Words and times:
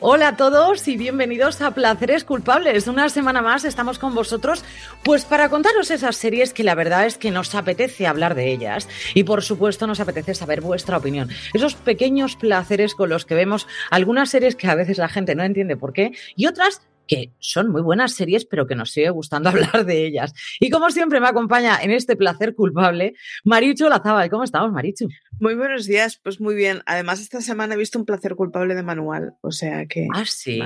Hola 0.00 0.28
a 0.28 0.36
todos 0.36 0.86
y 0.86 0.96
bienvenidos 0.96 1.60
a 1.60 1.72
Placeres 1.72 2.22
Culpables. 2.22 2.86
Una 2.86 3.08
semana 3.08 3.42
más 3.42 3.64
estamos 3.64 3.98
con 3.98 4.14
vosotros 4.14 4.64
pues 5.02 5.24
para 5.24 5.48
contaros 5.48 5.90
esas 5.90 6.14
series 6.14 6.52
que 6.52 6.62
la 6.62 6.76
verdad 6.76 7.04
es 7.04 7.18
que 7.18 7.32
nos 7.32 7.52
apetece 7.56 8.06
hablar 8.06 8.36
de 8.36 8.52
ellas 8.52 8.88
y 9.14 9.24
por 9.24 9.42
supuesto 9.42 9.88
nos 9.88 9.98
apetece 9.98 10.36
saber 10.36 10.60
vuestra 10.60 10.98
opinión. 10.98 11.30
Esos 11.52 11.74
pequeños 11.74 12.36
placeres 12.36 12.94
con 12.94 13.08
los 13.08 13.24
que 13.24 13.34
vemos 13.34 13.66
algunas 13.90 14.30
series 14.30 14.54
que 14.54 14.68
a 14.68 14.76
veces 14.76 14.98
la 14.98 15.08
gente 15.08 15.34
no 15.34 15.42
entiende 15.42 15.76
por 15.76 15.92
qué 15.92 16.12
y 16.36 16.46
otras 16.46 16.80
que 17.08 17.32
son 17.40 17.72
muy 17.72 17.82
buenas 17.82 18.12
series, 18.12 18.44
pero 18.44 18.66
que 18.66 18.76
nos 18.76 18.92
sigue 18.92 19.10
gustando 19.10 19.48
hablar 19.50 19.84
de 19.84 20.06
ellas. 20.06 20.32
Y 20.60 20.70
como 20.70 20.90
siempre 20.90 21.20
me 21.20 21.26
acompaña 21.26 21.82
en 21.82 21.90
este 21.90 22.14
placer 22.14 22.54
culpable, 22.54 23.14
Marichu 23.44 23.88
Lazábal. 23.88 24.30
¿Cómo 24.30 24.44
estamos, 24.44 24.70
Marichu? 24.70 25.08
Muy 25.40 25.54
buenos 25.54 25.86
días, 25.86 26.20
pues 26.22 26.40
muy 26.40 26.54
bien. 26.54 26.82
Además, 26.86 27.20
esta 27.20 27.40
semana 27.40 27.74
he 27.74 27.78
visto 27.78 27.98
un 27.98 28.04
placer 28.04 28.36
culpable 28.36 28.74
de 28.74 28.82
manual, 28.82 29.34
o 29.40 29.50
sea 29.50 29.86
que... 29.86 30.06
¿Ah, 30.14 30.24
sí? 30.24 30.60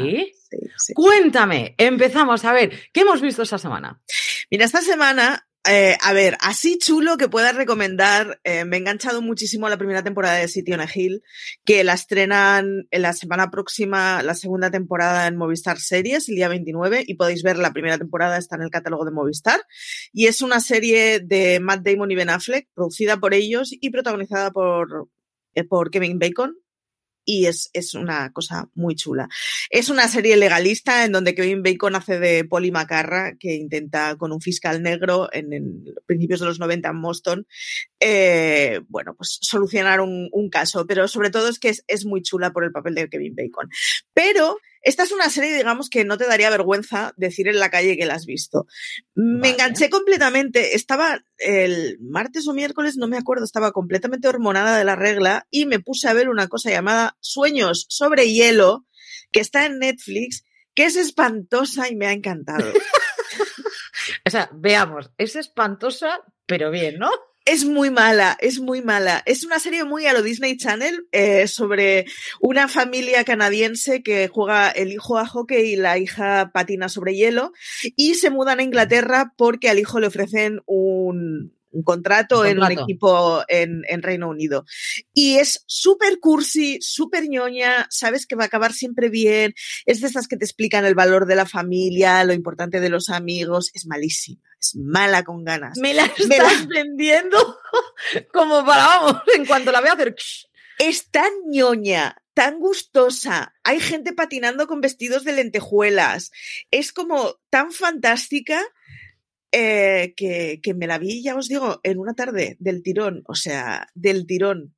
sí, 0.50 0.58
sí. 0.76 0.94
Cuéntame, 0.94 1.74
empezamos 1.78 2.44
a 2.44 2.52
ver, 2.52 2.72
¿qué 2.92 3.02
hemos 3.02 3.20
visto 3.20 3.42
esta 3.42 3.58
semana? 3.58 4.00
Mira, 4.50 4.64
esta 4.64 4.80
semana 4.80 5.46
eh, 5.64 5.96
a 6.00 6.12
ver, 6.12 6.36
así 6.40 6.76
chulo 6.76 7.16
que 7.16 7.28
puedas 7.28 7.54
recomendar. 7.54 8.40
Eh, 8.42 8.64
me 8.64 8.76
he 8.76 8.80
enganchado 8.80 9.22
muchísimo 9.22 9.68
la 9.68 9.76
primera 9.76 10.02
temporada 10.02 10.36
de 10.36 10.48
City 10.48 10.72
on 10.72 10.80
a 10.80 10.88
Hill, 10.92 11.22
que 11.64 11.84
la 11.84 11.92
estrenan 11.92 12.88
en 12.90 13.02
la 13.02 13.12
semana 13.12 13.50
próxima, 13.50 14.22
la 14.24 14.34
segunda 14.34 14.72
temporada 14.72 15.28
en 15.28 15.36
Movistar 15.36 15.78
Series, 15.78 16.28
el 16.28 16.34
día 16.34 16.48
29, 16.48 17.04
y 17.06 17.14
podéis 17.14 17.44
ver 17.44 17.58
la 17.58 17.72
primera 17.72 17.96
temporada, 17.96 18.38
está 18.38 18.56
en 18.56 18.62
el 18.62 18.70
catálogo 18.70 19.04
de 19.04 19.12
Movistar. 19.12 19.60
Y 20.12 20.26
es 20.26 20.42
una 20.42 20.58
serie 20.58 21.20
de 21.20 21.60
Matt 21.60 21.86
Damon 21.86 22.10
y 22.10 22.16
Ben 22.16 22.30
Affleck, 22.30 22.68
producida 22.74 23.18
por 23.18 23.32
ellos 23.32 23.70
y 23.72 23.90
protagonizada 23.90 24.50
por, 24.50 25.08
eh, 25.54 25.62
por 25.62 25.90
Kevin 25.90 26.18
Bacon, 26.18 26.56
y 27.24 27.46
es, 27.46 27.70
es, 27.72 27.94
una 27.94 28.32
cosa 28.32 28.68
muy 28.74 28.94
chula. 28.94 29.28
Es 29.70 29.88
una 29.88 30.08
serie 30.08 30.36
legalista 30.36 31.04
en 31.04 31.12
donde 31.12 31.34
Kevin 31.34 31.62
Bacon 31.62 31.94
hace 31.94 32.18
de 32.18 32.44
Polly 32.44 32.70
Macarra, 32.70 33.36
que 33.38 33.54
intenta 33.54 34.16
con 34.16 34.32
un 34.32 34.40
fiscal 34.40 34.82
negro 34.82 35.28
en, 35.32 35.84
principios 36.06 36.40
de 36.40 36.46
los 36.46 36.58
90 36.58 36.88
en 36.88 37.02
Boston, 37.02 37.46
eh, 38.00 38.80
bueno, 38.88 39.14
pues 39.14 39.38
solucionar 39.40 40.00
un, 40.00 40.28
un, 40.32 40.50
caso, 40.50 40.86
pero 40.86 41.08
sobre 41.08 41.30
todo 41.30 41.48
es 41.48 41.58
que 41.58 41.68
es, 41.68 41.84
es, 41.86 42.04
muy 42.04 42.22
chula 42.22 42.52
por 42.52 42.64
el 42.64 42.72
papel 42.72 42.94
de 42.94 43.08
Kevin 43.08 43.34
Bacon. 43.34 43.68
Pero 44.12 44.58
esta 44.82 45.04
es 45.04 45.12
una 45.12 45.30
serie, 45.30 45.56
digamos, 45.56 45.88
que 45.88 46.04
no 46.04 46.18
te 46.18 46.26
daría 46.26 46.50
vergüenza 46.50 47.14
decir 47.16 47.48
en 47.48 47.60
la 47.60 47.70
calle 47.70 47.96
que 47.96 48.06
la 48.06 48.14
has 48.14 48.26
visto. 48.26 48.66
Me 49.14 49.38
vale. 49.38 49.52
enganché 49.52 49.90
completamente, 49.90 50.74
estaba 50.74 51.24
el 51.38 51.98
martes 52.00 52.48
o 52.48 52.52
miércoles, 52.52 52.96
no 52.96 53.06
me 53.06 53.16
acuerdo, 53.16 53.44
estaba 53.44 53.72
completamente 53.72 54.28
hormonada 54.28 54.76
de 54.76 54.84
la 54.84 54.96
regla 54.96 55.46
y 55.50 55.66
me 55.66 55.78
puse 55.78 56.08
a 56.08 56.12
ver 56.12 56.28
una 56.28 56.48
cosa 56.48 56.70
llamada 56.70 57.16
Sueños 57.20 57.86
sobre 57.88 58.32
hielo, 58.32 58.86
que 59.30 59.40
está 59.40 59.66
en 59.66 59.78
Netflix, 59.78 60.44
que 60.74 60.84
es 60.84 60.96
espantosa 60.96 61.88
y 61.88 61.94
me 61.94 62.06
ha 62.06 62.12
encantado. 62.12 62.72
o 64.26 64.30
sea, 64.30 64.50
veamos, 64.52 65.10
es 65.16 65.36
espantosa, 65.36 66.20
pero 66.46 66.70
bien, 66.70 66.98
¿no? 66.98 67.10
Es 67.44 67.64
muy 67.64 67.90
mala, 67.90 68.36
es 68.40 68.60
muy 68.60 68.82
mala. 68.82 69.22
Es 69.26 69.44
una 69.44 69.58
serie 69.58 69.84
muy 69.84 70.06
a 70.06 70.12
lo 70.12 70.22
Disney 70.22 70.56
Channel 70.56 71.08
eh, 71.10 71.48
sobre 71.48 72.06
una 72.40 72.68
familia 72.68 73.24
canadiense 73.24 74.02
que 74.02 74.28
juega 74.28 74.70
el 74.70 74.92
hijo 74.92 75.18
a 75.18 75.26
hockey 75.26 75.72
y 75.72 75.76
la 75.76 75.98
hija 75.98 76.52
patina 76.54 76.88
sobre 76.88 77.16
hielo 77.16 77.52
y 77.96 78.14
se 78.14 78.30
mudan 78.30 78.60
a 78.60 78.62
Inglaterra 78.62 79.34
porque 79.36 79.68
al 79.68 79.80
hijo 79.80 79.98
le 79.98 80.06
ofrecen 80.06 80.60
un, 80.66 81.52
un 81.72 81.82
contrato, 81.82 82.40
un 82.40 82.42
contrato, 82.42 82.46
en 82.46 82.58
un 82.58 82.84
equipo 82.84 83.42
en, 83.48 83.82
en 83.88 84.02
Reino 84.02 84.28
Unido. 84.28 84.64
Y 85.12 85.36
es 85.38 85.64
súper 85.66 86.18
cursi, 86.20 86.78
súper 86.80 87.28
ñoña, 87.28 87.86
sabes 87.90 88.26
que 88.26 88.36
va 88.36 88.44
a 88.44 88.46
acabar 88.46 88.72
siempre 88.72 89.08
bien, 89.08 89.54
es 89.86 90.00
de 90.00 90.06
estas 90.06 90.28
que 90.28 90.36
te 90.36 90.44
explican 90.44 90.84
el 90.84 90.94
valor 90.94 91.26
de 91.26 91.36
la 91.36 91.46
familia, 91.46 92.24
lo 92.24 92.32
importante 92.32 92.80
de 92.80 92.88
los 92.88 93.10
amigos, 93.10 93.70
es 93.74 93.86
malísima. 93.86 94.40
Es 94.60 94.76
mala 94.76 95.24
con 95.24 95.42
ganas. 95.42 95.76
Me 95.78 95.92
la 95.92 96.04
estás 96.04 96.26
Me 96.28 96.38
la... 96.38 96.66
vendiendo 96.68 97.58
como 98.32 98.64
para, 98.64 98.86
vamos, 98.86 99.22
en 99.34 99.44
cuanto 99.44 99.72
la 99.72 99.80
veo 99.80 99.94
hacer... 99.94 100.14
Es 100.78 101.10
tan 101.10 101.30
ñoña, 101.48 102.16
tan 102.34 102.58
gustosa. 102.58 103.54
Hay 103.62 103.78
gente 103.78 104.12
patinando 104.12 104.66
con 104.66 104.80
vestidos 104.80 105.24
de 105.24 105.32
lentejuelas. 105.32 106.30
Es 106.70 106.92
como 106.92 107.38
tan 107.50 107.72
fantástica 107.72 108.60
eh, 109.52 110.14
que, 110.16 110.60
que, 110.62 110.74
me 110.74 110.86
la 110.86 110.98
vi, 110.98 111.22
ya 111.22 111.36
os 111.36 111.48
digo, 111.48 111.80
en 111.82 111.98
una 111.98 112.14
tarde 112.14 112.56
del 112.58 112.82
tirón, 112.82 113.22
o 113.26 113.34
sea, 113.34 113.88
del 113.94 114.26
tirón. 114.26 114.74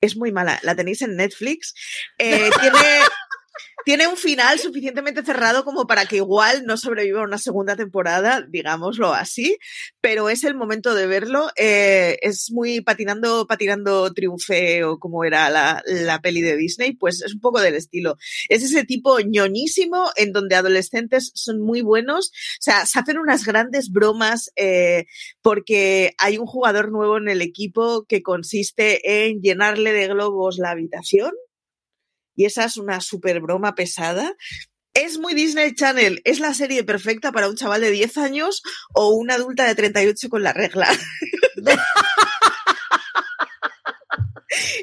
Es 0.00 0.16
muy 0.16 0.32
mala. 0.32 0.60
La 0.62 0.76
tenéis 0.76 1.02
en 1.02 1.16
Netflix. 1.16 1.74
Eh, 2.18 2.50
tiene, 2.60 2.78
tiene 3.88 4.06
un 4.06 4.18
final 4.18 4.58
suficientemente 4.58 5.24
cerrado 5.24 5.64
como 5.64 5.86
para 5.86 6.04
que 6.04 6.16
igual 6.16 6.66
no 6.66 6.76
sobreviva 6.76 7.22
una 7.22 7.38
segunda 7.38 7.74
temporada, 7.74 8.44
digámoslo 8.46 9.14
así, 9.14 9.56
pero 10.02 10.28
es 10.28 10.44
el 10.44 10.54
momento 10.54 10.94
de 10.94 11.06
verlo. 11.06 11.48
Eh, 11.56 12.18
es 12.20 12.50
muy 12.52 12.82
patinando, 12.82 13.46
patinando 13.46 14.12
triunfe 14.12 14.84
o 14.84 14.98
como 14.98 15.24
era 15.24 15.48
la, 15.48 15.82
la, 15.86 16.20
peli 16.20 16.42
de 16.42 16.58
Disney, 16.58 16.96
pues 16.96 17.22
es 17.22 17.32
un 17.32 17.40
poco 17.40 17.62
del 17.62 17.76
estilo. 17.76 18.18
Es 18.50 18.62
ese 18.62 18.84
tipo 18.84 19.20
ñoñísimo 19.20 20.10
en 20.16 20.32
donde 20.34 20.56
adolescentes 20.56 21.32
son 21.34 21.58
muy 21.62 21.80
buenos, 21.80 22.28
o 22.28 22.60
sea, 22.60 22.84
se 22.84 22.98
hacen 22.98 23.16
unas 23.16 23.46
grandes 23.46 23.88
bromas 23.88 24.52
eh, 24.56 25.06
porque 25.40 26.12
hay 26.18 26.36
un 26.36 26.44
jugador 26.44 26.92
nuevo 26.92 27.16
en 27.16 27.30
el 27.30 27.40
equipo 27.40 28.04
que 28.04 28.20
consiste 28.20 29.30
en 29.30 29.40
llenarle 29.40 29.94
de 29.94 30.08
globos 30.08 30.58
la 30.58 30.72
habitación 30.72 31.32
y 32.38 32.44
esa 32.44 32.64
es 32.64 32.76
una 32.76 33.00
super 33.00 33.40
broma 33.40 33.74
pesada. 33.74 34.32
Es 34.94 35.18
muy 35.18 35.34
Disney 35.34 35.74
Channel, 35.74 36.22
es 36.24 36.38
la 36.38 36.54
serie 36.54 36.84
perfecta 36.84 37.32
para 37.32 37.48
un 37.48 37.56
chaval 37.56 37.80
de 37.80 37.90
10 37.90 38.16
años 38.18 38.62
o 38.94 39.10
una 39.10 39.34
adulta 39.34 39.64
de 39.66 39.74
38 39.74 40.28
con 40.28 40.42
la 40.44 40.52
regla. 40.52 40.88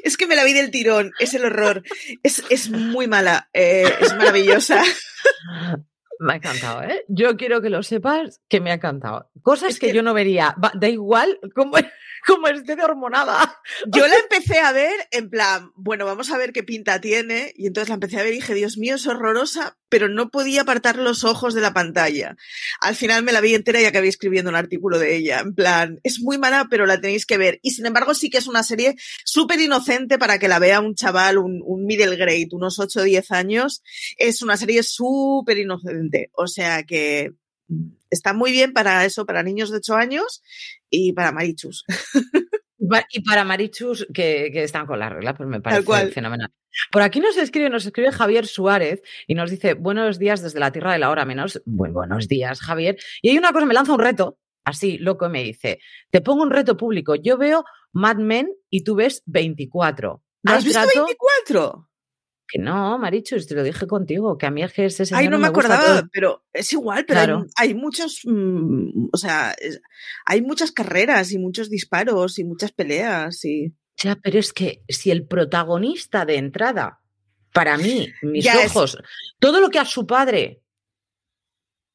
Es 0.04 0.16
que 0.16 0.26
me 0.28 0.36
la 0.36 0.44
vi 0.44 0.52
del 0.52 0.70
tirón, 0.70 1.12
es 1.18 1.34
el 1.34 1.44
horror. 1.44 1.82
Es, 2.22 2.42
es 2.50 2.70
muy 2.70 3.08
mala, 3.08 3.50
eh, 3.52 3.84
es 4.00 4.14
maravillosa. 4.16 4.82
Me 6.18 6.32
ha 6.34 6.36
encantado, 6.36 6.82
¿eh? 6.82 7.04
Yo 7.08 7.36
quiero 7.36 7.60
que 7.60 7.68
lo 7.68 7.82
sepas 7.82 8.40
que 8.48 8.58
me 8.60 8.70
ha 8.70 8.74
encantado. 8.74 9.30
Cosas 9.42 9.70
Es 9.70 9.78
que, 9.78 9.88
que- 9.88 9.92
yo 9.92 10.02
no 10.02 10.14
vería. 10.14 10.54
Va- 10.62 10.72
da 10.74 10.88
igual 10.88 11.38
cómo, 11.54 11.76
cómo 12.26 12.48
esté 12.48 12.76
de 12.76 12.82
hormonada. 12.82 13.60
Yo 13.94 14.06
la 14.06 14.16
empecé 14.16 14.58
a 14.58 14.72
ver 14.72 14.94
en 15.10 15.30
plan, 15.30 15.70
bueno, 15.76 16.04
vamos 16.04 16.30
a 16.30 16.38
ver 16.38 16.52
qué 16.52 16.62
pinta 16.62 17.00
tiene. 17.00 17.52
Y 17.56 17.68
entonces 17.68 17.88
la 17.88 17.94
empecé 17.94 18.18
a 18.18 18.24
ver 18.24 18.32
y 18.32 18.36
dije, 18.36 18.54
Dios 18.54 18.76
mío, 18.76 18.96
es 18.96 19.06
horrorosa, 19.06 19.78
pero 19.88 20.08
no 20.08 20.30
podía 20.30 20.62
apartar 20.62 20.96
los 20.96 21.24
ojos 21.24 21.54
de 21.54 21.60
la 21.60 21.72
pantalla. 21.72 22.36
Al 22.80 22.96
final 22.96 23.22
me 23.22 23.32
la 23.32 23.40
vi 23.40 23.54
entera 23.54 23.80
y 23.80 23.84
acabé 23.84 24.08
escribiendo 24.08 24.50
un 24.50 24.56
artículo 24.56 24.98
de 24.98 25.16
ella. 25.16 25.40
En 25.40 25.54
plan, 25.54 26.00
es 26.02 26.20
muy 26.20 26.38
mala, 26.38 26.66
pero 26.68 26.86
la 26.86 27.00
tenéis 27.00 27.26
que 27.26 27.38
ver. 27.38 27.60
Y 27.62 27.70
sin 27.70 27.86
embargo, 27.86 28.14
sí 28.14 28.28
que 28.28 28.38
es 28.38 28.48
una 28.48 28.62
serie 28.62 28.96
súper 29.24 29.60
inocente 29.60 30.18
para 30.18 30.38
que 30.38 30.48
la 30.48 30.58
vea 30.58 30.80
un 30.80 30.94
chaval, 30.94 31.38
un, 31.38 31.62
un 31.64 31.86
middle 31.86 32.16
grade, 32.16 32.48
unos 32.52 32.78
8 32.78 33.00
o 33.00 33.04
10 33.04 33.30
años. 33.30 33.82
Es 34.16 34.42
una 34.42 34.56
serie 34.56 34.82
súper 34.82 35.58
inocente. 35.58 36.30
O 36.34 36.48
sea 36.48 36.82
que 36.82 37.32
está 38.10 38.32
muy 38.32 38.52
bien 38.52 38.72
para 38.72 39.04
eso, 39.04 39.26
para 39.26 39.42
niños 39.42 39.70
de 39.70 39.78
8 39.78 39.94
años 39.94 40.42
y 40.90 41.12
para 41.12 41.32
marichus. 41.32 41.84
Y 43.10 43.22
para 43.22 43.44
Marichus, 43.44 44.06
que, 44.12 44.50
que 44.52 44.62
están 44.62 44.86
con 44.86 44.98
la 44.98 45.08
regla, 45.08 45.34
pues 45.34 45.48
me 45.48 45.60
parece 45.60 45.84
cual. 45.84 46.12
fenomenal. 46.12 46.50
Por 46.92 47.02
aquí 47.02 47.20
nos 47.20 47.36
escribe, 47.36 47.70
nos 47.70 47.86
escribe 47.86 48.12
Javier 48.12 48.46
Suárez 48.46 49.02
y 49.26 49.34
nos 49.34 49.50
dice, 49.50 49.74
buenos 49.74 50.18
días 50.18 50.42
desde 50.42 50.60
la 50.60 50.72
tierra 50.72 50.92
de 50.92 50.98
la 50.98 51.10
hora 51.10 51.24
menos. 51.24 51.62
Buen, 51.64 51.92
buenos 51.92 52.28
días, 52.28 52.60
Javier. 52.60 52.96
Y 53.22 53.30
hay 53.30 53.38
una 53.38 53.52
cosa, 53.52 53.66
me 53.66 53.74
lanza 53.74 53.92
un 53.92 54.00
reto, 54.00 54.38
así, 54.64 54.98
loco, 54.98 55.26
y 55.26 55.30
me 55.30 55.42
dice, 55.42 55.78
te 56.10 56.20
pongo 56.20 56.42
un 56.42 56.50
reto 56.50 56.76
público. 56.76 57.14
Yo 57.14 57.38
veo 57.38 57.64
Mad 57.92 58.16
Men 58.16 58.48
y 58.68 58.84
tú 58.84 58.94
ves 58.94 59.22
24. 59.26 60.22
¿No 60.42 60.52
¿Hay 60.52 60.58
has 60.58 60.64
visto 60.64 60.80
trato? 60.82 61.06
24? 61.06 61.88
Que 62.48 62.58
no, 62.60 62.96
Marichus, 62.98 63.46
te 63.48 63.54
lo 63.56 63.64
dije 63.64 63.86
contigo, 63.88 64.38
que 64.38 64.46
a 64.46 64.50
mí 64.52 64.62
es 64.62 64.72
que 64.72 64.84
ese 64.86 65.04
señor 65.04 65.20
Ay, 65.22 65.28
no 65.28 65.38
me 65.38 65.48
gusta 65.48 65.66
acordaba, 65.74 66.00
todo. 66.00 66.08
pero 66.12 66.44
es 66.52 66.72
igual, 66.72 67.04
pero 67.06 67.18
hay- 67.20 67.26
Claro. 67.26 67.46
hay, 67.56 67.74
muchos, 67.74 68.20
mm, 68.24 69.08
o 69.12 69.16
sea, 69.16 69.52
es- 69.58 69.80
hay 70.24 70.42
muchas 70.42 70.70
carreras 70.70 71.32
y 71.32 71.38
muchos 71.38 71.68
disparos 71.70 72.38
y 72.38 72.44
muchas 72.44 72.70
peleas 72.72 73.44
y... 73.44 73.74
Ya, 74.00 74.14
pero 74.22 74.38
es 74.38 74.52
que 74.52 74.82
si 74.88 75.10
el 75.10 75.26
protagonista 75.26 76.24
de 76.24 76.36
entrada, 76.36 77.00
para 77.52 77.76
mí, 77.78 78.12
mis 78.22 78.44
Ya 78.44 78.62
es- 78.62 78.70
ojos, 78.76 78.98
todo 79.40 79.60
lo 79.60 79.68
que 79.70 79.78
a 79.80 79.84
su 79.84 80.06
padre, 80.06 80.62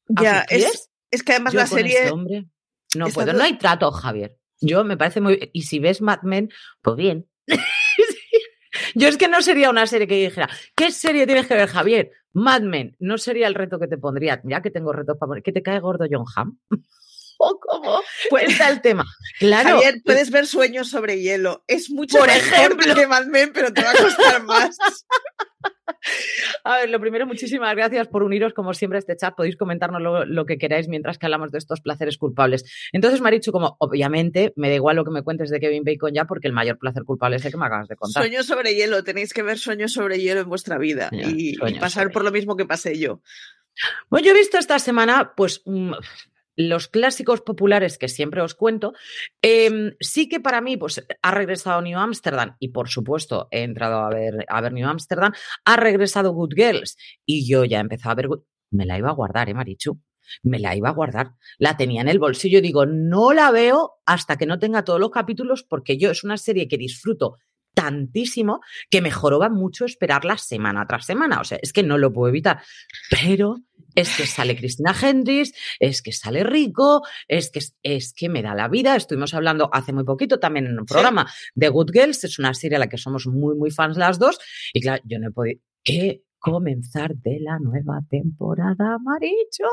Ya, 0.08 0.44
pies, 0.48 0.64
es, 0.66 0.90
es 1.10 1.22
que 1.22 1.32
además 1.32 1.54
la 1.54 1.66
con 1.66 1.78
serie... 1.78 2.02
ese 2.02 2.10
hombre 2.10 2.46
no 2.96 3.06
puedo. 3.08 3.28
todo- 3.28 3.38
No 3.38 3.44
hay 3.44 3.56
trato, 3.56 3.90
Javier. 3.90 4.36
Yo 4.60 4.84
me 4.84 4.96
parece 4.96 5.20
muy. 5.20 5.50
Y 5.54 5.62
si 5.62 5.78
ves 5.78 6.02
Mad 6.02 6.22
Men, 6.22 6.50
pues 6.82 6.96
bien. 6.96 7.26
Yo 8.94 9.08
es 9.08 9.16
que 9.16 9.28
no 9.28 9.42
sería 9.42 9.70
una 9.70 9.86
serie 9.86 10.06
que 10.06 10.16
dijera, 10.16 10.48
¿qué 10.74 10.90
serie 10.90 11.26
tienes 11.26 11.46
que 11.46 11.54
ver, 11.54 11.68
Javier? 11.68 12.10
Mad 12.32 12.62
Men. 12.62 12.96
No 12.98 13.18
sería 13.18 13.46
el 13.46 13.54
reto 13.54 13.78
que 13.78 13.88
te 13.88 13.98
pondría. 13.98 14.40
Ya 14.44 14.62
que 14.62 14.70
tengo 14.70 14.92
retos 14.92 15.16
para 15.18 15.28
poner. 15.28 15.42
¿Que 15.42 15.52
te 15.52 15.62
cae 15.62 15.80
gordo 15.80 16.06
John 16.10 16.24
Hamm? 16.34 16.58
¿O 17.38 17.58
cómo? 17.58 18.00
Pues 18.30 18.50
está 18.50 18.68
el 18.68 18.80
tema. 18.80 19.04
Claro. 19.40 19.70
Javier, 19.76 20.00
puedes 20.04 20.30
ver 20.30 20.46
Sueños 20.46 20.88
sobre 20.88 21.20
hielo. 21.20 21.64
Es 21.66 21.90
mucho 21.90 22.18
Por 22.18 22.28
mejor 22.28 22.52
ejemplo. 22.54 22.94
que 22.94 23.06
Mad 23.06 23.26
Men, 23.26 23.50
pero 23.52 23.72
te 23.72 23.82
va 23.82 23.90
a 23.90 23.96
costar 23.96 24.42
más. 24.44 24.76
A 26.64 26.78
ver, 26.78 26.90
lo 26.90 27.00
primero, 27.00 27.26
muchísimas 27.26 27.74
gracias 27.74 28.08
por 28.08 28.22
uniros, 28.22 28.54
como 28.54 28.74
siempre, 28.74 28.98
a 28.98 29.00
este 29.00 29.16
chat. 29.16 29.34
Podéis 29.34 29.56
comentarnos 29.56 30.00
lo, 30.00 30.24
lo 30.24 30.46
que 30.46 30.58
queráis 30.58 30.88
mientras 30.88 31.18
que 31.18 31.26
hablamos 31.26 31.50
de 31.50 31.58
estos 31.58 31.80
placeres 31.80 32.18
culpables. 32.18 32.64
Entonces, 32.92 33.20
Marichu, 33.20 33.52
como 33.52 33.76
obviamente 33.78 34.52
me 34.56 34.68
da 34.68 34.76
igual 34.76 34.96
lo 34.96 35.04
que 35.04 35.10
me 35.10 35.22
cuentes 35.22 35.50
de 35.50 35.60
Kevin 35.60 35.84
Bacon 35.84 36.12
ya, 36.14 36.24
porque 36.24 36.48
el 36.48 36.52
mayor 36.52 36.78
placer 36.78 37.04
culpable 37.04 37.36
es 37.36 37.44
el 37.44 37.52
que 37.52 37.58
me 37.58 37.66
acabas 37.66 37.88
de 37.88 37.96
contar. 37.96 38.22
Sueños 38.22 38.46
sobre 38.46 38.74
hielo. 38.74 39.02
Tenéis 39.04 39.32
que 39.32 39.42
ver 39.42 39.58
Sueños 39.58 39.92
sobre 39.92 40.20
hielo 40.20 40.40
en 40.40 40.48
vuestra 40.48 40.78
vida 40.78 41.10
y, 41.12 41.54
y 41.54 41.78
pasar 41.78 42.10
por 42.10 42.24
lo 42.24 42.30
mismo 42.30 42.56
que 42.56 42.64
pasé 42.64 42.98
yo. 42.98 43.20
Bueno, 44.10 44.26
yo 44.26 44.32
he 44.32 44.36
visto 44.38 44.58
esta 44.58 44.78
semana, 44.78 45.32
pues, 45.36 45.62
mm, 45.64 45.92
los 46.56 46.88
clásicos 46.88 47.40
populares 47.40 47.98
que 47.98 48.08
siempre 48.08 48.42
os 48.42 48.54
cuento. 48.54 48.92
Em, 49.42 49.94
sí 50.00 50.28
que 50.28 50.40
para 50.40 50.60
mí, 50.60 50.76
pues, 50.76 51.04
ha 51.22 51.30
regresado 51.30 51.80
New 51.82 51.98
Amsterdam 51.98 52.56
y, 52.58 52.68
por 52.68 52.88
supuesto, 52.88 53.48
he 53.50 53.62
entrado 53.62 54.00
a 54.00 54.10
ver, 54.10 54.44
a 54.48 54.60
ver 54.60 54.72
New 54.72 54.88
Amsterdam. 54.88 55.32
Ha 55.64 55.76
regresado 55.76 56.32
Good 56.32 56.54
Girls 56.54 56.96
y 57.26 57.48
yo 57.48 57.64
ya 57.64 57.80
empezado 57.80 58.12
a 58.12 58.14
ver. 58.16 58.28
Me 58.70 58.86
la 58.86 58.98
iba 58.98 59.10
a 59.10 59.14
guardar, 59.14 59.48
¿eh, 59.48 59.54
Marichu? 59.54 60.00
Me 60.42 60.58
la 60.58 60.74
iba 60.74 60.88
a 60.88 60.92
guardar. 60.92 61.32
La 61.58 61.76
tenía 61.76 62.00
en 62.00 62.08
el 62.08 62.18
bolsillo. 62.18 62.62
Digo, 62.62 62.86
no 62.86 63.32
la 63.32 63.50
veo 63.50 64.00
hasta 64.06 64.36
que 64.36 64.46
no 64.46 64.58
tenga 64.58 64.84
todos 64.84 65.00
los 65.00 65.10
capítulos 65.10 65.62
porque 65.62 65.98
yo 65.98 66.10
es 66.10 66.24
una 66.24 66.38
serie 66.38 66.68
que 66.68 66.78
disfruto 66.78 67.38
tantísimo 67.74 68.60
que 68.90 69.00
me 69.00 69.10
joroba 69.10 69.48
mucho 69.48 69.84
esperarla 69.84 70.38
semana 70.38 70.86
tras 70.86 71.06
semana. 71.06 71.40
O 71.40 71.44
sea, 71.44 71.58
es 71.62 71.72
que 71.72 71.82
no 71.82 71.98
lo 71.98 72.12
puedo 72.12 72.28
evitar. 72.28 72.62
Pero 73.10 73.56
es 73.94 74.16
que 74.16 74.26
sale 74.26 74.56
Cristina 74.56 74.94
Hendricks, 75.00 75.52
es 75.78 76.00
que 76.02 76.12
sale 76.12 76.44
Rico, 76.44 77.02
es 77.28 77.50
que, 77.50 77.60
es 77.82 78.14
que 78.14 78.28
me 78.28 78.42
da 78.42 78.54
la 78.54 78.68
vida. 78.68 78.96
Estuvimos 78.96 79.34
hablando 79.34 79.68
hace 79.72 79.92
muy 79.92 80.04
poquito 80.04 80.38
también 80.38 80.66
en 80.66 80.78
un 80.78 80.86
Sí. 80.88 80.92
programa 80.94 81.30
de 81.54 81.68
Good 81.68 81.90
Girls, 81.92 82.24
es 82.24 82.38
una 82.38 82.54
serie 82.54 82.76
a 82.76 82.80
la 82.80 82.88
que 82.88 82.98
somos 82.98 83.26
muy, 83.26 83.54
muy 83.56 83.70
fans 83.70 83.96
las 83.96 84.18
dos. 84.18 84.38
Y 84.72 84.80
claro, 84.80 85.02
yo 85.06 85.18
no 85.18 85.28
he 85.28 85.32
podido. 85.32 85.60
¿Qué? 85.84 86.22
Comenzar 86.42 87.14
de 87.14 87.38
la 87.40 87.60
nueva 87.60 88.00
temporada, 88.10 88.98
Maricho. 89.00 89.64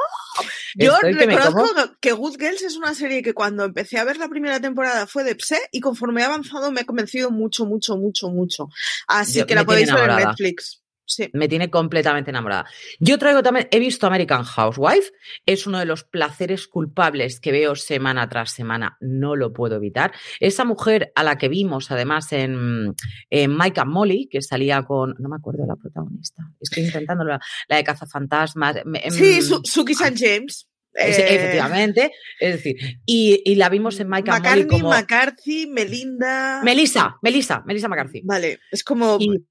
Yo 0.76 0.94
Estoy 0.94 1.14
reconozco 1.14 1.66
que 2.00 2.12
Good 2.12 2.36
Girls 2.40 2.62
es 2.62 2.78
una 2.78 2.94
serie 2.94 3.24
que 3.24 3.34
cuando 3.34 3.66
empecé 3.66 3.98
a 3.98 4.04
ver 4.04 4.18
la 4.18 4.30
primera 4.30 4.60
temporada 4.60 5.08
fue 5.08 5.24
de 5.24 5.34
Pse 5.36 5.58
y 5.72 5.80
conforme 5.80 6.22
he 6.22 6.26
avanzado 6.26 6.72
me 6.72 6.82
ha 6.82 6.86
convencido 6.86 7.32
mucho, 7.32 7.66
mucho, 7.66 7.98
mucho, 7.98 8.30
mucho. 8.30 8.68
Así 9.08 9.40
Yo- 9.40 9.48
que 9.48 9.56
la 9.56 9.66
podéis 9.66 9.92
ver 9.92 10.12
en. 10.12 10.18
Netflix. 10.18 10.84
Sí. 11.12 11.28
Me 11.34 11.48
tiene 11.48 11.72
completamente 11.72 12.30
enamorada. 12.30 12.66
Yo 13.00 13.18
traigo 13.18 13.42
también, 13.42 13.68
he 13.72 13.80
visto 13.80 14.06
American 14.06 14.44
Housewife, 14.44 15.12
es 15.48 15.66
uno 15.66 15.80
de 15.80 15.86
los 15.86 16.04
placeres 16.04 16.68
culpables 16.68 17.40
que 17.40 17.52
veo 17.52 17.76
semana 17.76 18.30
tras 18.30 18.52
semana, 18.52 18.96
no 19.02 19.36
lo 19.36 19.52
puedo 19.52 19.78
evitar. 19.78 20.12
Esa 20.40 20.66
mujer 20.66 21.12
a 21.16 21.24
la 21.24 21.40
que 21.40 21.50
vimos 21.50 21.90
además 21.90 22.32
en, 22.32 22.94
en 23.32 23.58
Mike 23.58 23.80
and 23.82 23.92
Molly, 23.92 24.30
que 24.32 24.44
salía 24.44 24.84
con, 24.84 25.16
no 25.18 25.30
me 25.30 25.38
acuerdo 25.38 25.64
de 25.64 25.68
la 25.70 25.76
protagonista, 25.78 26.44
estoy 26.62 26.84
intentando 26.84 27.24
la, 27.24 27.40
la 27.68 27.78
de 27.78 27.84
Cazafantasmas. 27.84 28.76
em, 28.78 28.94
Sí, 29.12 29.42
Su- 29.42 29.62
Suki 29.64 29.94
St. 29.94 30.14
James. 30.16 30.68
es- 30.94 31.18
Eh, 31.20 31.36
efectivamente, 31.36 32.12
es 32.40 32.54
decir, 32.54 32.76
y, 33.06 33.42
y 33.46 33.56
la 33.56 33.70
vimos 33.70 34.00
en 34.00 34.10
Mike 34.10 34.30
and 34.30 34.46
Molly 34.46 34.68
como... 34.68 34.90
McCarthy, 34.90 35.66
Melinda. 35.68 36.62
Melissa, 36.64 37.16
Melissa, 37.24 37.64
Melissa 37.66 37.88
McCarthy. 37.88 38.22
Vale, 38.24 38.60
es 38.72 38.84
como. 38.84 39.18
Y- 39.20 39.44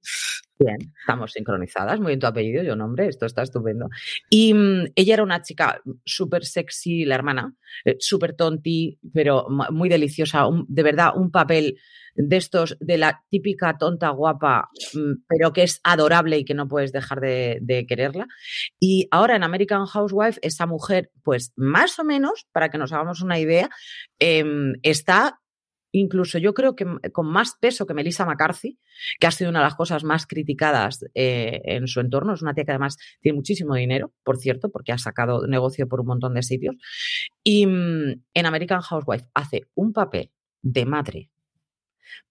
Bien, 0.61 0.79
estamos 1.01 1.33
sincronizadas, 1.33 2.01
muy 2.01 2.09
bien 2.09 2.19
tu 2.19 2.27
apellido, 2.27 2.65
yo 2.65 2.75
nombre, 2.75 3.07
esto 3.07 3.27
está 3.27 3.43
estupendo. 3.43 3.89
Y 4.29 4.55
mm, 4.55 4.87
ella 4.97 5.15
era 5.15 5.23
una 5.23 5.41
chica 5.41 5.81
súper 6.05 6.45
sexy, 6.45 7.05
la 7.05 7.15
hermana, 7.15 7.55
eh, 7.85 7.95
súper 8.01 8.35
tonti, 8.35 8.99
pero 9.15 9.47
mu- 9.49 9.71
muy 9.71 9.89
deliciosa, 9.89 10.49
un- 10.49 10.67
de 10.69 10.83
verdad, 10.83 11.13
un 11.17 11.31
papel 11.31 11.79
de 12.17 12.37
estos, 12.37 12.77
de 12.81 12.99
la 12.99 13.23
típica 13.31 13.79
tonta 13.79 14.09
guapa, 14.09 14.69
mm, 14.95 15.23
pero 15.29 15.53
que 15.53 15.63
es 15.63 15.79
adorable 15.85 16.39
y 16.39 16.45
que 16.45 16.55
no 16.55 16.67
puedes 16.67 16.91
dejar 16.91 17.21
de, 17.21 17.59
de 17.63 17.87
quererla. 17.87 18.27
Y 18.81 19.07
ahora 19.13 19.37
en 19.37 19.45
American 19.45 19.87
Housewife, 19.87 20.41
esa 20.43 20.67
mujer, 20.67 21.13
pues 21.23 21.53
más 21.55 21.97
o 22.01 22.05
menos, 22.05 22.49
para 22.51 22.69
que 22.69 22.79
nos 22.79 22.93
hagamos 22.93 23.23
una 23.23 23.39
idea, 23.39 23.71
em, 24.19 24.73
está 24.83 25.39
incluso 25.93 26.39
yo 26.39 26.55
creo 26.55 26.75
que 26.75 26.87
con 27.13 27.27
más 27.27 27.57
peso 27.61 27.87
que 27.87 27.95
Melissa 27.95 28.27
McCarthy, 28.27 28.79
que 29.19 29.27
ha 29.27 29.31
sido 29.31 29.51
una 29.51 29.61
de 29.61 29.65
las 29.65 29.75
cosas 29.75 30.05
más 30.05 30.27
criticadas 30.27 31.05
eh, 31.15 31.61
en 31.65 31.87
su 31.87 32.01
entorno. 32.01 32.35
Es 32.35 32.43
una 32.43 32.55
tía 32.55 32.65
que 32.65 32.73
además 32.73 32.97
tiene 33.21 33.37
muchísimo 33.37 33.75
dinero, 33.75 34.13
por 34.23 34.39
cierto, 34.39 34.71
porque 34.71 34.93
ha 34.93 34.99
sacado 34.99 35.47
negocio 35.47 35.89
por 35.89 36.01
un 36.01 36.07
montón 36.07 36.35
de 36.35 36.43
sitios. 36.43 36.77
Y 37.43 37.67
mm, 37.67 38.23
en 38.35 38.47
American 38.47 38.81
Housewife 38.81 39.27
hace 39.35 39.69
un 39.75 39.93
papel 39.93 40.31
de 40.63 40.85
madre 40.87 41.31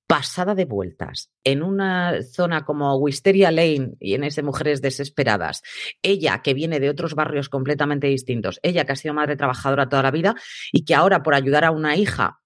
pasada 0.07 0.55
de 0.55 0.63
vueltas 0.63 1.31
en 1.43 1.61
una 1.61 2.23
zona 2.23 2.63
como 2.63 2.95
Wisteria 2.95 3.51
Lane 3.51 3.95
y 3.99 4.13
en 4.13 4.23
ese 4.23 4.41
Mujeres 4.41 4.81
Desesperadas. 4.81 5.61
Ella 6.01 6.41
que 6.41 6.53
viene 6.53 6.79
de 6.79 6.89
otros 6.89 7.13
barrios 7.13 7.49
completamente 7.49 8.07
distintos, 8.07 8.59
ella 8.63 8.85
que 8.85 8.93
ha 8.93 8.95
sido 8.95 9.13
madre 9.13 9.35
trabajadora 9.35 9.89
toda 9.89 10.03
la 10.03 10.11
vida 10.11 10.35
y 10.71 10.85
que 10.85 10.95
ahora 10.95 11.23
por 11.23 11.35
ayudar 11.35 11.65
a 11.65 11.71
una 11.71 11.97
hija 11.97 12.39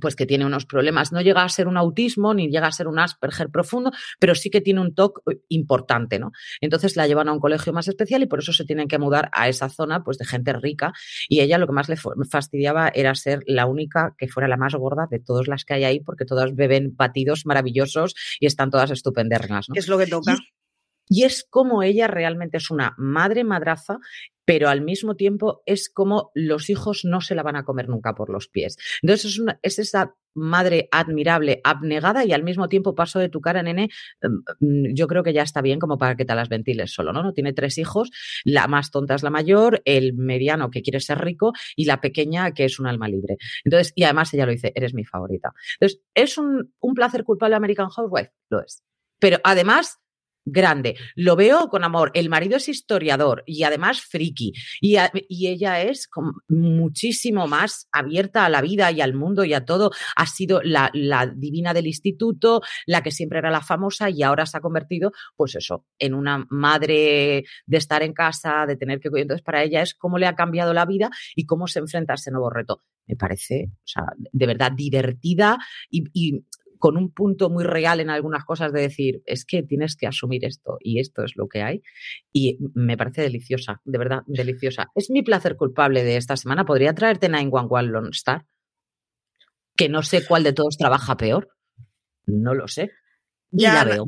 pues 0.00 0.16
que 0.16 0.26
tiene 0.26 0.44
unos 0.44 0.66
problemas. 0.66 1.12
No 1.12 1.20
llega 1.20 1.42
a 1.42 1.48
ser 1.48 1.68
un 1.68 1.76
autismo 1.76 2.34
ni 2.34 2.48
llega 2.50 2.66
a 2.66 2.72
ser 2.72 2.88
un 2.88 2.98
Asperger 2.98 3.50
profundo, 3.50 3.92
pero 4.18 4.34
sí 4.34 4.50
que 4.50 4.60
tiene 4.60 4.80
un 4.80 4.94
TOC 4.94 5.22
importante, 5.48 6.18
¿no? 6.18 6.32
Entonces 6.60 6.96
la 6.96 7.06
llevan 7.06 7.28
a 7.28 7.32
un 7.32 7.40
colegio 7.40 7.72
más 7.72 7.88
especial 7.88 8.22
y 8.22 8.26
por 8.26 8.40
eso 8.40 8.52
se 8.52 8.64
tienen 8.64 8.88
que 8.88 8.98
mudar 8.98 9.30
a 9.32 9.48
esa 9.48 9.68
zona, 9.68 10.02
pues 10.02 10.18
de 10.18 10.24
gente 10.24 10.52
rica. 10.52 10.92
Y 11.28 11.40
ella 11.40 11.58
lo 11.58 11.66
que 11.66 11.72
más 11.72 11.88
le 11.88 11.96
fastidiaba 12.30 12.90
era 12.94 13.14
ser 13.14 13.42
la 13.46 13.66
única 13.66 14.14
que 14.18 14.28
fuera 14.28 14.48
la 14.48 14.56
más 14.56 14.74
gorda 14.74 15.06
de 15.10 15.20
todas 15.20 15.48
las 15.48 15.64
que 15.64 15.74
hay 15.74 15.84
ahí, 15.84 16.00
porque 16.00 16.24
todas 16.24 16.54
beben 16.54 16.94
batidos 16.96 17.46
maravillosos 17.46 18.14
y 18.40 18.46
están 18.46 18.70
todas 18.70 18.90
estupendernas, 18.90 19.68
¿no? 19.68 19.74
Es 19.76 19.88
lo 19.88 19.98
que 19.98 20.06
toca. 20.06 20.36
Es 21.08 21.46
como 21.48 21.82
ella 21.82 22.06
realmente 22.06 22.56
es 22.56 22.70
una 22.70 22.94
madre 22.98 23.44
madraza, 23.44 23.98
pero 24.44 24.68
al 24.68 24.82
mismo 24.82 25.16
tiempo 25.16 25.62
es 25.66 25.88
como 25.88 26.30
los 26.34 26.70
hijos 26.70 27.04
no 27.04 27.20
se 27.20 27.34
la 27.34 27.42
van 27.42 27.56
a 27.56 27.64
comer 27.64 27.88
nunca 27.88 28.14
por 28.14 28.30
los 28.30 28.48
pies. 28.48 28.76
Entonces 29.02 29.32
es, 29.32 29.38
una, 29.38 29.58
es 29.62 29.78
esa 29.78 30.14
madre 30.34 30.88
admirable, 30.90 31.60
abnegada 31.64 32.24
y 32.24 32.32
al 32.32 32.42
mismo 32.42 32.68
tiempo 32.68 32.94
paso 32.94 33.18
de 33.18 33.28
tu 33.28 33.40
cara, 33.40 33.62
nene, 33.62 33.88
mm, 34.60 34.94
yo 34.94 35.06
creo 35.06 35.22
que 35.22 35.32
ya 35.32 35.42
está 35.42 35.62
bien 35.62 35.78
como 35.78 35.96
para 35.96 36.16
que 36.16 36.24
te 36.24 36.34
las 36.34 36.48
ventiles 36.48 36.92
solo, 36.92 37.12
¿no? 37.12 37.22
No 37.22 37.32
tiene 37.32 37.52
tres 37.52 37.78
hijos, 37.78 38.10
la 38.44 38.66
más 38.66 38.90
tonta 38.90 39.14
es 39.14 39.22
la 39.22 39.30
mayor, 39.30 39.80
el 39.84 40.14
mediano 40.14 40.70
que 40.70 40.82
quiere 40.82 41.00
ser 41.00 41.18
rico 41.18 41.52
y 41.76 41.84
la 41.84 42.00
pequeña 42.00 42.52
que 42.52 42.64
es 42.64 42.78
un 42.78 42.86
alma 42.86 43.08
libre. 43.08 43.36
Entonces, 43.64 43.92
y 43.94 44.04
además 44.04 44.34
ella 44.34 44.46
lo 44.46 44.52
dice, 44.52 44.72
eres 44.74 44.92
mi 44.94 45.04
favorita. 45.04 45.52
Entonces, 45.78 46.02
¿es 46.14 46.36
un, 46.36 46.74
un 46.80 46.94
placer 46.94 47.24
culpable 47.24 47.56
American 47.56 47.88
Housewife? 47.88 48.32
Lo 48.50 48.60
es. 48.60 48.82
Pero 49.20 49.38
además 49.44 50.00
grande. 50.44 50.96
Lo 51.14 51.36
veo 51.36 51.68
con 51.68 51.84
amor. 51.84 52.10
El 52.14 52.28
marido 52.28 52.56
es 52.56 52.68
historiador 52.68 53.42
y 53.46 53.62
además 53.64 54.00
friki. 54.00 54.52
Y, 54.80 54.96
y 55.28 55.48
ella 55.48 55.82
es 55.82 56.08
muchísimo 56.48 57.46
más 57.46 57.88
abierta 57.92 58.44
a 58.44 58.48
la 58.48 58.60
vida 58.60 58.90
y 58.92 59.00
al 59.00 59.14
mundo 59.14 59.44
y 59.44 59.54
a 59.54 59.64
todo. 59.64 59.90
Ha 60.16 60.26
sido 60.26 60.60
la, 60.62 60.90
la, 60.92 61.26
divina 61.26 61.74
del 61.74 61.86
instituto, 61.86 62.62
la 62.86 63.02
que 63.02 63.10
siempre 63.10 63.38
era 63.38 63.50
la 63.50 63.62
famosa 63.62 64.10
y 64.10 64.22
ahora 64.22 64.46
se 64.46 64.56
ha 64.56 64.60
convertido, 64.60 65.12
pues 65.36 65.54
eso, 65.54 65.86
en 65.98 66.14
una 66.14 66.46
madre 66.50 67.44
de 67.66 67.76
estar 67.76 68.02
en 68.02 68.12
casa, 68.12 68.66
de 68.66 68.76
tener 68.76 69.00
que 69.00 69.10
cuidar. 69.10 69.22
Entonces, 69.22 69.44
para 69.44 69.62
ella 69.62 69.82
es 69.82 69.94
cómo 69.94 70.18
le 70.18 70.26
ha 70.26 70.34
cambiado 70.34 70.72
la 70.72 70.84
vida 70.86 71.10
y 71.34 71.46
cómo 71.46 71.66
se 71.66 71.78
enfrenta 71.78 72.14
a 72.14 72.16
ese 72.16 72.30
nuevo 72.30 72.50
reto. 72.50 72.82
Me 73.06 73.16
parece, 73.16 73.70
o 73.70 73.86
sea, 73.86 74.04
de 74.16 74.46
verdad 74.46 74.72
divertida 74.72 75.58
y, 75.90 76.04
y 76.14 76.44
con 76.84 76.98
un 76.98 77.10
punto 77.10 77.48
muy 77.48 77.64
real 77.64 78.00
en 78.00 78.10
algunas 78.10 78.44
cosas 78.44 78.70
de 78.70 78.82
decir, 78.82 79.22
es 79.24 79.46
que 79.46 79.62
tienes 79.62 79.96
que 79.96 80.06
asumir 80.06 80.44
esto 80.44 80.76
y 80.80 81.00
esto 81.00 81.24
es 81.24 81.32
lo 81.34 81.48
que 81.48 81.62
hay. 81.62 81.82
Y 82.30 82.58
me 82.74 82.98
parece 82.98 83.22
deliciosa, 83.22 83.80
de 83.86 83.96
verdad, 83.96 84.18
deliciosa. 84.26 84.90
Es 84.94 85.08
mi 85.08 85.22
placer 85.22 85.56
culpable 85.56 86.04
de 86.04 86.18
esta 86.18 86.36
semana. 86.36 86.66
¿Podría 86.66 86.94
traerte 86.94 87.30
911 87.30 87.90
Lone 87.90 88.10
Star? 88.12 88.44
Que 89.74 89.88
no 89.88 90.02
sé 90.02 90.26
cuál 90.26 90.42
de 90.42 90.52
todos 90.52 90.76
trabaja 90.76 91.16
peor. 91.16 91.56
No 92.26 92.52
lo 92.52 92.68
sé. 92.68 92.90
Y 93.50 93.62
ya, 93.62 93.72
la 93.72 93.84
veo. 93.84 94.04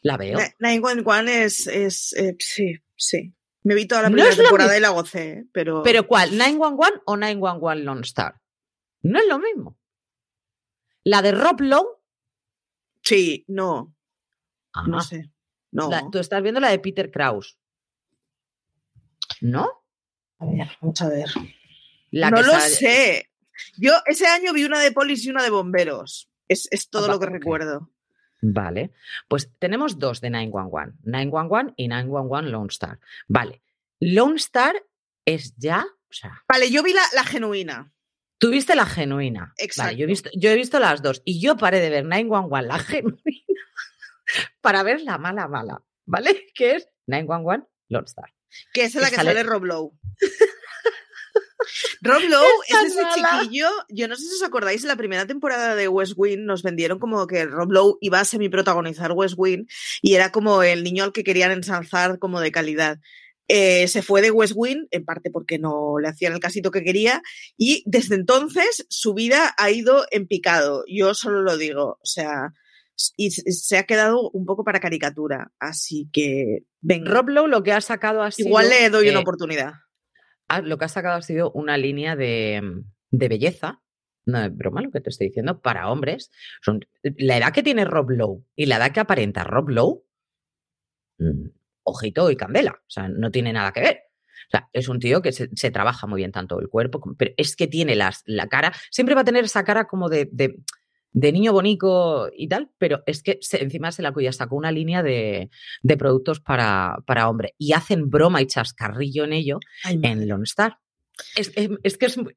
La 0.00 0.16
veo. 0.16 0.38
911 0.58 1.44
es, 1.44 1.66
es 1.66 2.14
eh, 2.14 2.34
sí, 2.38 2.78
sí. 2.96 3.34
Me 3.62 3.74
vi 3.74 3.86
toda 3.86 4.00
la 4.00 4.08
primera 4.08 4.34
temporada 4.34 4.74
y 4.74 4.80
la 4.80 4.88
gocé, 4.88 5.44
pero. 5.52 5.82
¿Pero 5.82 6.06
cuál? 6.06 6.30
¿911 6.30 7.02
o 7.04 7.16
911 7.18 7.84
Lone 7.84 8.00
Star? 8.04 8.40
No 9.02 9.18
es 9.18 9.26
lo 9.28 9.38
mismo. 9.38 9.78
La 11.04 11.20
de 11.20 11.32
Rob 11.32 11.60
Lowe 11.60 11.95
Sí, 13.06 13.44
no. 13.46 13.94
No 14.84 15.00
sé. 15.00 15.30
No. 15.70 15.88
tú 16.10 16.18
estás 16.18 16.42
viendo 16.42 16.58
la 16.58 16.70
de 16.70 16.80
Peter 16.80 17.08
Kraus. 17.08 17.56
¿No? 19.40 19.70
A 20.40 20.46
ver, 20.46 20.68
vamos 20.80 21.00
a 21.00 21.08
ver. 21.08 21.28
no 22.10 22.42
lo 22.42 22.60
sé. 22.60 23.30
Yo 23.78 23.92
ese 24.06 24.26
año 24.26 24.52
vi 24.52 24.64
una 24.64 24.80
de 24.80 24.90
polis 24.90 25.24
y 25.24 25.30
una 25.30 25.44
de 25.44 25.50
bomberos. 25.50 26.28
Es, 26.48 26.68
todo 26.90 27.06
lo 27.06 27.20
que 27.20 27.26
recuerdo. 27.26 27.92
Vale. 28.42 28.92
Pues 29.28 29.52
tenemos 29.60 30.00
dos 30.00 30.20
de 30.20 30.30
911. 30.30 30.98
911 31.04 31.74
y 31.76 31.86
911 31.86 32.50
Lone 32.50 32.68
Star. 32.70 32.98
Vale. 33.28 33.62
Lone 34.00 34.36
Star 34.36 34.74
es 35.24 35.54
ya. 35.56 35.86
O 36.10 36.12
sea, 36.12 36.42
vale, 36.48 36.70
yo 36.72 36.82
vi 36.82 36.92
la, 36.92 37.02
la 37.14 37.22
genuina. 37.22 37.92
Tuviste 38.38 38.74
la 38.74 38.86
genuina. 38.86 39.54
Exacto. 39.56 39.96
yo, 39.96 40.04
he 40.04 40.06
visto, 40.06 40.30
yo 40.34 40.50
he 40.50 40.54
visto 40.54 40.78
las 40.78 41.02
dos 41.02 41.22
y 41.24 41.40
yo 41.40 41.56
paré 41.56 41.80
de 41.80 41.90
ver 41.90 42.04
911, 42.04 42.66
la 42.66 42.78
genuina, 42.78 43.20
para 44.60 44.82
ver 44.82 45.00
la 45.00 45.18
mala 45.18 45.48
mala, 45.48 45.82
¿vale? 46.04 46.46
Que 46.54 46.76
es 46.76 46.88
911 47.06 47.66
Lone 47.88 48.06
Star. 48.06 48.32
Que 48.72 48.84
es 48.84 48.94
la 48.94 49.10
que, 49.10 49.16
sale... 49.16 49.42
Rob 49.42 49.64
Lowe. 49.64 49.92
Rob 52.00 52.22
Lowe 52.22 52.62
es, 52.68 52.92
ese 52.92 53.02
chiquillo, 53.14 53.68
yo 53.88 54.08
no 54.08 54.16
sé 54.16 54.22
si 54.22 54.34
os 54.34 54.42
acordáis, 54.42 54.82
en 54.82 54.88
la 54.88 54.96
primera 54.96 55.26
temporada 55.26 55.74
de 55.74 55.88
West 55.88 56.12
Wing 56.16 56.44
nos 56.44 56.62
vendieron 56.62 56.98
como 56.98 57.26
que 57.26 57.44
Rob 57.44 57.72
Lowe 57.72 57.98
iba 58.00 58.20
a 58.20 58.24
semi-protagonizar 58.24 59.12
West 59.12 59.34
Wing 59.36 59.66
y 60.00 60.14
era 60.14 60.30
como 60.30 60.62
el 60.62 60.84
niño 60.84 61.04
al 61.04 61.12
que 61.12 61.24
querían 61.24 61.50
ensalzar 61.52 62.18
como 62.18 62.40
de 62.40 62.52
calidad. 62.52 62.98
Eh, 63.48 63.86
se 63.86 64.02
fue 64.02 64.22
de 64.22 64.30
West 64.30 64.54
Wing, 64.56 64.86
en 64.90 65.04
parte 65.04 65.30
porque 65.30 65.58
no 65.58 65.98
le 66.00 66.08
hacían 66.08 66.32
el 66.32 66.40
casito 66.40 66.70
que 66.70 66.82
quería, 66.82 67.22
y 67.56 67.84
desde 67.86 68.16
entonces 68.16 68.86
su 68.88 69.14
vida 69.14 69.54
ha 69.56 69.70
ido 69.70 70.04
en 70.10 70.26
picado. 70.26 70.84
Yo 70.88 71.14
solo 71.14 71.42
lo 71.42 71.56
digo, 71.56 71.98
o 72.02 72.06
sea, 72.06 72.52
y 73.16 73.30
se 73.30 73.78
ha 73.78 73.84
quedado 73.84 74.30
un 74.30 74.46
poco 74.46 74.64
para 74.64 74.80
caricatura. 74.80 75.52
Así 75.58 76.08
que, 76.12 76.64
ven. 76.80 77.06
Rob 77.06 77.28
Lowe 77.28 77.48
lo 77.48 77.62
que 77.62 77.72
ha 77.72 77.80
sacado 77.80 78.22
ha 78.22 78.30
sido. 78.30 78.48
Igual 78.48 78.68
le 78.68 78.90
doy 78.90 79.08
una 79.08 79.20
oportunidad. 79.20 79.74
Lo 80.62 80.78
que 80.78 80.84
ha 80.84 80.88
sacado 80.88 81.16
ha 81.16 81.22
sido 81.22 81.50
una 81.52 81.76
línea 81.76 82.16
de, 82.16 82.62
de 83.10 83.28
belleza. 83.28 83.82
No 84.24 84.42
es 84.42 84.56
broma 84.56 84.82
lo 84.82 84.90
que 84.90 85.00
te 85.00 85.10
estoy 85.10 85.28
diciendo, 85.28 85.60
para 85.60 85.90
hombres. 85.90 86.30
Son, 86.62 86.80
la 87.02 87.36
edad 87.36 87.52
que 87.52 87.62
tiene 87.62 87.84
Rob 87.84 88.10
Lowe 88.10 88.44
y 88.56 88.66
la 88.66 88.76
edad 88.76 88.92
que 88.92 89.00
aparenta 89.00 89.44
Rob 89.44 89.68
Lowe 89.68 90.04
mm, 91.18 91.48
ojito 91.86 92.30
y 92.30 92.36
candela. 92.36 92.72
O 92.72 92.90
sea, 92.90 93.08
no 93.08 93.30
tiene 93.30 93.52
nada 93.52 93.72
que 93.72 93.80
ver. 93.80 94.00
O 94.48 94.50
sea, 94.50 94.68
es 94.72 94.88
un 94.88 95.00
tío 95.00 95.22
que 95.22 95.32
se, 95.32 95.70
trabaja 95.70 96.06
muy 96.06 96.18
bien 96.18 96.30
tanto 96.30 96.60
el 96.60 96.68
cuerpo, 96.68 97.00
pero 97.18 97.32
es 97.36 97.56
que 97.56 97.66
tiene 97.66 97.96
las, 97.96 98.22
la 98.26 98.48
cara, 98.48 98.72
siempre 98.90 99.14
va 99.14 99.22
a 99.22 99.24
tener 99.24 99.44
esa 99.44 99.64
cara 99.64 99.86
como 99.86 100.08
de, 100.08 100.28
de, 100.30 101.32
niño 101.32 101.52
bonito 101.52 102.30
y 102.32 102.46
tal, 102.48 102.70
pero 102.78 103.02
es 103.06 103.22
que 103.22 103.40
encima 103.52 103.90
se 103.90 104.02
la 104.02 104.12
cuida, 104.12 104.32
sacó 104.32 104.54
una 104.54 104.70
línea 104.70 105.02
de, 105.02 105.50
de 105.82 105.96
productos 105.96 106.40
para, 106.40 106.98
para, 107.06 107.28
hombre 107.28 107.54
y 107.58 107.72
hacen 107.72 108.08
broma 108.08 108.40
y 108.40 108.46
chascarrillo 108.46 109.24
en 109.24 109.32
ello 109.32 109.58
en 109.84 110.28
Lone 110.28 110.44
Star. 110.44 110.78
Es, 111.34 111.50
es, 111.82 111.96
que 111.96 112.06
es 112.06 112.16
muy... 112.16 112.34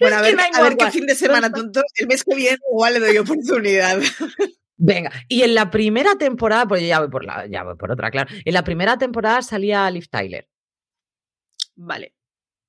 Bueno, 0.00 0.16
a 0.16 0.22
ver, 0.22 0.36
a 0.54 0.62
ver 0.62 0.76
qué 0.76 0.90
fin 0.90 1.06
de 1.06 1.14
semana 1.14 1.52
tonto. 1.52 1.82
El 1.94 2.08
mes 2.08 2.24
que 2.24 2.34
viene 2.34 2.58
igual 2.72 2.94
le 2.94 3.00
doy 3.00 3.18
oportunidad. 3.18 4.00
Venga, 4.82 5.12
y 5.28 5.42
en 5.42 5.54
la 5.54 5.70
primera 5.70 6.16
temporada, 6.16 6.66
pues 6.66 6.82
ya 6.86 7.00
voy 7.00 7.10
por 7.10 7.22
la, 7.22 7.46
ya 7.46 7.64
voy 7.64 7.76
por 7.76 7.92
otra, 7.92 8.10
claro. 8.10 8.30
En 8.42 8.54
la 8.54 8.64
primera 8.64 8.96
temporada 8.96 9.42
salía 9.42 9.90
Liv 9.90 10.08
Tyler. 10.08 10.48
Vale. 11.76 12.14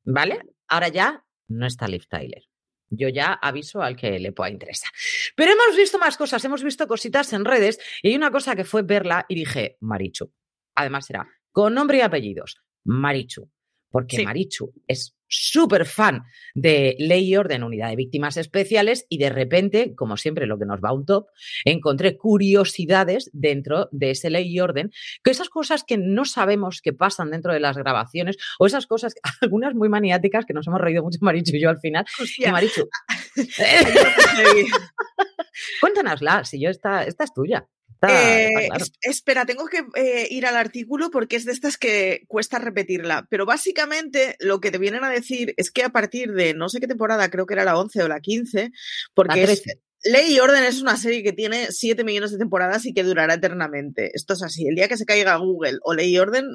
¿Vale? 0.04 0.42
Ahora 0.68 0.90
ya 0.90 1.26
no 1.48 1.66
está 1.66 1.88
Liv 1.88 2.06
Tyler. 2.10 2.44
Yo 2.90 3.08
ya 3.08 3.32
aviso 3.32 3.82
al 3.82 3.96
que 3.96 4.20
le 4.20 4.34
pueda 4.34 4.50
interesar. 4.52 4.92
Pero 5.38 5.54
hemos 5.54 5.78
visto 5.78 5.98
más 6.00 6.18
cosas, 6.18 6.44
hemos 6.44 6.62
visto 6.66 6.86
cositas 6.86 7.32
en 7.32 7.46
redes 7.46 7.80
y 8.04 8.10
hay 8.10 8.16
una 8.16 8.30
cosa 8.30 8.58
que 8.58 8.66
fue 8.66 8.82
verla 8.82 9.26
y 9.30 9.36
dije, 9.36 9.78
Marichu. 9.80 10.34
Además 10.76 11.10
era 11.10 11.26
con 11.54 11.74
nombre 11.74 12.00
y 12.00 12.02
apellidos, 12.02 12.62
Marichu. 12.84 13.50
Porque 13.90 14.26
Marichu 14.26 14.74
es 14.86 15.16
súper 15.32 15.86
fan 15.86 16.24
de 16.54 16.96
Ley 17.00 17.30
y 17.30 17.38
Orden, 17.38 17.64
Unidad 17.64 17.90
de 17.90 17.96
Víctimas 17.96 18.38
Especiales, 18.38 19.06
y 19.10 19.18
de 19.18 19.30
repente, 19.30 19.96
como 19.96 20.18
siempre 20.18 20.46
lo 20.46 20.60
que 20.60 20.66
nos 20.66 20.82
va 20.82 20.90
a 20.90 20.94
un 20.94 21.06
top, 21.06 21.28
encontré 21.66 22.18
curiosidades 22.18 23.30
dentro 23.34 23.88
de 23.92 24.12
ese 24.12 24.30
Ley 24.30 24.54
y 24.54 24.60
Orden, 24.60 24.92
que 25.24 25.32
esas 25.32 25.50
cosas 25.50 25.84
que 25.84 25.98
no 25.98 26.26
sabemos 26.26 26.82
que 26.82 26.94
pasan 26.94 27.32
dentro 27.32 27.54
de 27.54 27.60
las 27.60 27.78
grabaciones, 27.78 28.38
o 28.60 28.66
esas 28.66 28.86
cosas, 28.86 29.16
algunas 29.42 29.74
muy 29.74 29.90
maniáticas, 29.90 30.46
que 30.46 30.54
nos 30.54 30.68
hemos 30.68 30.82
reído 30.82 31.04
mucho 31.04 31.20
Marichu 31.22 31.56
y 31.56 31.62
yo 31.62 31.70
al 31.70 31.80
final. 31.80 32.06
Marichu, 32.52 32.88
cuéntanosla, 35.82 36.44
si 36.44 36.62
yo 36.62 36.70
esta, 36.70 37.04
esta 37.04 37.24
es 37.24 37.34
tuya. 37.34 37.68
Eh, 38.08 38.68
espera, 39.02 39.46
tengo 39.46 39.68
que 39.68 39.86
eh, 39.96 40.28
ir 40.32 40.46
al 40.48 40.56
artículo 40.58 41.12
porque 41.12 41.36
es 41.36 41.46
de 41.46 41.52
estas 41.52 41.78
que 41.78 42.24
cuesta 42.28 42.58
repetirla. 42.58 43.28
Pero 43.30 43.46
básicamente 43.46 44.36
lo 44.40 44.60
que 44.60 44.72
te 44.72 44.80
vienen 44.80 45.04
a 45.04 45.10
decir 45.10 45.54
es 45.58 45.72
que 45.72 45.84
a 45.84 45.90
partir 45.90 46.34
de 46.34 46.54
no 46.54 46.70
sé 46.70 46.80
qué 46.80 46.88
temporada, 46.88 47.30
creo 47.30 47.46
que 47.46 47.54
era 47.54 47.64
la 47.64 47.78
11 47.78 48.04
o 48.04 48.08
la 48.08 48.20
15, 48.20 48.72
porque 49.14 49.44
es, 49.44 49.64
Ley 50.04 50.34
y 50.34 50.40
Orden 50.40 50.64
es 50.64 50.82
una 50.82 50.98
serie 50.98 51.22
que 51.22 51.34
tiene 51.34 51.72
7 51.72 52.04
millones 52.04 52.32
de 52.32 52.40
temporadas 52.40 52.86
y 52.86 52.94
que 52.94 53.04
durará 53.04 53.36
eternamente. 53.36 54.12
Esto 54.14 54.34
es 54.34 54.42
así. 54.42 54.68
El 54.68 54.76
día 54.76 54.88
que 54.88 54.98
se 54.98 55.06
caiga 55.06 55.36
Google 55.36 55.78
o 55.84 55.94
Ley 55.94 56.16
y 56.16 56.18
Orden, 56.18 56.48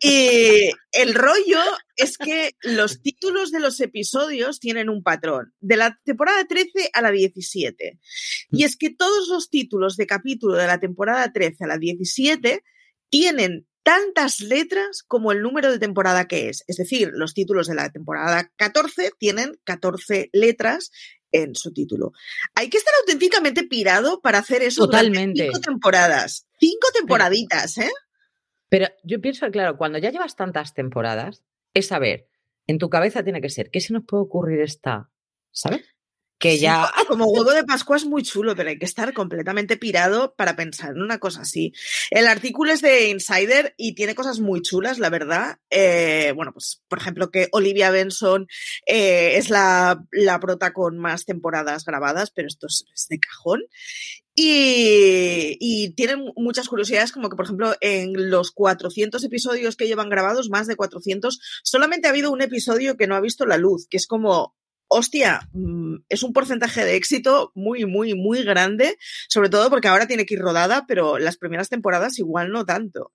Y 0.00 0.70
el 0.92 1.14
rollo 1.14 1.60
es 1.96 2.16
que 2.16 2.52
los 2.62 3.02
títulos 3.02 3.50
de 3.50 3.60
los 3.60 3.80
episodios 3.80 4.60
tienen 4.60 4.88
un 4.88 5.02
patrón. 5.02 5.52
De 5.60 5.76
la 5.76 5.98
temporada 6.04 6.44
13 6.46 6.90
a 6.92 7.02
la 7.02 7.10
17. 7.10 7.98
Y 8.50 8.64
es 8.64 8.76
que 8.76 8.90
todos 8.90 9.28
los 9.28 9.50
títulos 9.50 9.96
de 9.96 10.06
capítulo 10.06 10.54
de 10.54 10.66
la 10.66 10.78
temporada 10.78 11.32
13 11.32 11.64
a 11.64 11.68
la 11.68 11.78
17 11.78 12.62
tienen 13.10 13.66
tantas 13.82 14.40
letras 14.40 15.02
como 15.02 15.32
el 15.32 15.42
número 15.42 15.70
de 15.70 15.78
temporada 15.78 16.28
que 16.28 16.48
es. 16.48 16.62
Es 16.68 16.76
decir, 16.76 17.10
los 17.12 17.34
títulos 17.34 17.66
de 17.66 17.74
la 17.74 17.90
temporada 17.90 18.50
14 18.56 19.10
tienen 19.18 19.58
14 19.64 20.30
letras 20.32 20.92
en 21.32 21.54
su 21.54 21.72
título. 21.72 22.12
Hay 22.54 22.68
que 22.68 22.78
estar 22.78 22.94
auténticamente 23.00 23.64
pirado 23.64 24.20
para 24.20 24.38
hacer 24.38 24.62
eso 24.62 24.84
Totalmente. 24.84 25.44
cinco 25.44 25.60
temporadas. 25.60 26.46
Cinco 26.60 26.88
temporaditas, 26.94 27.78
¿eh? 27.78 27.90
Pero 28.68 28.88
yo 29.02 29.20
pienso, 29.20 29.50
claro, 29.50 29.76
cuando 29.76 29.98
ya 29.98 30.10
llevas 30.10 30.36
tantas 30.36 30.72
temporadas, 30.72 31.42
es 31.74 31.88
saber, 31.88 32.28
en 32.66 32.78
tu 32.78 32.88
cabeza 32.88 33.24
tiene 33.24 33.40
que 33.40 33.50
ser, 33.50 33.70
¿qué 33.70 33.80
se 33.80 33.92
nos 33.92 34.04
puede 34.04 34.22
ocurrir 34.22 34.60
esta? 34.60 35.10
¿Sabes? 35.50 35.82
Que 36.42 36.58
ya... 36.58 36.90
Como 37.08 37.26
huevo 37.26 37.52
de 37.52 37.62
Pascua 37.62 37.96
es 37.96 38.04
muy 38.04 38.22
chulo, 38.22 38.56
pero 38.56 38.70
hay 38.70 38.78
que 38.78 38.84
estar 38.84 39.12
completamente 39.14 39.76
pirado 39.76 40.34
para 40.34 40.56
pensar 40.56 40.90
en 40.90 41.02
una 41.02 41.18
cosa 41.18 41.42
así. 41.42 41.72
El 42.10 42.26
artículo 42.26 42.72
es 42.72 42.82
de 42.82 43.10
Insider 43.10 43.74
y 43.76 43.94
tiene 43.94 44.16
cosas 44.16 44.40
muy 44.40 44.60
chulas, 44.60 44.98
la 44.98 45.08
verdad. 45.08 45.58
Eh, 45.70 46.32
bueno, 46.34 46.52
pues 46.52 46.82
por 46.88 46.98
ejemplo 46.98 47.30
que 47.30 47.48
Olivia 47.52 47.90
Benson 47.90 48.48
eh, 48.86 49.36
es 49.36 49.50
la, 49.50 50.04
la 50.10 50.40
prota 50.40 50.72
con 50.72 50.98
más 50.98 51.24
temporadas 51.24 51.84
grabadas, 51.84 52.32
pero 52.32 52.48
esto 52.48 52.66
es, 52.66 52.86
de 53.08 53.20
cajón. 53.20 53.60
Y, 54.34 55.58
y, 55.60 55.90
tienen 55.90 56.32
muchas 56.36 56.66
curiosidades, 56.66 57.12
como 57.12 57.28
que, 57.28 57.36
por 57.36 57.44
ejemplo, 57.44 57.74
en 57.82 58.30
los 58.30 58.50
400 58.50 59.22
episodios 59.22 59.76
que 59.76 59.86
llevan 59.86 60.08
grabados, 60.08 60.48
más 60.48 60.66
de 60.66 60.74
400, 60.74 61.38
solamente 61.62 62.08
ha 62.08 62.12
habido 62.12 62.32
un 62.32 62.40
episodio 62.40 62.96
que 62.96 63.06
no 63.06 63.14
ha 63.14 63.20
visto 63.20 63.44
la 63.44 63.58
luz, 63.58 63.86
que 63.88 63.98
es 63.98 64.06
como 64.06 64.54
hostia, 64.92 65.48
mm, 65.52 66.04
es 66.08 66.22
un 66.22 66.32
porcentaje 66.32 66.84
de 66.84 66.96
éxito 66.96 67.50
muy, 67.54 67.86
muy, 67.86 68.14
muy 68.14 68.42
grande, 68.44 68.98
sobre 69.28 69.48
todo 69.48 69.70
porque 69.70 69.88
ahora 69.88 70.06
tiene 70.06 70.26
que 70.26 70.34
ir 70.34 70.40
rodada, 70.40 70.84
pero 70.86 71.18
las 71.18 71.38
primeras 71.38 71.70
temporadas 71.70 72.18
igual 72.18 72.50
no 72.50 72.64
tanto. 72.64 73.12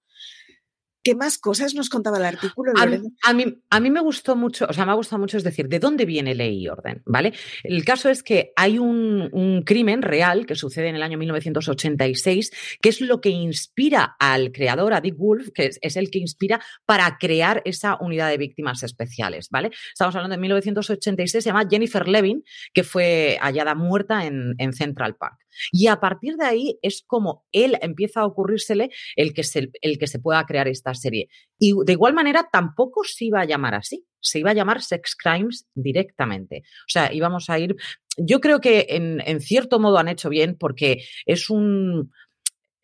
¿Qué 1.08 1.16
más 1.16 1.38
cosas 1.38 1.74
nos 1.74 1.90
contaba 1.90 2.18
el 2.18 2.26
artículo? 2.26 2.74
A 2.76 2.86
mí, 3.34 3.56
a, 3.70 3.80
mí, 3.80 3.90
me 3.90 4.02
gustó 4.02 4.36
mucho, 4.36 4.66
o 4.70 4.74
sea, 4.74 4.86
me 4.86 4.92
ha 4.92 4.96
gustado 4.96 5.22
mucho, 5.22 5.38
es 5.38 5.46
decir, 5.46 5.70
¿de 5.70 5.80
dónde 5.80 6.04
viene 6.04 6.36
ley 6.36 6.60
y 6.60 6.68
orden? 6.68 7.02
¿Vale? 7.06 7.32
El 7.64 7.86
caso 7.86 8.10
es 8.10 8.24
que 8.24 8.52
hay 8.58 8.78
un, 8.78 9.30
un, 9.32 9.64
crimen 9.64 10.02
real 10.02 10.46
que 10.46 10.56
sucede 10.56 10.90
en 10.90 10.98
el 10.98 11.04
año 11.04 11.18
1986, 11.18 12.52
que 12.82 12.90
es 12.90 13.00
lo 13.00 13.22
que 13.22 13.30
inspira 13.30 14.18
al 14.20 14.52
creador, 14.52 14.94
a 14.94 15.00
Dick 15.00 15.16
Wolf, 15.16 15.48
que 15.54 15.70
es, 15.80 15.96
el 15.96 16.12
que 16.12 16.20
inspira 16.20 16.60
para 16.86 17.18
crear 17.18 17.62
esa 17.64 17.96
unidad 18.02 18.30
de 18.30 18.38
víctimas 18.38 18.84
especiales, 18.84 19.48
¿vale? 19.50 19.72
Estamos 19.94 20.14
hablando 20.14 20.36
de 20.36 20.42
1986, 20.42 21.42
se 21.42 21.50
llama 21.50 21.70
Jennifer 21.70 22.06
Levin, 22.06 22.44
que 22.74 22.84
fue 22.84 23.38
hallada 23.40 23.76
muerta 23.76 24.26
en, 24.26 24.56
en 24.58 24.74
Central 24.74 25.16
Park. 25.16 25.38
Y 25.72 25.88
a 25.88 26.00
partir 26.00 26.36
de 26.38 26.46
ahí 26.46 26.80
es 26.82 27.04
como 27.06 27.46
él 27.52 27.78
empieza 27.82 28.22
a 28.22 28.26
ocurrírsele 28.26 28.90
el 29.16 29.34
que 29.34 29.44
se, 29.44 29.72
el 29.82 29.98
que 29.98 30.08
se 30.08 30.20
pueda 30.20 30.46
crear 30.46 30.68
esta 30.68 30.94
serie. 30.98 31.30
Y 31.58 31.74
de 31.86 31.94
igual 31.94 32.14
manera 32.14 32.50
tampoco 32.52 33.04
se 33.06 33.26
iba 33.26 33.40
a 33.40 33.46
llamar 33.46 33.76
así, 33.76 34.06
se 34.20 34.40
iba 34.40 34.52
a 34.52 34.54
llamar 34.54 34.82
Sex 34.82 35.16
Crimes 35.16 35.68
directamente. 35.74 36.64
O 36.82 36.90
sea, 36.90 37.14
íbamos 37.14 37.50
a 37.50 37.60
ir... 37.60 37.76
Yo 38.18 38.42
creo 38.42 38.60
que 38.60 38.88
en, 38.90 39.22
en 39.26 39.40
cierto 39.40 39.80
modo 39.80 40.00
han 40.00 40.08
hecho 40.08 40.30
bien 40.30 40.58
porque 40.60 41.04
es 41.26 41.50
un, 41.50 42.12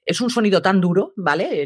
es 0.05 0.21
un 0.21 0.29
sonido 0.29 0.61
tan 0.61 0.81
duro, 0.81 1.13
¿vale? 1.15 1.65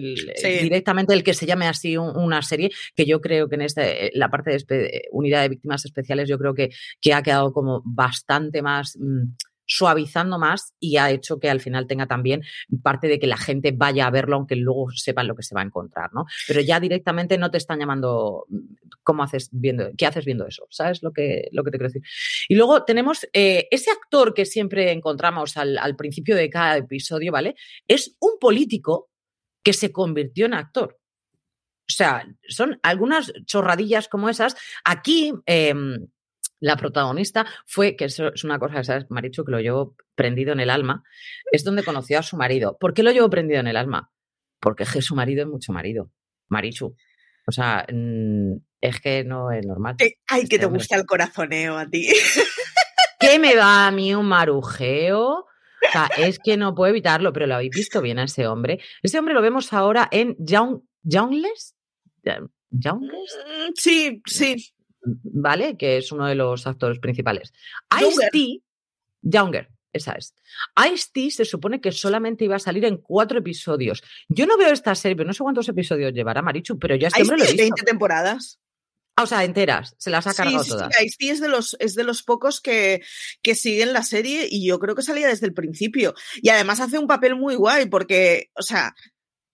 directamente 0.61 1.13
el 1.13 1.23
que 1.23 1.33
se 1.33 1.45
llame 1.45 1.67
así 1.67 1.97
una 1.97 2.41
serie, 2.41 2.71
que 2.95 3.05
yo 3.05 3.21
creo 3.21 3.49
que 3.49 3.55
en 3.55 3.61
este, 3.61 4.11
la 4.13 4.29
parte 4.29 4.51
de 4.51 5.03
unidad 5.11 5.41
de 5.41 5.49
víctimas 5.49 5.85
especiales, 5.85 6.29
yo 6.29 6.37
creo 6.37 6.53
que, 6.53 6.69
que 7.01 7.13
ha 7.13 7.23
quedado 7.23 7.51
como 7.51 7.81
bastante 7.85 8.61
más. 8.61 8.97
Mm, 8.99 9.33
suavizando 9.67 10.39
más 10.39 10.73
y 10.79 10.97
ha 10.97 11.11
hecho 11.11 11.39
que 11.39 11.49
al 11.49 11.61
final 11.61 11.85
tenga 11.87 12.07
también 12.07 12.41
parte 12.81 13.07
de 13.07 13.19
que 13.19 13.27
la 13.27 13.37
gente 13.37 13.71
vaya 13.71 14.07
a 14.07 14.11
verlo 14.11 14.37
aunque 14.37 14.55
luego 14.55 14.89
sepan 14.91 15.27
lo 15.27 15.35
que 15.35 15.43
se 15.43 15.53
va 15.53 15.61
a 15.61 15.65
encontrar, 15.65 16.13
¿no? 16.13 16.25
Pero 16.47 16.61
ya 16.61 16.79
directamente 16.79 17.37
no 17.37 17.51
te 17.51 17.57
están 17.57 17.79
llamando 17.79 18.45
cómo 19.03 19.23
haces 19.23 19.49
viendo, 19.51 19.89
qué 19.97 20.05
haces 20.05 20.25
viendo 20.25 20.47
eso, 20.47 20.65
¿sabes 20.69 21.03
lo 21.03 21.11
que, 21.11 21.49
lo 21.51 21.63
que 21.63 21.71
te 21.71 21.77
quiero 21.77 21.91
decir? 21.91 22.03
Y 22.47 22.55
luego 22.55 22.83
tenemos 22.83 23.27
eh, 23.33 23.67
ese 23.69 23.91
actor 23.91 24.33
que 24.33 24.45
siempre 24.45 24.91
encontramos 24.91 25.57
al, 25.57 25.95
principio 25.97 26.35
de 26.35 26.49
cada 26.49 26.77
episodio, 26.77 27.31
¿vale? 27.31 27.55
Es 27.87 28.15
un 28.19 28.37
político 28.39 29.09
que 29.63 29.73
se 29.73 29.91
convirtió 29.91 30.45
en 30.45 30.53
actor. 30.53 30.99
O 31.89 31.93
sea, 31.93 32.27
son 32.47 32.79
algunas 32.83 33.33
chorradillas 33.45 34.07
como 34.07 34.29
esas. 34.29 34.55
Aquí, 34.83 35.33
eh, 35.45 35.73
la 36.59 36.75
protagonista 36.75 37.45
fue, 37.65 37.95
que 37.95 38.05
eso 38.05 38.33
es 38.33 38.43
una 38.43 38.59
cosa, 38.59 38.83
¿sabes, 38.83 39.05
Marichu? 39.09 39.45
Que 39.45 39.51
lo 39.51 39.59
llevo 39.59 39.95
prendido 40.15 40.53
en 40.53 40.59
el 40.59 40.69
alma, 40.69 41.03
es 41.51 41.63
donde 41.63 41.83
conoció 41.83 42.19
a 42.19 42.23
su 42.23 42.37
marido. 42.37 42.77
¿Por 42.79 42.93
qué 42.93 43.03
lo 43.03 43.11
llevo 43.11 43.29
prendido 43.29 43.59
en 43.59 43.67
el 43.67 43.77
alma? 43.77 44.11
Porque 44.59 44.83
es 44.83 44.91
que 44.91 45.01
su 45.01 45.15
marido 45.15 45.43
es 45.43 45.47
mucho 45.47 45.71
marido, 45.71 46.11
Marichu. 46.49 46.95
O 47.47 47.51
sea, 47.51 47.85
mm, 47.91 48.53
es 48.81 48.99
que 48.99 49.23
no 49.23 49.51
es 49.51 49.65
normal. 49.65 49.95
Ay, 50.27 50.47
que 50.47 50.59
te 50.59 50.65
gusta 50.65 50.95
el 50.95 51.05
corazoneo 51.05 51.77
a 51.77 51.87
ti. 51.87 52.07
¿Qué 53.19 53.39
me 53.39 53.55
va 53.55 53.87
a 53.87 53.91
mí 53.91 54.13
un 54.13 54.27
marujeo? 54.27 55.29
O 55.29 55.91
sea, 55.91 56.09
es 56.17 56.39
que 56.39 56.57
no 56.57 56.75
puedo 56.75 56.89
evitarlo, 56.89 57.31
pero 57.33 57.47
lo 57.47 57.55
habéis 57.55 57.71
visto 57.71 58.01
bien 58.01 58.19
a 58.19 58.23
ese 58.23 58.47
hombre. 58.47 58.79
Ese 59.01 59.17
hombre 59.17 59.33
lo 59.33 59.41
vemos 59.41 59.73
ahora 59.73 60.07
en 60.11 60.35
Young, 60.39 60.81
¿Youngless? 61.03 61.75
¿Youngless? 62.69 63.37
Mm, 63.45 63.71
sí, 63.75 64.21
sí. 64.25 64.73
¿Vale? 65.23 65.77
Que 65.77 65.97
es 65.97 66.11
uno 66.11 66.27
de 66.27 66.35
los 66.35 66.67
actores 66.67 66.99
principales. 66.99 67.53
Ice-T, 67.99 68.61
Younger, 69.21 69.69
esa 69.93 70.13
es. 70.13 70.33
Ice-T 70.91 71.31
se 71.31 71.45
supone 71.45 71.81
que 71.81 71.91
solamente 71.91 72.45
iba 72.45 72.55
a 72.55 72.59
salir 72.59 72.85
en 72.85 72.97
cuatro 72.97 73.39
episodios. 73.39 74.03
Yo 74.29 74.45
no 74.45 74.57
veo 74.57 74.71
esta 74.71 74.95
serie, 74.95 75.15
pero 75.15 75.27
no 75.27 75.33
sé 75.33 75.43
cuántos 75.43 75.69
episodios 75.69 76.13
llevará 76.13 76.41
Marichu, 76.41 76.77
pero 76.79 76.95
ya 76.95 77.09
siempre 77.09 77.37
lo 77.37 77.43
he 77.43 77.47
visto. 77.47 77.61
20 77.61 77.83
temporadas. 77.83 78.59
Ah, 79.15 79.23
o 79.23 79.25
sea, 79.25 79.43
enteras, 79.43 79.95
se 79.97 80.11
las 80.11 80.27
ha 80.27 80.33
cargado 80.35 80.63
sí, 80.63 80.69
todas. 80.69 80.95
Sí, 80.95 81.05
Ice-T 81.05 81.29
es 81.31 81.41
de 81.41 81.47
los, 81.47 81.75
es 81.79 81.95
de 81.95 82.03
los 82.03 82.21
pocos 82.21 82.61
que, 82.61 83.01
que 83.41 83.55
siguen 83.55 83.91
la 83.91 84.03
serie 84.03 84.47
y 84.47 84.67
yo 84.67 84.77
creo 84.77 84.93
que 84.93 85.01
salía 85.01 85.27
desde 85.27 85.47
el 85.47 85.55
principio. 85.55 86.13
Y 86.35 86.49
además 86.49 86.79
hace 86.81 86.99
un 86.99 87.07
papel 87.07 87.35
muy 87.35 87.55
guay 87.55 87.87
porque, 87.87 88.51
o 88.53 88.61
sea, 88.61 88.93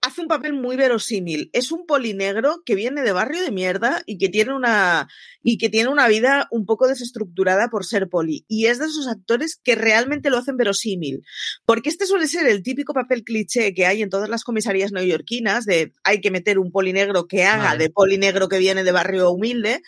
hace 0.04 0.22
un 0.22 0.28
papel 0.28 0.54
muy 0.54 0.76
verosímil. 0.76 1.50
Es 1.54 1.72
un 1.72 1.86
polinegro 1.86 2.62
que 2.66 2.76
viene 2.76 3.04
de 3.04 3.14
barrio 3.14 3.42
de 3.42 3.52
mierda 3.52 4.04
y 4.06 4.18
que 4.18 4.28
tiene 4.28 4.54
una 4.54 5.08
y 5.42 5.58
que 5.58 5.70
tiene 5.70 5.90
una 5.90 6.08
vida 6.08 6.48
un 6.52 6.66
poco 6.66 6.88
desestructurada 6.88 7.70
por 7.70 7.86
ser 7.86 8.10
poli. 8.10 8.46
Y 8.48 8.68
es 8.68 8.80
de 8.80 8.86
esos 8.86 9.08
actores 9.08 9.60
que 9.62 9.76
realmente 9.76 10.30
lo 10.30 10.38
hacen 10.38 10.58
verosímil. 10.58 11.24
Porque 11.66 11.90
este 11.90 12.06
suele 12.06 12.28
ser 12.28 12.48
el 12.48 12.64
típico 12.64 12.94
papel 12.94 13.24
cliché 13.24 13.74
que 13.74 13.86
hay 13.86 14.02
en 14.02 14.10
todas 14.10 14.30
las 14.30 14.44
comisarías 14.44 14.92
neoyorquinas 14.92 15.66
de 15.66 15.94
hay 16.04 16.20
que 16.20 16.32
meter 16.32 16.60
un 16.60 16.72
polinegro 16.72 17.28
que 17.28 17.46
haga 17.46 17.78
de 17.78 17.90
polinegro 17.90 18.50
que 18.50 18.60
viene 18.60 18.84
de 18.84 18.92
barrio 18.92 19.32
humilde. 19.32 19.82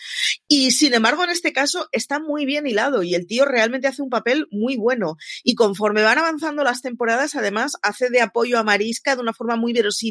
Y 0.48 0.72
sin 0.72 0.94
embargo, 0.94 1.26
en 1.26 1.30
este 1.30 1.52
caso 1.52 1.90
está 1.92 2.20
muy 2.20 2.46
bien 2.46 2.68
hilado 2.68 3.04
y 3.04 3.16
el 3.16 3.28
tío 3.28 3.44
realmente 3.44 3.88
hace 3.88 4.02
un 4.02 4.10
papel 4.10 4.48
muy 4.50 4.78
bueno. 4.78 5.18
Y 5.44 5.56
conforme 5.56 6.04
van 6.04 6.20
avanzando 6.20 6.64
las 6.64 6.82
temporadas, 6.82 7.36
además 7.36 7.74
hace 7.82 8.10
de 8.10 8.22
apoyo 8.22 8.58
a 8.58 8.64
Marisca 8.64 9.16
de 9.16 9.22
una 9.22 9.34
forma 9.34 9.58
muy 9.58 9.74
verosímil 9.74 10.05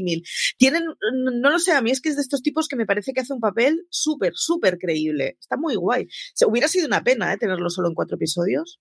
tienen, 0.57 0.85
no 1.12 1.50
lo 1.50 1.59
sé, 1.59 1.72
a 1.72 1.83
mí 1.83 1.90
es 1.90 2.00
que 2.00 2.09
es 2.09 2.16
de 2.16 2.22
estos 2.22 2.42
tipos 2.42 2.68
que 2.68 2.76
me 2.76 2.87
parece 2.87 3.12
que 3.12 3.20
hace 3.20 3.33
un 3.33 3.40
papel 3.40 3.87
súper, 3.90 4.33
súper 4.35 4.78
creíble. 4.78 5.37
Está 5.40 5.57
muy 5.57 5.76
guay. 5.76 6.07
hubiera 6.46 6.68
sido 6.68 6.87
una 6.87 7.02
pena 7.02 7.33
¿eh? 7.33 7.38
tenerlo 7.38 7.70
solo 7.70 7.88
en 7.88 7.94
cuatro 7.94 8.16
episodios. 8.16 8.80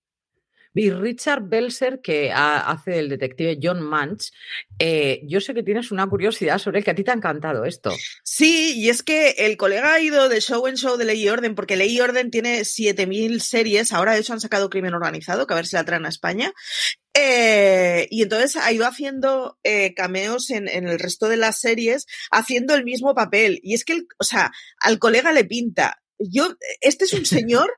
Y 0.76 0.90
Richard 0.90 1.48
Belser, 1.48 2.02
que 2.02 2.32
hace 2.32 2.98
el 2.98 3.10
detective 3.10 3.60
John 3.62 3.82
Manch, 3.82 4.32
eh, 4.80 5.22
yo 5.28 5.40
sé 5.40 5.54
que 5.54 5.62
tienes 5.62 5.92
una 5.92 6.08
curiosidad 6.08 6.58
sobre 6.58 6.80
el 6.80 6.86
que 6.86 6.92
a 6.92 6.96
ti 6.96 7.04
te 7.04 7.12
ha 7.12 7.16
encantado 7.16 7.64
esto. 7.66 7.92
Sí, 8.24 8.74
y 8.76 8.90
es 8.90 9.04
que 9.04 9.36
el 9.38 9.56
colega 9.56 9.94
ha 9.94 10.00
ido 10.02 10.30
de 10.30 10.42
show 10.42 10.66
en 10.68 10.76
show 10.76 10.98
de 10.98 11.06
Ley 11.06 11.24
y 11.24 11.30
Orden, 11.30 11.54
porque 11.54 11.76
Ley 11.76 11.96
y 11.96 12.02
Orden 12.02 12.32
tiene 12.32 12.62
7.000 12.62 13.40
series, 13.40 13.92
ahora 13.92 14.14
de 14.14 14.22
hecho 14.22 14.34
han 14.34 14.42
sacado 14.42 14.70
Crimen 14.70 14.96
Organizado, 14.96 15.46
que 15.46 15.54
a 15.54 15.58
ver 15.58 15.68
si 15.68 15.76
la 15.76 15.86
traen 15.86 16.06
a 16.06 16.10
España. 16.10 16.52
Eh, 17.16 18.08
y 18.10 18.24
entonces 18.24 18.56
ha 18.56 18.72
ido 18.72 18.88
haciendo 18.88 19.60
eh, 19.64 19.94
cameos 19.94 20.50
en, 20.50 20.68
en, 20.68 20.88
el 20.88 21.00
resto 21.00 21.30
de 21.30 21.38
las 21.38 21.60
series, 21.60 22.08
haciendo 22.32 22.74
el 22.74 22.84
mismo 22.84 23.14
papel. 23.14 23.60
Y 23.62 23.76
es 23.76 23.86
que, 23.86 23.94
el, 23.94 24.08
o 24.20 24.24
sea, 24.24 24.52
al 24.80 25.00
colega 25.00 25.32
le 25.32 25.46
pinta. 25.46 26.02
Yo, 26.18 26.56
este 26.82 27.06
es 27.06 27.14
un 27.14 27.26
señor 27.26 27.72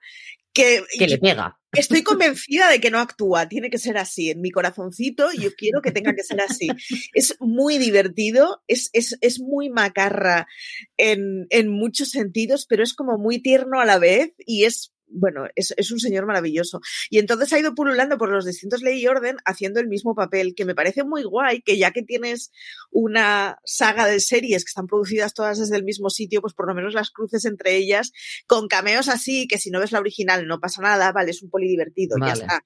que, 0.53 0.83
que 0.97 1.07
le 1.07 1.17
pega. 1.17 1.59
Estoy 1.73 2.03
convencida 2.03 2.69
de 2.69 2.79
que 2.79 2.89
no 2.89 2.99
actúa, 2.99 3.49
tiene 3.49 3.69
que 3.69 3.77
ser 3.77 3.97
así. 3.97 4.29
En 4.29 4.39
mi 4.39 4.49
corazoncito 4.51 5.29
yo 5.33 5.53
quiero 5.55 5.81
que 5.81 5.91
tenga 5.91 6.15
que 6.15 6.23
ser 6.23 6.39
así. 6.39 6.69
Es 7.13 7.35
muy 7.41 7.77
divertido, 7.77 8.63
es, 8.67 8.89
es, 8.93 9.17
es 9.19 9.41
muy 9.41 9.69
macarra 9.69 10.47
en, 10.95 11.47
en 11.49 11.69
muchos 11.69 12.11
sentidos, 12.11 12.65
pero 12.67 12.83
es 12.83 12.93
como 12.93 13.17
muy 13.17 13.41
tierno 13.41 13.81
a 13.81 13.85
la 13.85 13.99
vez 13.99 14.31
y 14.37 14.63
es 14.63 14.94
bueno, 15.07 15.45
es, 15.55 15.73
es, 15.77 15.91
un 15.91 15.99
señor 15.99 16.25
maravilloso. 16.25 16.81
Y 17.09 17.19
entonces 17.19 17.51
ha 17.53 17.59
ido 17.59 17.75
pululando 17.75 18.17
por 18.17 18.29
los 18.29 18.45
distintos 18.45 18.81
ley 18.81 19.01
y 19.01 19.07
orden 19.07 19.37
haciendo 19.45 19.79
el 19.79 19.87
mismo 19.87 20.15
papel, 20.15 20.53
que 20.55 20.65
me 20.65 20.75
parece 20.75 21.03
muy 21.03 21.23
guay, 21.23 21.61
que 21.61 21.77
ya 21.77 21.91
que 21.91 22.01
tienes 22.01 22.51
una 22.91 23.59
saga 23.65 24.05
de 24.05 24.19
series 24.19 24.63
que 24.63 24.69
están 24.69 24.87
producidas 24.87 25.33
todas 25.33 25.59
desde 25.59 25.75
el 25.75 25.83
mismo 25.83 26.09
sitio, 26.09 26.41
pues 26.41 26.53
por 26.53 26.67
lo 26.67 26.75
menos 26.75 26.93
las 26.93 27.11
cruces 27.11 27.45
entre 27.45 27.75
ellas 27.75 28.11
con 28.47 28.67
cameos 28.67 29.07
así, 29.09 29.47
que 29.47 29.57
si 29.57 29.69
no 29.69 29.79
ves 29.79 29.91
la 29.91 29.99
original 29.99 30.47
no 30.47 30.59
pasa 30.59 30.81
nada, 30.81 31.11
vale, 31.11 31.31
es 31.31 31.41
un 31.41 31.49
poli 31.49 31.67
divertido, 31.67 32.17
ya 32.19 32.33
está. 32.33 32.63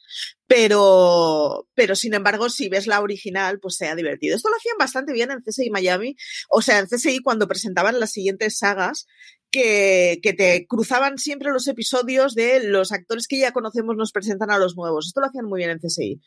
Pero, 0.48 1.68
pero 1.76 1.96
sin 1.96 2.14
embargo, 2.14 2.50
si 2.50 2.70
ves 2.70 2.88
la 2.88 3.02
original, 3.02 3.60
pues 3.60 3.76
sea 3.76 3.96
divertido. 3.96 4.36
Esto 4.36 4.50
lo 4.50 4.56
hacían 4.56 4.78
bastante 4.80 5.14
bien 5.14 5.32
en 5.32 5.42
CSI 5.42 5.70
Miami, 5.70 6.16
o 6.50 6.62
sea, 6.62 6.80
en 6.80 6.88
CSI 6.88 7.20
cuando 7.20 7.48
presentaban 7.48 8.00
las 8.00 8.12
siguientes 8.12 8.58
sagas, 8.58 9.06
que, 9.52 10.20
que, 10.22 10.34
te 10.34 10.66
cruzaban 10.68 11.18
siempre 11.18 11.52
los 11.52 11.68
episodios 11.68 12.36
de 12.36 12.64
los 12.64 12.92
actores 12.92 13.28
que 13.28 13.40
ya 13.40 13.52
conocemos 13.52 13.96
nos 13.96 14.12
presentan 14.12 14.52
a 14.52 14.60
los 14.60 14.76
nuevos. 14.76 15.08
Esto 15.08 15.22
lo 15.22 15.28
hacían 15.28 15.46
muy 15.46 15.60
bien 15.60 15.72
en 15.72 15.80
CSI. 15.80 16.22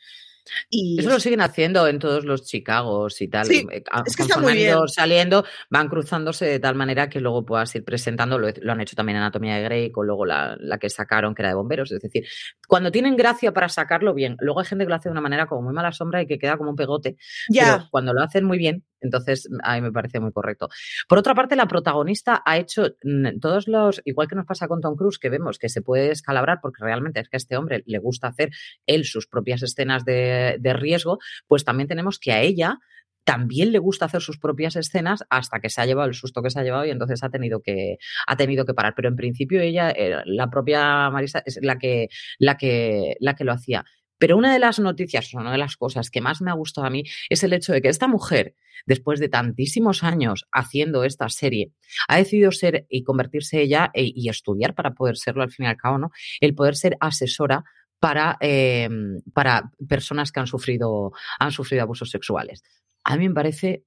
Y 0.68 0.98
Eso 0.98 1.10
lo 1.10 1.20
siguen 1.20 1.40
haciendo 1.40 1.86
en 1.86 1.98
todos 1.98 2.24
los 2.24 2.44
Chicagos 2.44 3.20
y 3.20 3.28
tal. 3.28 3.46
Sí, 3.46 3.66
eh, 3.70 3.82
es 4.06 4.16
que 4.16 4.22
está 4.22 4.38
muy 4.38 4.54
bien. 4.54 4.76
saliendo, 4.88 5.44
van 5.70 5.88
cruzándose 5.88 6.46
de 6.46 6.58
tal 6.58 6.74
manera 6.74 7.08
que 7.08 7.20
luego 7.20 7.44
puedas 7.44 7.74
ir 7.74 7.84
presentando. 7.84 8.38
Lo, 8.38 8.48
lo 8.60 8.72
han 8.72 8.80
hecho 8.80 8.96
también 8.96 9.18
Anatomía 9.18 9.56
de 9.56 9.62
Grey, 9.62 9.92
con 9.92 10.06
luego 10.06 10.26
la, 10.26 10.56
la, 10.58 10.78
que 10.78 10.90
sacaron, 10.90 11.34
que 11.34 11.42
era 11.42 11.50
de 11.50 11.54
bomberos. 11.54 11.92
Es 11.92 12.00
decir, 12.00 12.26
cuando 12.66 12.90
tienen 12.90 13.16
gracia 13.16 13.52
para 13.52 13.68
sacarlo 13.68 14.14
bien, 14.14 14.36
luego 14.40 14.60
hay 14.60 14.66
gente 14.66 14.84
que 14.84 14.88
lo 14.88 14.96
hace 14.96 15.08
de 15.08 15.12
una 15.12 15.20
manera 15.20 15.46
como 15.46 15.62
muy 15.62 15.74
mala 15.74 15.92
sombra 15.92 16.22
y 16.22 16.26
que 16.26 16.38
queda 16.38 16.56
como 16.56 16.70
un 16.70 16.76
pegote. 16.76 17.16
Ya. 17.48 17.76
Pero 17.76 17.88
cuando 17.90 18.12
lo 18.12 18.22
hacen 18.22 18.44
muy 18.44 18.58
bien, 18.58 18.84
entonces, 19.02 19.48
a 19.62 19.74
mí 19.74 19.80
me 19.80 19.92
parece 19.92 20.20
muy 20.20 20.32
correcto. 20.32 20.68
Por 21.08 21.18
otra 21.18 21.34
parte, 21.34 21.56
la 21.56 21.66
protagonista 21.66 22.42
ha 22.44 22.56
hecho 22.56 22.94
mm, 23.02 23.40
todos 23.40 23.68
los, 23.68 24.00
igual 24.04 24.28
que 24.28 24.36
nos 24.36 24.46
pasa 24.46 24.68
con 24.68 24.80
Tom 24.80 24.96
Cruise, 24.96 25.18
que 25.18 25.28
vemos 25.28 25.58
que 25.58 25.68
se 25.68 25.82
puede 25.82 26.12
escalabrar 26.12 26.60
porque 26.62 26.84
realmente 26.84 27.20
es 27.20 27.28
que 27.28 27.36
a 27.36 27.38
este 27.38 27.56
hombre 27.56 27.82
le 27.86 27.98
gusta 27.98 28.28
hacer 28.28 28.50
él 28.86 29.04
sus 29.04 29.26
propias 29.26 29.62
escenas 29.62 30.04
de, 30.04 30.31
de 30.58 30.72
riesgo, 30.72 31.18
pues 31.46 31.64
también 31.64 31.88
tenemos 31.88 32.18
que 32.18 32.32
a 32.32 32.40
ella 32.40 32.78
también 33.24 33.72
le 33.72 33.78
gusta 33.78 34.06
hacer 34.06 34.20
sus 34.20 34.38
propias 34.38 34.76
escenas 34.76 35.24
hasta 35.30 35.60
que 35.60 35.70
se 35.70 35.80
ha 35.80 35.86
llevado 35.86 36.08
el 36.08 36.14
susto 36.14 36.42
que 36.42 36.50
se 36.50 36.60
ha 36.60 36.64
llevado 36.64 36.84
y 36.86 36.90
entonces 36.90 37.22
ha 37.22 37.30
tenido 37.30 37.60
que, 37.60 37.98
ha 38.26 38.36
tenido 38.36 38.64
que 38.64 38.74
parar. 38.74 38.94
Pero 38.96 39.08
en 39.08 39.16
principio 39.16 39.60
ella, 39.60 39.90
eh, 39.90 40.22
la 40.24 40.50
propia 40.50 41.10
Marisa, 41.10 41.42
es 41.44 41.58
la 41.62 41.78
que, 41.78 42.08
la 42.38 42.56
que, 42.56 43.16
la 43.20 43.34
que 43.34 43.44
lo 43.44 43.52
hacía. 43.52 43.84
Pero 44.18 44.36
una 44.36 44.52
de 44.52 44.60
las 44.60 44.78
noticias, 44.78 45.34
una 45.34 45.50
de 45.50 45.58
las 45.58 45.76
cosas 45.76 46.08
que 46.08 46.20
más 46.20 46.42
me 46.42 46.50
ha 46.50 46.54
gustado 46.54 46.86
a 46.86 46.90
mí 46.90 47.02
es 47.28 47.42
el 47.42 47.52
hecho 47.52 47.72
de 47.72 47.82
que 47.82 47.88
esta 47.88 48.06
mujer, 48.06 48.54
después 48.86 49.18
de 49.18 49.28
tantísimos 49.28 50.04
años 50.04 50.46
haciendo 50.52 51.02
esta 51.02 51.28
serie, 51.28 51.72
ha 52.06 52.18
decidido 52.18 52.52
ser 52.52 52.86
y 52.88 53.02
convertirse 53.02 53.60
ella 53.60 53.90
e, 53.94 54.12
y 54.14 54.28
estudiar 54.28 54.74
para 54.74 54.92
poder 54.92 55.16
serlo 55.16 55.42
al 55.42 55.50
fin 55.50 55.66
y 55.66 55.68
al 55.68 55.76
cabo, 55.76 55.98
¿no? 55.98 56.10
El 56.40 56.54
poder 56.54 56.76
ser 56.76 56.96
asesora 57.00 57.64
para, 58.02 58.36
eh, 58.40 58.88
para 59.32 59.70
personas 59.88 60.32
que 60.32 60.40
han 60.40 60.48
sufrido, 60.48 61.12
han 61.38 61.52
sufrido 61.52 61.84
abusos 61.84 62.10
sexuales. 62.10 62.64
A 63.04 63.16
mí 63.16 63.28
me 63.28 63.34
parece, 63.36 63.84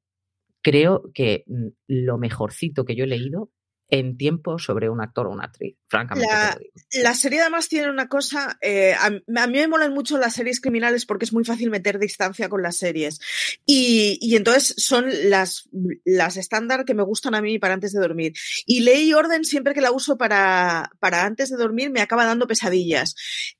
creo 0.62 1.12
que 1.14 1.44
mm, 1.48 1.68
lo 1.88 2.18
mejorcito 2.18 2.86
que 2.86 2.96
yo 2.96 3.04
he 3.04 3.08
leído 3.08 3.50
en 3.88 4.18
tiempo 4.18 4.58
sobre 4.58 4.90
un 4.90 5.00
actor 5.00 5.28
o 5.28 5.32
una 5.32 5.46
actriz, 5.46 5.78
francamente. 5.88 6.28
La, 6.32 6.58
la 7.04 7.14
serie 7.14 7.42
además 7.42 7.70
tiene 7.70 7.90
una 7.90 8.08
cosa, 8.08 8.58
eh, 8.62 8.94
a, 8.94 9.06
a, 9.06 9.48
mí 9.48 9.58
me 9.58 9.68
molan 9.68 9.94
mucho 9.94 10.18
las 10.18 10.34
series 10.34 10.60
criminales 10.60 11.06
porque 11.06 11.26
es 11.26 11.34
muy 11.34 11.46
fácil 11.46 11.70
meter 11.70 12.00
distancia 12.00 12.50
con 12.50 12.64
las 12.64 12.78
series. 12.78 13.20
Y, 13.66 14.18
y 14.22 14.36
entonces 14.36 14.74
son 14.78 15.06
las, 15.30 15.70
las 16.04 16.38
estándar 16.38 16.86
que 16.86 16.96
me 16.96 17.04
gustan 17.04 17.36
a 17.36 17.42
mí 17.42 17.60
para 17.60 17.76
antes 17.76 17.94
de 17.94 18.00
dormir. 18.00 18.34
Y 18.66 18.80
ley 18.80 19.10
y 19.10 19.14
orden, 19.14 19.46
siempre 19.46 19.76
que 19.76 19.82
la 19.82 19.92
uso 19.92 20.18
para, 20.18 20.92
para 21.00 21.24
antes 21.24 21.50
de 21.50 21.58
dormir, 21.58 21.92
me 21.92 22.02
acaba 22.02 22.26
dando 22.26 22.48
pesadillas. 22.48 23.16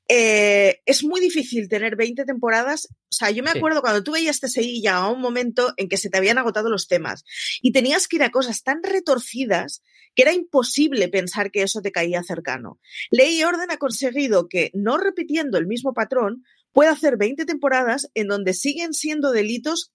Eh, 0.08 0.80
es 0.86 1.04
muy 1.04 1.20
difícil 1.20 1.68
tener 1.68 1.94
20 1.94 2.24
temporadas. 2.24 2.88
O 2.90 3.12
sea, 3.12 3.30
yo 3.30 3.44
me 3.44 3.50
acuerdo 3.50 3.78
sí. 3.78 3.82
cuando 3.82 4.02
tú 4.02 4.12
veías 4.12 4.40
TSI 4.40 4.82
ya 4.82 4.96
a 4.96 5.08
un 5.08 5.20
momento 5.20 5.72
en 5.76 5.88
que 5.88 5.96
se 5.96 6.10
te 6.10 6.18
habían 6.18 6.38
agotado 6.38 6.68
los 6.68 6.88
temas 6.88 7.24
y 7.62 7.70
tenías 7.70 8.08
que 8.08 8.16
ir 8.16 8.24
a 8.24 8.30
cosas 8.30 8.64
tan 8.64 8.82
retorcidas 8.82 9.82
que 10.16 10.22
era 10.22 10.32
imposible 10.32 11.08
pensar 11.08 11.52
que 11.52 11.62
eso 11.62 11.80
te 11.82 11.92
caía 11.92 12.24
cercano. 12.24 12.80
Ley 13.10 13.38
y 13.38 13.44
Orden 13.44 13.70
ha 13.70 13.76
conseguido 13.76 14.48
que, 14.48 14.70
no 14.74 14.96
repitiendo 14.96 15.58
el 15.58 15.66
mismo 15.66 15.92
patrón, 15.92 16.42
pueda 16.72 16.90
hacer 16.90 17.16
20 17.16 17.44
temporadas 17.44 18.10
en 18.14 18.26
donde 18.26 18.54
siguen 18.54 18.94
siendo 18.94 19.30
delitos 19.30 19.92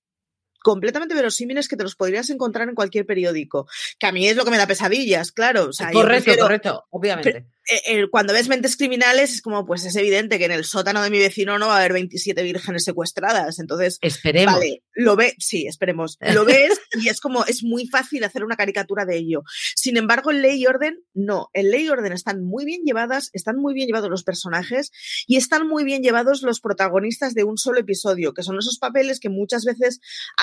completamente 0.61 1.15
verosímiles 1.15 1.67
que 1.67 1.75
te 1.75 1.83
los 1.83 1.95
podrías 1.95 2.29
encontrar 2.29 2.69
en 2.69 2.75
cualquier 2.75 3.05
periódico. 3.05 3.67
Que 3.99 4.07
a 4.07 4.11
mí 4.11 4.27
es 4.27 4.35
lo 4.35 4.45
que 4.45 4.51
me 4.51 4.57
da 4.57 4.67
pesadillas, 4.67 5.31
claro. 5.31 5.69
O 5.69 5.73
sea, 5.73 5.91
correcto, 5.91 6.25
prefiero, 6.25 6.41
correcto, 6.43 6.85
obviamente. 6.89 7.47
Eh, 7.87 8.07
cuando 8.09 8.33
ves 8.33 8.49
mentes 8.49 8.75
criminales 8.75 9.35
es 9.35 9.41
como, 9.41 9.65
pues 9.65 9.85
es 9.85 9.95
evidente 9.95 10.39
que 10.39 10.45
en 10.45 10.51
el 10.51 10.65
sótano 10.65 11.01
de 11.03 11.09
mi 11.09 11.19
vecino 11.19 11.59
no 11.59 11.67
va 11.67 11.75
a 11.75 11.79
haber 11.79 11.93
27 11.93 12.41
vírgenes 12.43 12.83
secuestradas. 12.83 13.59
Entonces, 13.59 13.97
esperemos. 14.01 14.55
Vale, 14.55 14.83
lo 14.93 15.15
ve, 15.15 15.35
sí, 15.37 15.67
esperemos. 15.67 16.17
Lo 16.33 16.43
ves 16.45 16.81
y 16.99 17.07
es 17.07 17.21
como, 17.21 17.45
es 17.45 17.63
muy 17.63 17.87
fácil 17.87 18.23
hacer 18.23 18.43
una 18.43 18.57
caricatura 18.57 19.05
de 19.05 19.17
ello. 19.17 19.43
Sin 19.75 19.97
embargo, 19.97 20.31
en 20.31 20.41
Ley 20.41 20.61
y 20.61 20.67
Orden, 20.67 21.03
no. 21.13 21.49
En 21.53 21.71
Ley 21.71 21.85
y 21.85 21.89
Orden 21.89 22.13
están 22.13 22.43
muy 22.43 22.65
bien 22.65 22.81
llevadas, 22.83 23.29
están 23.33 23.57
muy 23.57 23.73
bien 23.73 23.87
llevados 23.87 24.09
los 24.09 24.23
personajes 24.23 24.91
y 25.27 25.37
están 25.37 25.67
muy 25.67 25.83
bien 25.83 26.01
llevados 26.01 26.41
los 26.41 26.59
protagonistas 26.61 27.35
de 27.35 27.43
un 27.43 27.57
solo 27.57 27.79
episodio, 27.79 28.33
que 28.33 28.43
son 28.43 28.57
esos 28.57 28.79
papeles 28.79 29.19
que 29.19 29.29
muchas 29.29 29.65
veces 29.65 29.99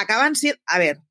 acaban 0.09 0.35
siendo, 0.35 0.61
a 0.67 0.79
ver, 0.79 1.03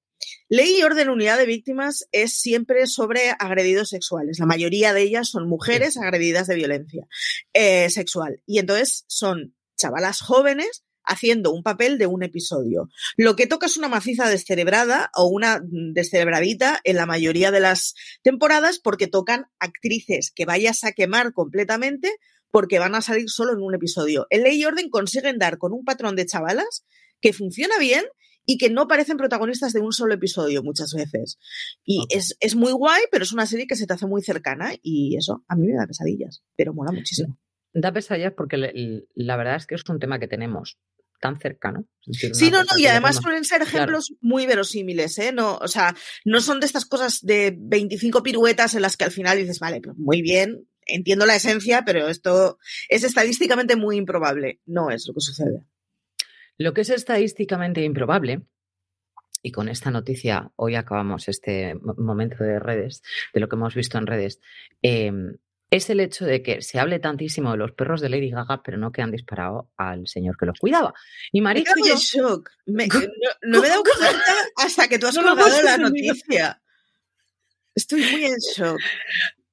Ley 0.49 0.79
y 0.79 0.83
orden 0.83 1.09
unidad 1.09 1.37
de 1.37 1.45
víctimas 1.45 2.07
es 2.11 2.39
siempre 2.39 2.87
sobre 2.87 3.31
agredidos 3.37 3.89
sexuales. 3.89 4.39
La 4.39 4.45
mayoría 4.45 4.93
de 4.93 5.03
ellas 5.03 5.29
son 5.29 5.47
mujeres 5.47 5.97
agredidas 5.97 6.47
de 6.47 6.55
violencia 6.55 7.05
eh, 7.53 7.89
sexual. 7.89 8.41
Y 8.47 8.59
entonces 8.59 9.05
son 9.07 9.55
chavalas 9.77 10.21
jóvenes 10.21 10.83
haciendo 11.03 11.51
un 11.51 11.63
papel 11.63 11.97
de 11.97 12.07
un 12.07 12.23
episodio. 12.23 12.89
Lo 13.15 13.35
que 13.35 13.45
toca 13.45 13.67
es 13.67 13.77
una 13.77 13.87
maciza 13.87 14.29
descerebrada 14.29 15.11
o 15.13 15.27
una 15.27 15.61
descerebradita 15.61 16.79
en 16.83 16.95
la 16.95 17.05
mayoría 17.05 17.51
de 17.51 17.59
las 17.59 17.93
temporadas 18.23 18.79
porque 18.79 19.07
tocan 19.07 19.45
actrices 19.59 20.31
que 20.33 20.45
vayas 20.45 20.83
a 20.83 20.91
quemar 20.91 21.33
completamente 21.33 22.11
porque 22.51 22.79
van 22.79 22.95
a 22.95 23.01
salir 23.01 23.29
solo 23.29 23.53
en 23.53 23.61
un 23.61 23.75
episodio. 23.75 24.25
En 24.29 24.43
Ley 24.43 24.61
y 24.61 24.65
Orden 24.65 24.89
consiguen 24.89 25.37
dar 25.37 25.57
con 25.57 25.73
un 25.73 25.85
patrón 25.85 26.15
de 26.15 26.25
chavalas 26.25 26.85
que 27.21 27.33
funciona 27.33 27.77
bien 27.77 28.03
y 28.47 28.57
que 28.57 28.69
no 28.71 28.87
parecen 28.87 29.17
protagonistas 29.17 29.73
de 29.73 29.81
un 29.81 29.91
solo 29.91 30.13
episodio 30.13 30.63
muchas 30.63 30.93
veces. 30.93 31.37
Y 31.83 31.99
okay. 31.99 32.17
es, 32.17 32.35
es, 32.39 32.55
muy 32.55 32.71
guay, 32.71 33.03
pero 33.11 33.23
es 33.23 33.33
una 33.33 33.45
serie 33.45 33.67
que 33.67 33.75
se 33.75 33.85
te 33.85 33.93
hace 33.93 34.07
muy 34.07 34.23
cercana 34.23 34.73
y 34.81 35.17
eso 35.17 35.43
a 35.47 35.55
mí 35.55 35.67
me 35.67 35.75
da 35.75 35.85
pesadillas, 35.85 36.43
pero 36.55 36.73
mola 36.73 36.93
muchísimo. 36.93 37.37
Da 37.73 37.91
pesadillas 37.91 38.33
porque 38.35 38.57
le, 38.57 39.05
la 39.15 39.35
verdad 39.35 39.57
es 39.57 39.67
que 39.67 39.75
es 39.75 39.83
un 39.89 39.99
tema 39.99 40.17
que 40.17 40.29
tenemos 40.29 40.79
tan 41.19 41.39
cercano. 41.39 41.85
Sí, 42.09 42.49
no, 42.49 42.63
no, 42.63 42.77
y 42.77 42.85
además 42.85 43.17
suelen 43.17 43.43
ser 43.43 43.61
ejemplos 43.61 44.07
claro. 44.07 44.19
muy 44.21 44.45
verosímiles, 44.45 45.17
¿eh? 45.19 45.33
No, 45.33 45.57
o 45.57 45.67
sea, 45.67 45.93
no 46.23 46.39
son 46.39 46.59
de 46.59 46.67
estas 46.67 46.85
cosas 46.85 47.19
de 47.23 47.53
25 47.57 48.23
piruetas 48.23 48.75
en 48.75 48.81
las 48.81 48.95
que 48.95 49.03
al 49.03 49.11
final 49.11 49.37
dices, 49.37 49.59
vale, 49.59 49.81
pues 49.81 49.97
muy 49.97 50.21
bien, 50.21 50.67
entiendo 50.85 51.25
la 51.25 51.35
esencia, 51.35 51.83
pero 51.85 52.07
esto 52.07 52.59
es 52.87 53.03
estadísticamente 53.03 53.75
muy 53.75 53.97
improbable. 53.97 54.61
No 54.65 54.89
es 54.89 55.05
lo 55.07 55.13
que 55.13 55.21
sucede. 55.21 55.65
Lo 56.57 56.73
que 56.73 56.81
es 56.81 56.89
estadísticamente 56.89 57.83
improbable, 57.83 58.41
y 59.43 59.51
con 59.51 59.69
esta 59.69 59.91
noticia 59.91 60.51
hoy 60.55 60.75
acabamos 60.75 61.27
este 61.29 61.75
momento 61.97 62.43
de 62.43 62.59
redes, 62.59 63.03
de 63.33 63.39
lo 63.39 63.47
que 63.47 63.55
hemos 63.55 63.75
visto 63.75 63.97
en 63.97 64.07
redes, 64.07 64.41
eh, 64.81 65.11
es 65.69 65.89
el 65.89 65.99
hecho 65.99 66.25
de 66.25 66.41
que 66.41 66.61
se 66.61 66.79
hable 66.79 66.99
tantísimo 66.99 67.51
de 67.51 67.57
los 67.57 67.73
perros 67.73 67.99
de 67.99 68.09
Lady 68.09 68.29
Gaga, 68.29 68.61
pero 68.63 68.77
no 68.77 68.91
que 68.91 69.01
han 69.01 69.11
disparado 69.11 69.69
al 69.75 70.07
señor 70.07 70.37
que 70.37 70.45
los 70.45 70.57
cuidaba. 70.59 70.93
Y 71.31 71.41
Marichu 71.41 71.73
me 71.81 71.89
yo... 71.89 71.95
shock. 71.97 72.49
Me, 72.65 72.87
no, 72.87 72.99
no, 73.41 73.61
me 73.61 73.67
he 73.67 73.69
dado 73.69 73.83
cuenta 73.83 74.15
hasta 74.55 74.87
que 74.87 74.97
tú 74.97 75.07
has 75.07 75.15
no 75.15 75.23
colgado 75.23 75.61
la 75.63 75.77
noticia. 75.77 76.61
Estoy 77.75 78.01
muy 78.01 78.25
en 78.25 78.37
shock. 78.55 78.79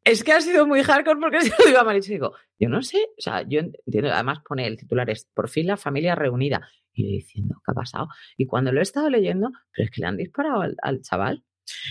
Es 0.04 0.22
que 0.22 0.32
ha 0.32 0.40
sido 0.40 0.66
muy 0.66 0.82
hardcore 0.82 1.20
porque 1.20 1.40
se 1.42 1.48
lo 1.50 1.66
digo 1.66 1.78
a 1.78 1.84
Marichu 1.84 2.12
y 2.12 2.14
digo, 2.14 2.34
yo 2.58 2.68
no 2.68 2.82
sé, 2.82 2.98
o 3.18 3.20
sea, 3.20 3.42
yo 3.48 3.60
entiendo, 3.60 4.12
además 4.12 4.38
pone 4.46 4.66
el 4.66 4.76
titular 4.76 5.10
es, 5.10 5.26
por 5.34 5.48
fin 5.48 5.66
la 5.66 5.76
familia 5.76 6.14
reunida. 6.14 6.68
Y 6.92 7.04
yo 7.04 7.10
diciendo, 7.10 7.56
¿qué 7.64 7.72
ha 7.72 7.74
pasado? 7.74 8.08
Y 8.36 8.46
cuando 8.46 8.72
lo 8.72 8.80
he 8.80 8.82
estado 8.82 9.10
leyendo, 9.10 9.50
pero 9.72 9.84
es 9.86 9.90
que 9.90 10.00
le 10.00 10.06
han 10.06 10.16
disparado 10.16 10.62
al, 10.62 10.76
al 10.82 11.02
chaval. 11.02 11.44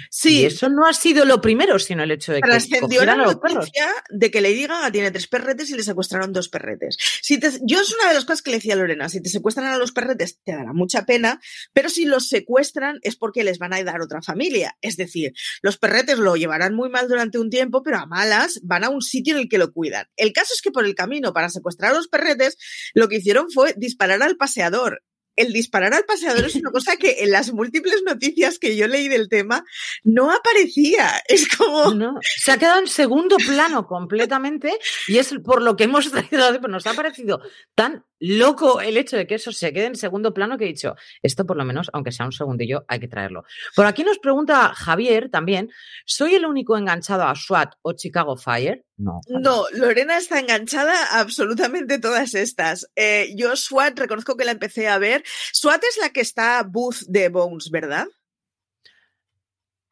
Sí. 0.10 0.42
Y 0.42 0.46
eso 0.46 0.70
no 0.70 0.86
ha 0.86 0.94
sido 0.94 1.26
lo 1.26 1.42
primero, 1.42 1.80
sino 1.80 2.04
el 2.04 2.12
hecho 2.12 2.34
de 2.34 2.42
que 2.42 2.50
trascendió 2.50 3.06
la 3.06 3.16
noticia 3.16 3.88
de 4.10 4.32
que 4.32 4.42
Lady 4.42 4.68
Gaga 4.68 4.92
tiene 4.92 5.12
tres 5.12 5.28
perretes 5.28 5.70
y 5.70 5.76
le 5.76 5.84
secuestraron 5.84 6.34
dos 6.34 6.50
perretes. 6.50 6.98
Si 7.22 7.40
te, 7.40 7.50
yo 7.64 7.82
es 7.82 7.94
una 7.94 8.10
de 8.10 8.16
las 8.16 8.26
cosas 8.26 8.42
que 8.42 8.52
le 8.52 8.58
decía 8.58 8.74
a 8.74 8.78
Lorena, 8.78 9.10
si 9.10 9.22
te 9.22 9.30
secuestran 9.30 9.68
a 9.68 9.78
los 9.78 9.92
perretes 9.92 10.40
te 10.44 10.54
dará 10.54 10.74
mucha 10.74 11.06
pena, 11.06 11.42
pero 11.74 11.90
si 11.90 12.06
los 12.06 12.28
secuestran 12.28 13.00
es 13.02 13.16
porque 13.16 13.44
les 13.44 13.60
van 13.60 13.74
a 13.74 13.84
dar 13.84 14.02
otra 14.02 14.22
familia. 14.22 14.78
Es 14.82 14.98
decir, 14.98 15.34
los 15.62 15.78
perretes 15.78 16.18
lo 16.18 16.36
llevarán 16.36 16.74
muy 16.76 16.90
mal 16.90 17.08
durante 17.08 17.40
un 17.40 17.50
tiempo, 17.50 17.84
pero 17.84 17.98
a 17.98 18.06
malas 18.06 18.60
van 18.64 18.84
a 18.84 18.90
un 18.90 19.02
sitio 19.02 19.36
en 19.36 19.42
el 19.42 19.50
que 19.50 19.58
lo 19.58 19.72
cuidan. 19.72 20.08
El 20.18 20.34
caso 20.34 20.54
es 20.54 20.62
que 20.62 20.72
por 20.72 20.86
el 20.86 20.96
camino 20.96 21.34
para 21.34 21.50
secuestrar 21.50 21.92
a 21.92 21.96
los 21.96 22.08
perretes, 22.08 22.58
lo 22.94 23.08
que 23.08 23.18
hicieron 23.18 23.50
fue 23.52 23.74
disparar 23.78 24.22
al 24.22 24.38
paseador 24.38 25.04
el 25.36 25.54
disparar 25.54 25.94
al 25.94 26.06
paseador 26.06 26.46
es 26.46 26.56
una 26.56 26.72
cosa 26.72 26.98
que 26.98 27.24
en 27.24 27.32
las 27.32 27.52
múltiples 27.54 28.04
noticias 28.06 28.60
que 28.60 28.76
yo 28.76 28.88
leí 28.88 29.08
del 29.08 29.30
tema 29.30 29.64
no 30.04 30.32
aparecía. 30.32 31.22
Es 31.28 31.48
como. 31.48 32.20
Se 32.22 32.52
ha 32.52 32.58
quedado 32.58 32.80
en 32.80 32.88
segundo 32.88 33.38
plano 33.38 33.88
completamente 33.88 34.78
y 35.08 35.18
es 35.18 35.34
por 35.44 35.62
lo 35.62 35.76
que 35.76 35.86
hemos 35.86 36.12
traído. 36.12 36.60
Nos 36.68 36.88
ha 36.88 36.94
parecido 36.94 37.42
tan 37.76 38.06
loco 38.24 38.80
el 38.80 38.96
hecho 38.96 39.18
de 39.18 39.28
que 39.28 39.36
eso 39.36 39.52
se 39.52 39.74
quede 39.74 39.88
en 39.88 39.96
segundo 39.96 40.34
plano 40.34 40.58
que 40.58 40.64
he 40.64 40.70
dicho, 40.70 40.96
esto 41.22 41.46
por 41.46 41.58
lo 41.58 41.66
menos, 41.66 41.90
aunque 41.92 42.14
sea 42.14 42.26
un 42.26 42.32
segundillo, 42.32 42.86
hay 42.88 43.00
que 43.00 43.10
traerlo. 43.10 43.44
Por 43.76 43.86
aquí 43.86 44.04
nos 44.04 44.18
pregunta 44.20 44.74
Javier 44.74 45.30
también: 45.30 45.70
¿soy 46.06 46.36
el 46.36 46.46
único 46.46 46.78
enganchado 46.78 47.24
a 47.24 47.36
SWAT 47.36 47.74
o 47.82 47.94
Chicago 47.94 48.38
Fire? 48.38 48.86
No. 48.96 49.20
No, 49.28 49.66
Lorena 49.74 50.18
está 50.18 50.40
enganchada 50.40 50.94
a 51.12 51.20
absolutamente 51.20 52.00
todas 52.00 52.34
estas. 52.34 52.90
Eh, 52.96 53.34
yo 53.36 53.56
SWAT 53.58 54.00
reconozco 54.00 54.38
que 54.38 54.46
la 54.46 54.52
empecé 54.52 54.88
a 54.88 54.98
ver. 55.00 55.24
SWAT 55.52 55.84
es 55.84 55.98
la 56.02 56.10
que 56.12 56.22
está 56.22 56.64
Booth 56.64 57.02
de 57.08 57.28
Bones, 57.28 57.70
¿verdad? 57.72 58.08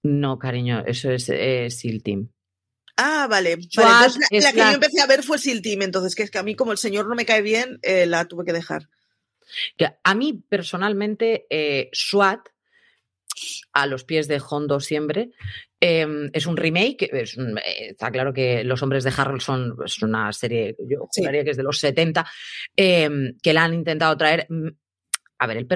No, 0.04 0.40
cariño, 0.40 0.84
eso 0.86 1.12
es 1.12 1.30
eh, 1.30 1.70
SEAL 1.70 2.02
Team. 2.02 2.30
Ah, 3.04 3.28
vale. 3.28 3.58
la, 3.76 4.54
que 4.54 4.60
yo 4.60 4.72
empecé 4.74 5.02
a 5.02 5.08
ver 5.08 5.24
fue 5.24 5.40
Seal 5.40 5.62
Team, 5.62 5.82
entonces 5.82 6.14
que 6.14 6.24
es 6.24 6.32
que 6.32 6.38
a 6.38 6.44
mí 6.44 6.56
como 6.56 6.72
el 6.72 6.78
señor 6.78 7.08
no 7.08 7.16
me 7.16 7.26
cae 7.26 7.42
bien, 7.42 7.80
eh, 7.82 8.06
la 8.06 8.26
tuve 8.26 8.46
que 8.46 8.54
dejar. 8.54 8.90
A 10.04 10.16
mí 10.16 10.44
personalmente, 10.48 11.48
eh, 11.50 11.90
SWAT, 11.94 12.48
a 13.74 13.88
los 13.88 14.04
pies 14.04 14.28
de 14.28 14.42
Hondo 14.48 14.80
siempre, 14.80 15.32
em, 15.80 16.30
es 16.32 16.46
un 16.46 16.58
remake. 16.58 17.10
Es 17.12 17.38
eh, 17.38 17.90
está 17.90 18.12
claro 18.12 18.34
que 18.34 18.64
Los 18.64 18.84
Hombres 18.84 19.04
de 19.04 19.14
Harrelson 19.16 19.78
es 19.84 20.02
una 20.04 20.32
serie, 20.32 20.76
yo 20.88 21.08
juraría 21.10 21.44
que 21.44 21.52
es 21.52 21.58
de 21.58 21.64
los 21.64 21.80
70, 21.80 22.26
em, 22.76 23.36
que 23.42 23.54
la 23.54 23.64
han 23.64 23.74
intentado 23.74 24.16
traer. 24.16 24.48
A 25.42 25.48
ver, 25.48 25.58
el 25.58 25.68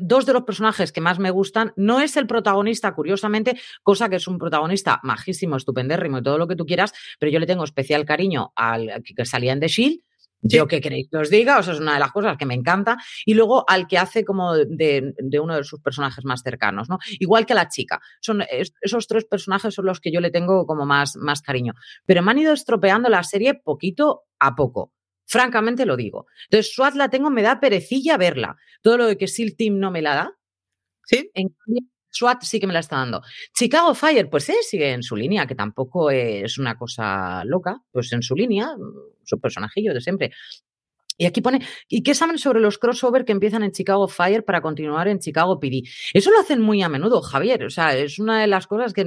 dos 0.00 0.24
de 0.24 0.32
los 0.32 0.44
personajes 0.44 0.92
que 0.92 1.02
más 1.02 1.18
me 1.18 1.30
gustan 1.30 1.74
no 1.76 2.00
es 2.00 2.16
el 2.16 2.26
protagonista, 2.26 2.94
curiosamente, 2.94 3.60
cosa 3.82 4.08
que 4.08 4.16
es 4.16 4.26
un 4.26 4.38
protagonista 4.38 4.98
majísimo, 5.02 5.56
estupendérrimo 5.56 6.18
y 6.18 6.22
todo 6.22 6.38
lo 6.38 6.48
que 6.48 6.56
tú 6.56 6.64
quieras, 6.64 6.94
pero 7.18 7.30
yo 7.30 7.38
le 7.38 7.46
tengo 7.46 7.64
especial 7.64 8.06
cariño 8.06 8.54
al 8.56 9.02
que 9.04 9.26
salía 9.26 9.52
en 9.52 9.60
The 9.60 9.68
Shield 9.68 10.00
yo 10.42 10.66
qué 10.66 10.80
queréis 10.80 11.08
que 11.10 11.18
os 11.18 11.28
diga, 11.28 11.58
o 11.58 11.62
sea, 11.62 11.74
es 11.74 11.80
una 11.80 11.92
de 11.92 12.00
las 12.00 12.12
cosas 12.12 12.38
que 12.38 12.46
me 12.46 12.54
encanta. 12.54 12.96
Y 13.26 13.34
luego 13.34 13.62
al 13.68 13.86
que 13.86 13.98
hace 13.98 14.24
como 14.24 14.54
de, 14.54 15.12
uno 15.38 15.54
de 15.54 15.64
sus 15.64 15.80
personajes 15.80 16.24
más 16.24 16.40
cercanos, 16.42 16.88
¿no? 16.88 16.98
Igual 17.18 17.44
que 17.44 17.52
a 17.52 17.56
la 17.56 17.68
chica. 17.68 18.00
Son 18.22 18.42
esos 18.80 19.06
tres 19.06 19.26
personajes 19.26 19.74
son 19.74 19.84
los 19.84 20.00
que 20.00 20.10
yo 20.10 20.20
le 20.20 20.30
tengo 20.30 20.64
como 20.64 20.86
más, 20.86 21.16
más 21.16 21.42
cariño. 21.42 21.74
Pero 22.06 22.22
me 22.22 22.30
han 22.30 22.38
ido 22.38 22.54
estropeando 22.54 23.10
la 23.10 23.22
serie 23.22 23.52
poquito 23.54 24.22
a 24.38 24.54
poco. 24.54 24.92
Francamente 25.30 25.86
lo 25.86 25.96
digo. 25.96 26.26
Entonces, 26.50 26.74
SWAT 26.74 26.96
la 26.96 27.08
tengo, 27.08 27.30
me 27.30 27.42
da 27.42 27.60
perecilla 27.60 28.16
verla. 28.16 28.56
Todo 28.82 28.96
lo 28.96 29.06
de 29.06 29.16
que 29.16 29.28
SEAL 29.28 29.54
Team 29.56 29.78
no 29.78 29.92
me 29.92 30.02
la 30.02 30.14
da. 30.16 30.32
Sí. 31.04 31.30
En 31.34 31.54
SWAT 32.10 32.42
sí 32.42 32.58
que 32.58 32.66
me 32.66 32.72
la 32.72 32.80
está 32.80 32.96
dando. 32.96 33.22
Chicago 33.54 33.94
Fire, 33.94 34.28
pues 34.28 34.48
eh, 34.48 34.56
sigue 34.62 34.90
en 34.90 35.04
su 35.04 35.14
línea, 35.14 35.46
que 35.46 35.54
tampoco 35.54 36.10
es 36.10 36.58
una 36.58 36.76
cosa 36.76 37.44
loca, 37.44 37.80
pues 37.92 38.12
en 38.12 38.22
su 38.22 38.34
línea, 38.34 38.70
su 39.24 39.40
personajillo 39.40 39.94
de 39.94 40.00
siempre. 40.00 40.32
Y 41.20 41.26
aquí 41.26 41.42
pone, 41.42 41.60
¿y 41.86 42.02
qué 42.02 42.14
saben 42.14 42.38
sobre 42.38 42.60
los 42.60 42.78
crossover 42.78 43.26
que 43.26 43.32
empiezan 43.32 43.62
en 43.62 43.72
Chicago 43.72 44.08
Fire 44.08 44.42
para 44.42 44.62
continuar 44.62 45.06
en 45.06 45.18
Chicago 45.18 45.60
PD? 45.60 45.82
Eso 46.14 46.30
lo 46.30 46.40
hacen 46.40 46.62
muy 46.62 46.80
a 46.80 46.88
menudo, 46.88 47.20
Javier. 47.20 47.62
O 47.64 47.68
sea, 47.68 47.94
es 47.94 48.18
una 48.18 48.40
de 48.40 48.46
las 48.46 48.66
cosas 48.66 48.94
que, 48.94 49.04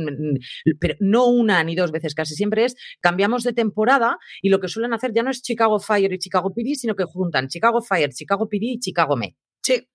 pero 0.80 0.94
no 1.00 1.26
una 1.26 1.64
ni 1.64 1.74
dos 1.74 1.92
veces, 1.92 2.14
casi 2.14 2.36
siempre 2.36 2.66
es 2.66 2.76
cambiamos 3.02 3.42
de 3.42 3.54
temporada 3.54 4.20
y 4.44 4.50
lo 4.50 4.60
que 4.60 4.68
suelen 4.68 4.94
hacer 4.94 5.12
ya 5.12 5.24
no 5.24 5.32
es 5.32 5.42
Chicago 5.42 5.80
Fire 5.80 6.14
y 6.14 6.20
Chicago 6.20 6.54
PD, 6.54 6.76
sino 6.76 6.94
que 6.94 7.06
juntan 7.06 7.48
Chicago 7.48 7.82
Fire, 7.82 8.12
Chicago 8.14 8.48
PD 8.48 8.74
y 8.74 8.80
Chicago 8.80 9.16
Med. 9.16 9.32
Sí 9.64 9.88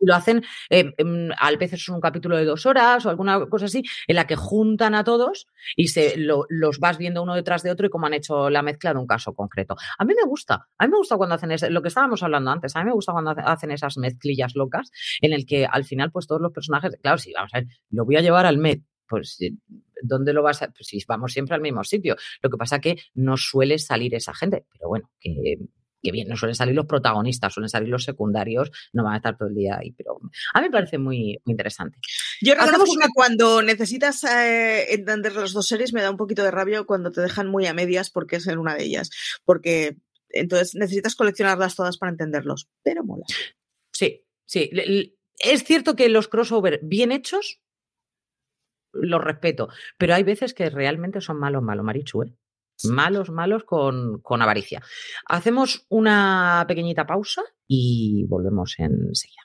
lo 0.00 0.14
hacen, 0.14 0.42
eh, 0.70 0.92
a 1.38 1.50
veces 1.52 1.80
es 1.80 1.88
un 1.88 2.00
capítulo 2.00 2.36
de 2.36 2.44
dos 2.44 2.66
horas 2.66 3.04
o 3.06 3.10
alguna 3.10 3.46
cosa 3.46 3.66
así, 3.66 3.82
en 4.06 4.16
la 4.16 4.26
que 4.26 4.36
juntan 4.36 4.94
a 4.94 5.04
todos 5.04 5.46
y 5.76 5.88
se 5.88 6.14
los 6.16 6.78
vas 6.78 6.98
viendo 6.98 7.22
uno 7.22 7.34
detrás 7.34 7.62
de 7.62 7.70
otro 7.70 7.86
y 7.86 7.90
cómo 7.90 8.06
han 8.06 8.14
hecho 8.14 8.50
la 8.50 8.62
mezcla 8.62 8.92
de 8.92 8.98
un 8.98 9.06
caso 9.06 9.34
concreto. 9.34 9.76
A 9.98 10.04
mí 10.04 10.14
me 10.14 10.28
gusta, 10.28 10.66
a 10.78 10.86
mí 10.86 10.90
me 10.90 10.98
gusta 10.98 11.16
cuando 11.16 11.34
hacen 11.34 11.50
lo 11.72 11.82
que 11.82 11.88
estábamos 11.88 12.22
hablando 12.22 12.50
antes, 12.50 12.74
a 12.76 12.80
mí 12.80 12.86
me 12.86 12.92
gusta 12.92 13.12
cuando 13.12 13.30
hacen 13.30 13.70
esas 13.70 13.96
mezclillas 13.98 14.54
locas 14.54 14.90
en 15.20 15.32
el 15.32 15.46
que 15.46 15.66
al 15.66 15.84
final 15.84 16.10
pues 16.10 16.26
todos 16.26 16.40
los 16.40 16.52
personajes, 16.52 16.96
claro, 17.02 17.18
sí, 17.18 17.32
vamos 17.34 17.50
a 17.54 17.58
ver, 17.58 17.68
lo 17.90 18.04
voy 18.04 18.16
a 18.16 18.20
llevar 18.20 18.46
al 18.46 18.58
Met, 18.58 18.82
pues 19.08 19.38
¿dónde 20.02 20.32
lo 20.32 20.42
vas 20.42 20.62
a...? 20.62 20.68
Pues 20.68 20.86
si 20.86 20.98
vamos 21.06 21.32
siempre 21.32 21.54
al 21.54 21.60
mismo 21.60 21.82
sitio. 21.84 22.16
Lo 22.42 22.48
que 22.48 22.56
pasa 22.56 22.80
que 22.80 22.96
no 23.14 23.36
suele 23.36 23.78
salir 23.78 24.14
esa 24.14 24.32
gente, 24.34 24.64
pero 24.72 24.88
bueno, 24.88 25.10
que 25.20 25.58
que 26.02 26.12
bien, 26.12 26.28
no 26.28 26.36
suelen 26.36 26.54
salir 26.54 26.74
los 26.74 26.86
protagonistas, 26.86 27.52
suelen 27.52 27.68
salir 27.68 27.88
los 27.88 28.04
secundarios, 28.04 28.70
no 28.92 29.04
van 29.04 29.14
a 29.14 29.16
estar 29.16 29.36
todo 29.36 29.48
el 29.48 29.54
día 29.54 29.78
ahí, 29.80 29.92
pero 29.92 30.18
a 30.54 30.60
mí 30.60 30.66
me 30.66 30.70
parece 30.70 30.98
muy, 30.98 31.40
interesante. 31.46 31.98
Yo 32.40 32.54
reconozco 32.54 32.96
que 33.00 33.08
cuando 33.14 33.62
necesitas 33.62 34.24
eh, 34.24 34.94
entender 34.94 35.34
las 35.34 35.52
dos 35.52 35.66
series 35.66 35.92
me 35.92 36.02
da 36.02 36.10
un 36.10 36.16
poquito 36.16 36.42
de 36.42 36.50
rabia 36.50 36.82
cuando 36.84 37.10
te 37.10 37.20
dejan 37.20 37.48
muy 37.48 37.66
a 37.66 37.74
medias 37.74 38.10
porque 38.10 38.36
es 38.36 38.46
en 38.46 38.58
una 38.58 38.74
de 38.74 38.84
ellas, 38.84 39.10
porque 39.44 39.96
entonces 40.30 40.74
necesitas 40.74 41.16
coleccionarlas 41.16 41.76
todas 41.76 41.98
para 41.98 42.12
entenderlos, 42.12 42.68
pero 42.82 43.04
mola. 43.04 43.24
Sí, 43.92 44.24
sí. 44.46 44.70
Es 45.38 45.64
cierto 45.64 45.96
que 45.96 46.08
los 46.08 46.28
crossover 46.28 46.80
bien 46.82 47.12
hechos 47.12 47.60
los 48.92 49.22
respeto, 49.22 49.68
pero 49.98 50.14
hay 50.14 50.22
veces 50.22 50.54
que 50.54 50.68
realmente 50.68 51.20
son 51.20 51.38
malos, 51.38 51.62
malos, 51.62 51.84
Marichu, 51.84 52.24
¿eh? 52.24 52.34
Malos, 52.84 53.30
malos 53.30 53.64
con, 53.64 54.20
con 54.20 54.42
avaricia. 54.42 54.82
Hacemos 55.26 55.86
una 55.88 56.64
pequeñita 56.68 57.06
pausa 57.06 57.42
y 57.66 58.24
volvemos 58.28 58.74
enseguida. 58.78 59.42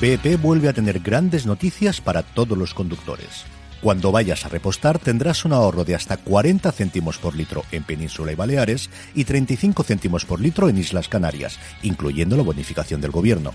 BP 0.00 0.40
vuelve 0.40 0.68
a 0.68 0.72
tener 0.72 1.00
grandes 1.00 1.44
noticias 1.44 2.00
para 2.00 2.22
todos 2.22 2.56
los 2.56 2.72
conductores. 2.72 3.44
Cuando 3.80 4.10
vayas 4.10 4.44
a 4.44 4.48
repostar 4.48 4.98
tendrás 4.98 5.44
un 5.44 5.52
ahorro 5.52 5.84
de 5.84 5.94
hasta 5.94 6.16
40 6.16 6.70
céntimos 6.72 7.18
por 7.18 7.34
litro 7.36 7.62
en 7.70 7.84
Península 7.84 8.32
y 8.32 8.34
Baleares 8.34 8.90
y 9.14 9.24
35 9.24 9.84
céntimos 9.84 10.24
por 10.24 10.40
litro 10.40 10.68
en 10.68 10.78
Islas 10.78 11.08
Canarias, 11.08 11.58
incluyendo 11.82 12.36
la 12.36 12.42
bonificación 12.42 13.00
del 13.00 13.12
gobierno. 13.12 13.54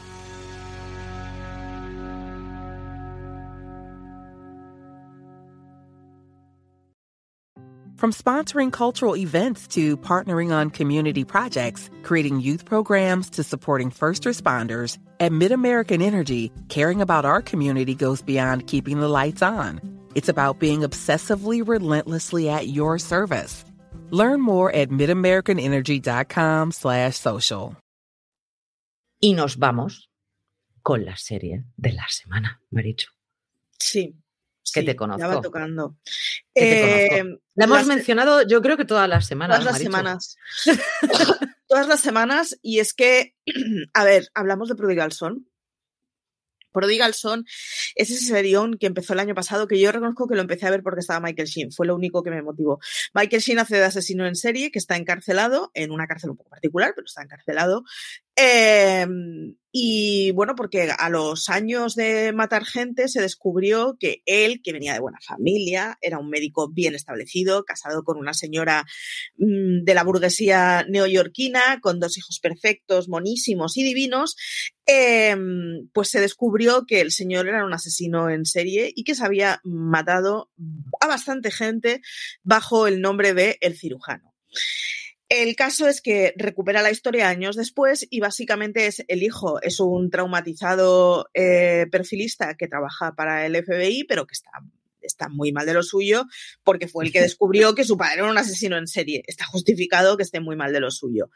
From 8.01 8.11
sponsoring 8.11 8.71
cultural 8.71 9.15
events 9.15 9.67
to 9.75 9.95
partnering 9.95 10.51
on 10.51 10.71
community 10.71 11.23
projects, 11.23 11.87
creating 12.01 12.41
youth 12.41 12.65
programs 12.65 13.29
to 13.29 13.43
supporting 13.43 13.91
first 13.91 14.23
responders, 14.23 14.97
at 15.19 15.31
MidAmerican 15.31 16.01
Energy, 16.01 16.51
caring 16.67 16.99
about 16.99 17.25
our 17.25 17.43
community 17.43 17.93
goes 17.93 18.23
beyond 18.23 18.65
keeping 18.65 18.99
the 18.99 19.07
lights 19.07 19.43
on. 19.43 19.79
It's 20.15 20.29
about 20.29 20.57
being 20.57 20.79
obsessively 20.79 21.61
relentlessly 21.63 22.49
at 22.49 22.69
your 22.69 22.97
service. 22.97 23.63
Learn 24.09 24.41
more 24.41 24.73
at 24.73 24.89
midamericanenergy.com 24.89 26.71
slash 26.71 27.17
social. 27.17 27.75
Y 29.21 29.33
nos 29.33 29.57
vamos 29.57 30.09
con 30.81 31.05
la 31.05 31.17
serie 31.17 31.65
de 31.77 31.91
la 31.91 32.07
semana, 32.09 32.59
Marichu. 32.73 33.11
Sí, 33.79 34.15
que 34.73 34.83
te 34.83 34.95
conozco. 34.95 35.21
Ya 35.21 35.27
va 35.27 35.41
tocando. 35.41 35.97
Eh, 36.55 37.23
la 37.55 37.65
hemos 37.65 37.85
mencionado, 37.85 38.43
yo 38.47 38.61
creo 38.61 38.77
que 38.77 38.85
todas 38.85 39.09
las 39.09 39.25
semanas. 39.25 39.59
Todas 39.59 39.73
las 39.73 39.81
semanas. 39.81 40.37
todas 41.67 41.87
las 41.87 42.01
semanas. 42.01 42.57
Y 42.61 42.79
es 42.79 42.93
que, 42.93 43.35
a 43.93 44.03
ver, 44.03 44.29
hablamos 44.33 44.69
de 44.69 44.75
Prodigal 44.75 45.11
Son. 45.11 45.47
Prodigal 46.71 47.13
Son 47.13 47.45
es 47.95 48.09
ese 48.09 48.25
serión 48.25 48.77
que 48.77 48.87
empezó 48.87 49.13
el 49.13 49.19
año 49.19 49.35
pasado, 49.35 49.67
que 49.67 49.79
yo 49.79 49.91
reconozco 49.91 50.27
que 50.27 50.35
lo 50.35 50.41
empecé 50.41 50.67
a 50.67 50.71
ver 50.71 50.83
porque 50.83 51.01
estaba 51.01 51.19
Michael 51.19 51.47
Sheen, 51.47 51.71
fue 51.71 51.85
lo 51.85 51.95
único 51.95 52.23
que 52.23 52.29
me 52.29 52.41
motivó. 52.41 52.79
Michael 53.13 53.41
Sheen 53.41 53.59
hace 53.59 53.77
de 53.77 53.83
asesino 53.83 54.25
en 54.25 54.35
serie, 54.35 54.71
que 54.71 54.79
está 54.79 54.95
encarcelado, 54.95 55.71
en 55.73 55.91
una 55.91 56.07
cárcel 56.07 56.31
un 56.31 56.37
poco 56.37 56.49
particular, 56.49 56.93
pero 56.95 57.05
está 57.05 57.21
encarcelado, 57.21 57.83
Em, 58.43 59.55
y 59.71 60.31
bueno, 60.31 60.55
porque 60.55 60.89
a 60.89 61.09
los 61.09 61.47
años 61.49 61.95
de 61.95 62.33
matar 62.33 62.65
gente 62.65 63.07
se 63.07 63.21
descubrió 63.21 63.97
que 63.99 64.23
él, 64.25 64.61
que 64.63 64.73
venía 64.73 64.93
de 64.93 64.99
buena 64.99 65.19
familia, 65.23 65.97
era 66.01 66.17
un 66.17 66.29
médico 66.29 66.67
bien 66.71 66.95
establecido, 66.95 67.63
casado 67.65 68.03
con 68.03 68.17
una 68.17 68.33
señora 68.33 68.85
mm, 69.37 69.83
de 69.83 69.93
la 69.93 70.03
burguesía 70.03 70.85
neoyorquina, 70.89 71.79
con 71.81 71.99
dos 71.99 72.17
hijos 72.17 72.39
perfectos, 72.39 73.09
monísimos 73.09 73.77
y 73.77 73.83
divinos, 73.83 74.35
em, 74.87 75.87
pues 75.93 76.09
se 76.09 76.19
descubrió 76.19 76.85
que 76.87 76.99
el 77.01 77.11
señor 77.11 77.47
era 77.47 77.63
un 77.63 77.73
asesino 77.73 78.29
en 78.31 78.45
serie 78.45 78.91
y 78.95 79.03
que 79.03 79.13
se 79.13 79.23
había 79.23 79.61
matado 79.63 80.49
a 80.99 81.07
bastante 81.07 81.51
gente 81.51 82.01
bajo 82.43 82.87
el 82.87 83.01
nombre 83.01 83.35
de 83.35 83.57
El 83.61 83.77
Cirujano. 83.77 84.33
El 85.33 85.55
caso 85.55 85.87
es 85.87 86.01
que 86.01 86.33
recupera 86.35 86.81
la 86.81 86.91
historia 86.91 87.29
años 87.29 87.55
después 87.55 88.05
y 88.09 88.19
básicamente 88.19 88.87
es 88.87 89.05
el 89.07 89.23
hijo, 89.23 89.61
es 89.61 89.79
un 89.79 90.09
traumatizado 90.09 91.29
eh, 91.33 91.85
perfilista 91.89 92.57
que 92.57 92.67
trabaja 92.67 93.15
para 93.15 93.45
el 93.45 93.55
FBI, 93.55 94.03
pero 94.09 94.27
que 94.27 94.33
está, 94.33 94.51
está 94.99 95.29
muy 95.29 95.53
mal 95.53 95.65
de 95.65 95.73
lo 95.73 95.83
suyo 95.83 96.25
porque 96.65 96.89
fue 96.89 97.05
el 97.05 97.13
que 97.13 97.21
descubrió 97.21 97.75
que 97.75 97.85
su 97.85 97.95
padre 97.95 98.15
era 98.15 98.29
un 98.29 98.37
asesino 98.37 98.77
en 98.77 98.87
serie. 98.87 99.23
Está 99.25 99.45
justificado 99.45 100.17
que 100.17 100.23
esté 100.23 100.41
muy 100.41 100.57
mal 100.57 100.73
de 100.73 100.81
lo 100.81 100.91
suyo. 100.91 101.29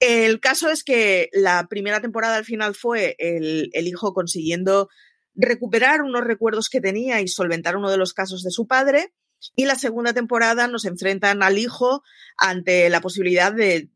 El 0.00 0.40
caso 0.40 0.68
es 0.68 0.82
que 0.82 1.28
la 1.32 1.68
primera 1.70 2.00
temporada 2.00 2.34
al 2.34 2.44
final 2.44 2.74
fue 2.74 3.14
el, 3.20 3.70
el 3.74 3.86
hijo 3.86 4.12
consiguiendo 4.12 4.88
recuperar 5.36 6.02
unos 6.02 6.24
recuerdos 6.24 6.68
que 6.68 6.80
tenía 6.80 7.20
y 7.20 7.28
solventar 7.28 7.76
uno 7.76 7.92
de 7.92 7.96
los 7.96 8.12
casos 8.12 8.42
de 8.42 8.50
su 8.50 8.66
padre 8.66 9.12
Y 9.56 9.64
la 9.64 9.76
segunda 9.76 10.12
temporada 10.12 10.66
nos 10.68 10.84
enfrentan 10.84 11.42
al 11.42 11.58
hijo 11.58 12.02
ante 12.36 12.88
la 12.90 13.00
posibilidad 13.00 13.52
de, 13.52 13.90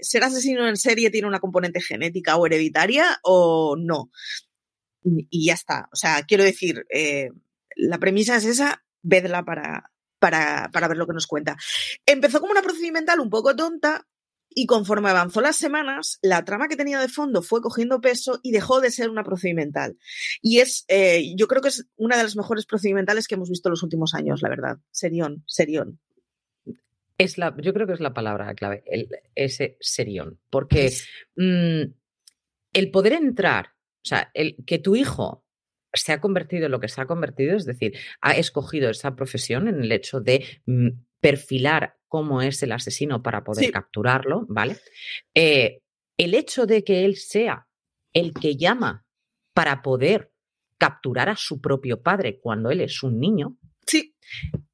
ser 0.00 0.24
asesino 0.24 0.68
en 0.68 0.76
serie 0.76 1.10
tiene 1.10 1.28
una 1.28 1.40
componente 1.40 1.80
genética 1.80 2.36
o 2.36 2.46
hereditaria 2.46 3.18
o 3.22 3.76
no. 3.78 4.10
Y 5.02 5.46
ya 5.46 5.54
está. 5.54 5.88
O 5.92 5.96
sea, 5.96 6.22
quiero 6.22 6.44
decir, 6.44 6.86
eh, 6.90 7.30
la 7.76 7.98
premisa 7.98 8.36
es 8.36 8.44
esa, 8.44 8.84
vedla 9.02 9.44
para, 9.44 9.90
para, 10.18 10.70
para 10.72 10.88
ver 10.88 10.96
lo 10.96 11.06
que 11.06 11.14
nos 11.14 11.26
cuenta. 11.26 11.56
Empezó 12.06 12.40
como 12.40 12.52
una 12.52 12.62
procedimental 12.62 13.20
un 13.20 13.30
poco 13.30 13.54
tonta, 13.56 14.06
y 14.58 14.66
conforme 14.66 15.08
avanzó 15.08 15.40
las 15.40 15.54
semanas, 15.54 16.18
la 16.20 16.44
trama 16.44 16.66
que 16.66 16.74
tenía 16.74 16.98
de 16.98 17.06
fondo 17.06 17.42
fue 17.42 17.60
cogiendo 17.60 18.00
peso 18.00 18.40
y 18.42 18.50
dejó 18.50 18.80
de 18.80 18.90
ser 18.90 19.08
una 19.08 19.22
procedimental. 19.22 19.96
Y 20.42 20.58
es, 20.58 20.84
eh, 20.88 21.32
yo 21.36 21.46
creo 21.46 21.62
que 21.62 21.68
es 21.68 21.86
una 21.94 22.16
de 22.16 22.24
las 22.24 22.34
mejores 22.34 22.66
procedimentales 22.66 23.28
que 23.28 23.36
hemos 23.36 23.50
visto 23.50 23.68
en 23.68 23.74
los 23.74 23.84
últimos 23.84 24.14
años, 24.14 24.42
la 24.42 24.48
verdad. 24.48 24.78
Serión, 24.90 25.44
serión. 25.46 26.00
Es 27.18 27.38
la, 27.38 27.54
yo 27.62 27.72
creo 27.72 27.86
que 27.86 27.92
es 27.92 28.00
la 28.00 28.14
palabra 28.14 28.52
clave, 28.56 28.82
el, 28.86 29.08
ese 29.36 29.76
serión. 29.78 30.40
Porque 30.50 30.92
mm, 31.36 31.92
el 32.72 32.90
poder 32.90 33.12
entrar, 33.12 33.74
o 34.02 34.08
sea, 34.08 34.32
el 34.34 34.56
que 34.66 34.80
tu 34.80 34.96
hijo 34.96 35.46
se 35.92 36.12
ha 36.12 36.20
convertido 36.20 36.66
en 36.66 36.72
lo 36.72 36.80
que 36.80 36.88
se 36.88 37.00
ha 37.00 37.06
convertido, 37.06 37.56
es 37.56 37.64
decir, 37.64 37.96
ha 38.20 38.32
escogido 38.32 38.90
esa 38.90 39.14
profesión 39.14 39.68
en 39.68 39.80
el 39.84 39.92
hecho 39.92 40.20
de 40.20 40.44
mm, 40.66 40.88
perfilar 41.20 41.96
cómo 42.08 42.42
es 42.42 42.62
el 42.62 42.72
asesino 42.72 43.22
para 43.22 43.44
poder 43.44 43.70
capturarlo, 43.70 44.46
¿vale? 44.48 44.78
Eh, 45.34 45.80
el 46.16 46.34
hecho 46.34 46.66
de 46.66 46.84
que 46.84 47.04
él 47.04 47.16
sea 47.16 47.68
el 48.12 48.32
que 48.32 48.56
llama 48.56 49.04
para 49.54 49.82
poder 49.82 50.32
capturar 50.78 51.28
a 51.28 51.36
su 51.36 51.60
propio 51.60 52.02
padre 52.02 52.40
cuando 52.40 52.70
él 52.70 52.80
es 52.80 53.02
un 53.02 53.18
niño. 53.18 53.56
Sí. 53.86 54.16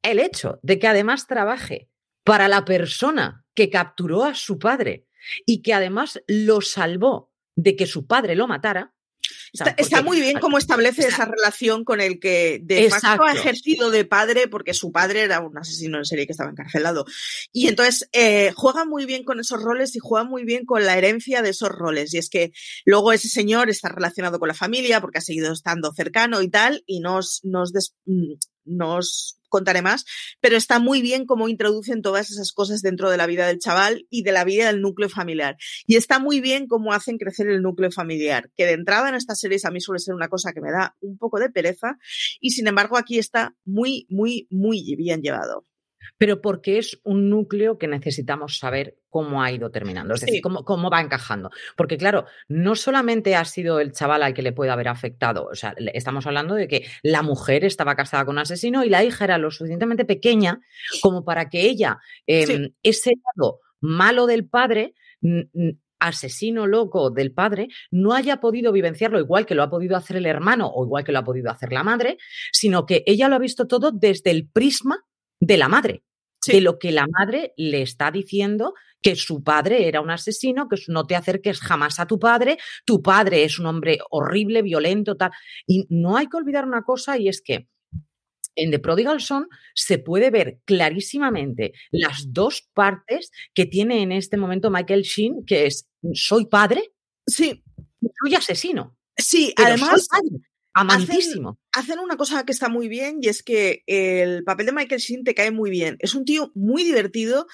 El 0.03 0.19
hecho 0.19 0.59
de 0.63 0.79
que 0.79 0.87
además 0.87 1.27
trabaje 1.27 1.91
para 2.25 2.49
la 2.49 2.65
persona 2.65 3.45
que 3.55 3.71
capturó 3.71 4.25
a 4.25 4.35
su 4.35 4.59
padre 4.59 5.07
y 5.47 5.63
que 5.63 5.75
además 5.75 6.23
lo 6.27 6.61
salvó 6.61 7.33
de 7.57 7.77
que 7.77 7.87
su 7.87 8.07
padre 8.07 8.35
lo 8.35 8.47
matara, 8.47 8.94
Está, 9.53 10.03
muy 10.03 10.21
bien 10.21 10.39
cómo 10.39 10.59
establece 10.59 11.07
esa 11.07 11.25
relación 11.25 11.85
con 11.85 12.01
el 12.01 12.19
que 12.19 12.61
de 12.63 12.91
facto 12.91 13.25
ha 13.25 13.33
ejercido 13.33 13.91
de 13.91 14.05
padre, 14.05 14.49
porque 14.49 14.75
su 14.75 14.93
padre 14.93 15.23
era 15.23 15.41
un 15.41 15.57
asesino 15.57 15.99
en 15.99 16.05
serie 16.05 16.27
que 16.27 16.33
estaba 16.33 16.51
encarcelado. 16.51 17.05
Y 17.53 17.69
entonces 17.69 18.09
eh, 18.13 18.53
juega 18.55 18.85
muy 18.85 19.07
bien 19.07 19.25
con 19.25 19.41
esos 19.41 19.63
roles 19.63 19.95
y 19.97 20.01
juega 20.01 20.25
muy 20.25 20.45
bien 20.45 20.65
con 20.65 20.85
la 20.85 20.97
herencia 20.97 21.43
de 21.43 21.51
esos 21.51 21.71
roles. 21.71 22.13
Y 22.15 22.19
es 22.19 22.29
que 22.29 22.53
luego 22.85 23.13
ese 23.13 23.29
señor 23.29 23.71
está 23.71 23.89
relacionado 23.89 24.39
con 24.39 24.49
la 24.49 24.55
familia 24.55 25.01
porque 25.01 25.19
ha 25.19 25.23
seguido 25.23 25.53
estando 25.53 25.93
cercano 25.93 26.43
y 26.43 26.49
tal, 26.49 26.83
y 26.87 27.01
nos, 27.01 27.41
nos, 27.45 27.73
mm, 28.65 28.77
nos 28.77 29.39
contaré 29.49 29.83
más, 29.83 30.05
pero 30.41 30.57
está 30.57 30.81
muy 30.81 31.01
bien 31.01 31.27
cómo 31.27 31.49
introducen 31.49 32.03
todas 32.03 32.31
esas 32.33 32.53
cosas 32.53 32.83
dentro 32.83 33.09
de 33.09 33.17
la 33.17 33.27
vida 33.27 33.47
del 33.47 33.61
chaval 33.61 34.05
y 34.11 34.25
de 34.25 34.33
la 34.33 34.43
vida 34.43 34.67
del 34.67 34.81
núcleo 34.81 35.09
familiar. 35.09 35.57
Y 35.87 35.95
está 35.95 36.19
muy 36.19 36.41
bien 36.41 36.67
cómo 36.67 36.93
hacen 36.93 37.19
crecer 37.19 37.47
el 37.49 37.63
núcleo 37.63 37.93
familiar, 37.93 38.51
que 38.57 38.67
de 38.67 38.73
entrada 38.73 39.09
en 39.09 39.15
estas 39.15 39.39
series 39.39 39.65
a 39.65 39.71
mí 39.71 39.81
suele 39.81 40.01
ser 40.01 40.15
una 40.15 40.29
cosa 40.29 40.53
que 40.53 40.61
me 40.61 40.73
da 40.73 40.97
un 41.01 41.19
poco 41.19 41.39
de 41.39 41.51
pereza 41.51 41.99
y 42.41 42.51
sin 42.51 42.67
embargo 42.67 42.97
aquí 42.97 43.19
está 43.19 43.55
muy, 43.65 44.07
muy, 44.11 44.49
muy 44.51 44.97
bien 44.97 45.23
llevado 45.23 45.65
pero 46.19 46.41
porque 46.41 46.79
es 46.79 47.01
un 47.05 47.31
núcleo 47.31 47.79
que 47.79 47.89
necesitamos 47.89 48.59
saber 48.59 48.99
cómo 49.09 49.43
ha 49.43 49.53
ido 49.53 49.71
terminando, 49.71 50.15
es 50.15 50.23
decir, 50.23 50.41
cómo, 50.43 50.65
cómo, 50.65 50.91
va 50.91 51.01
encajando. 51.01 51.51
Porque 51.77 51.97
claro, 51.97 52.27
no 52.49 52.75
solamente 52.75 53.37
ha 53.37 53.45
sido 53.45 53.79
el 53.79 53.93
chaval 53.93 54.23
al 54.23 54.35
que 54.35 54.43
le 54.43 54.53
puede 54.53 54.73
haber 54.73 54.89
afectado, 54.89 55.47
o 55.47 55.55
sea, 55.55 55.75
estamos 55.95 56.27
hablando 56.27 56.55
de 56.55 56.67
que 56.67 56.87
la 57.03 57.23
mujer 57.23 57.65
estaba 57.65 57.95
casada 57.95 58.25
con 58.25 58.35
un 58.35 58.41
asesino 58.41 58.85
y 58.85 58.89
la 58.89 59.05
hija 59.05 59.25
era 59.25 59.39
lo 59.39 59.51
suficientemente 59.51 60.05
pequeña 60.05 60.61
como 61.01 61.25
para 61.25 61.49
que 61.49 61.63
ella, 61.63 61.99
em, 62.27 62.71
ese 62.83 63.13
lado 63.37 63.61
malo 63.81 64.27
del 64.27 64.49
padre, 64.49 64.95
asesino 66.05 66.67
loco 66.67 67.11
del 67.11 67.33
padre 67.33 67.69
no 67.91 68.13
haya 68.13 68.39
podido 68.39 68.73
vivenciarlo 68.73 69.19
igual 69.19 69.47
que 69.47 69.55
lo 69.55 69.63
ha 69.63 69.71
podido 69.71 69.97
hacer 69.97 70.17
el 70.17 70.27
hermano 70.27 70.69
o 70.69 70.85
igual 70.85 71.05
que 71.05 71.13
lo 71.13 71.21
ha 71.21 71.25
podido 71.25 71.51
hacer 71.51 71.73
la 71.73 71.83
madre, 71.83 72.19
sino 72.53 72.85
que 72.85 73.03
ella 73.07 73.29
lo 73.29 73.37
ha 73.37 73.39
visto 73.39 73.67
todo 73.67 73.91
desde 73.91 74.31
el 74.31 74.49
prisma 74.49 75.05
de 75.41 75.57
la 75.57 75.69
madre, 75.69 76.03
de 76.47 76.61
lo 76.61 76.79
que 76.79 76.93
la 76.93 77.07
madre 77.07 77.53
le 77.57 77.83
está 77.83 78.11
diciendo 78.11 78.75
que 79.03 79.17
su 79.17 79.43
padre 79.43 79.87
era 79.87 80.01
un 80.01 80.11
asesino, 80.11 80.69
que 80.69 80.77
no 80.89 81.07
te 81.07 81.15
acerques 81.15 81.61
jamás 81.61 82.01
a 82.01 82.07
tu 82.07 82.19
padre, 82.19 82.59
tu 82.87 83.03
padre 83.03 83.45
es 83.45 83.59
un 83.59 83.67
hombre 83.67 83.99
horrible, 84.11 84.63
violento, 84.63 85.17
tal. 85.17 85.31
Y 85.67 85.87
no 85.91 86.17
hay 86.17 86.27
que 86.27 86.39
olvidar 86.39 86.65
una 86.65 86.83
cosa 86.83 87.19
y 87.19 87.29
es 87.29 87.43
que 87.43 87.69
en 88.57 88.71
The 88.71 88.79
Prodigal 88.79 89.21
Son 89.21 89.49
se 89.75 89.99
puede 89.99 90.31
ver 90.31 90.61
clarísimamente 90.65 91.73
las 91.91 92.33
dos 92.33 92.69
partes 92.73 93.31
que 93.53 93.67
tiene 93.67 94.03
en 94.03 94.13
este 94.13 94.37
momento 94.37 94.71
Michael 94.71 95.03
Sheen, 95.03 95.45
que 95.45 95.67
es 95.67 95.89
soy 96.15 96.47
padre, 96.47 96.93
sí, 97.27 97.63
soy 98.23 98.35
asesino. 98.35 98.97
Sí, 99.17 99.53
además, 99.57 100.09
Amantísimo. 100.75 101.61
Hacen, 101.73 102.01
una 102.01 102.17
cosa 102.17 102.45
que 102.45 102.51
está 102.51 102.69
muy 102.69 102.89
bien 102.89 103.19
y 103.23 103.29
es 103.29 103.45
que 103.45 103.85
el 103.87 104.43
papel 104.43 104.67
de 104.67 104.73
Michael 104.73 105.01
Sheen 105.01 105.23
te 105.23 105.35
cae 105.35 105.53
muy 105.53 105.71
bien. 105.71 105.97
Es 106.01 106.15
un 106.15 106.25
tío 106.25 106.51
muy 106.55 106.83
divertido. 106.83 107.47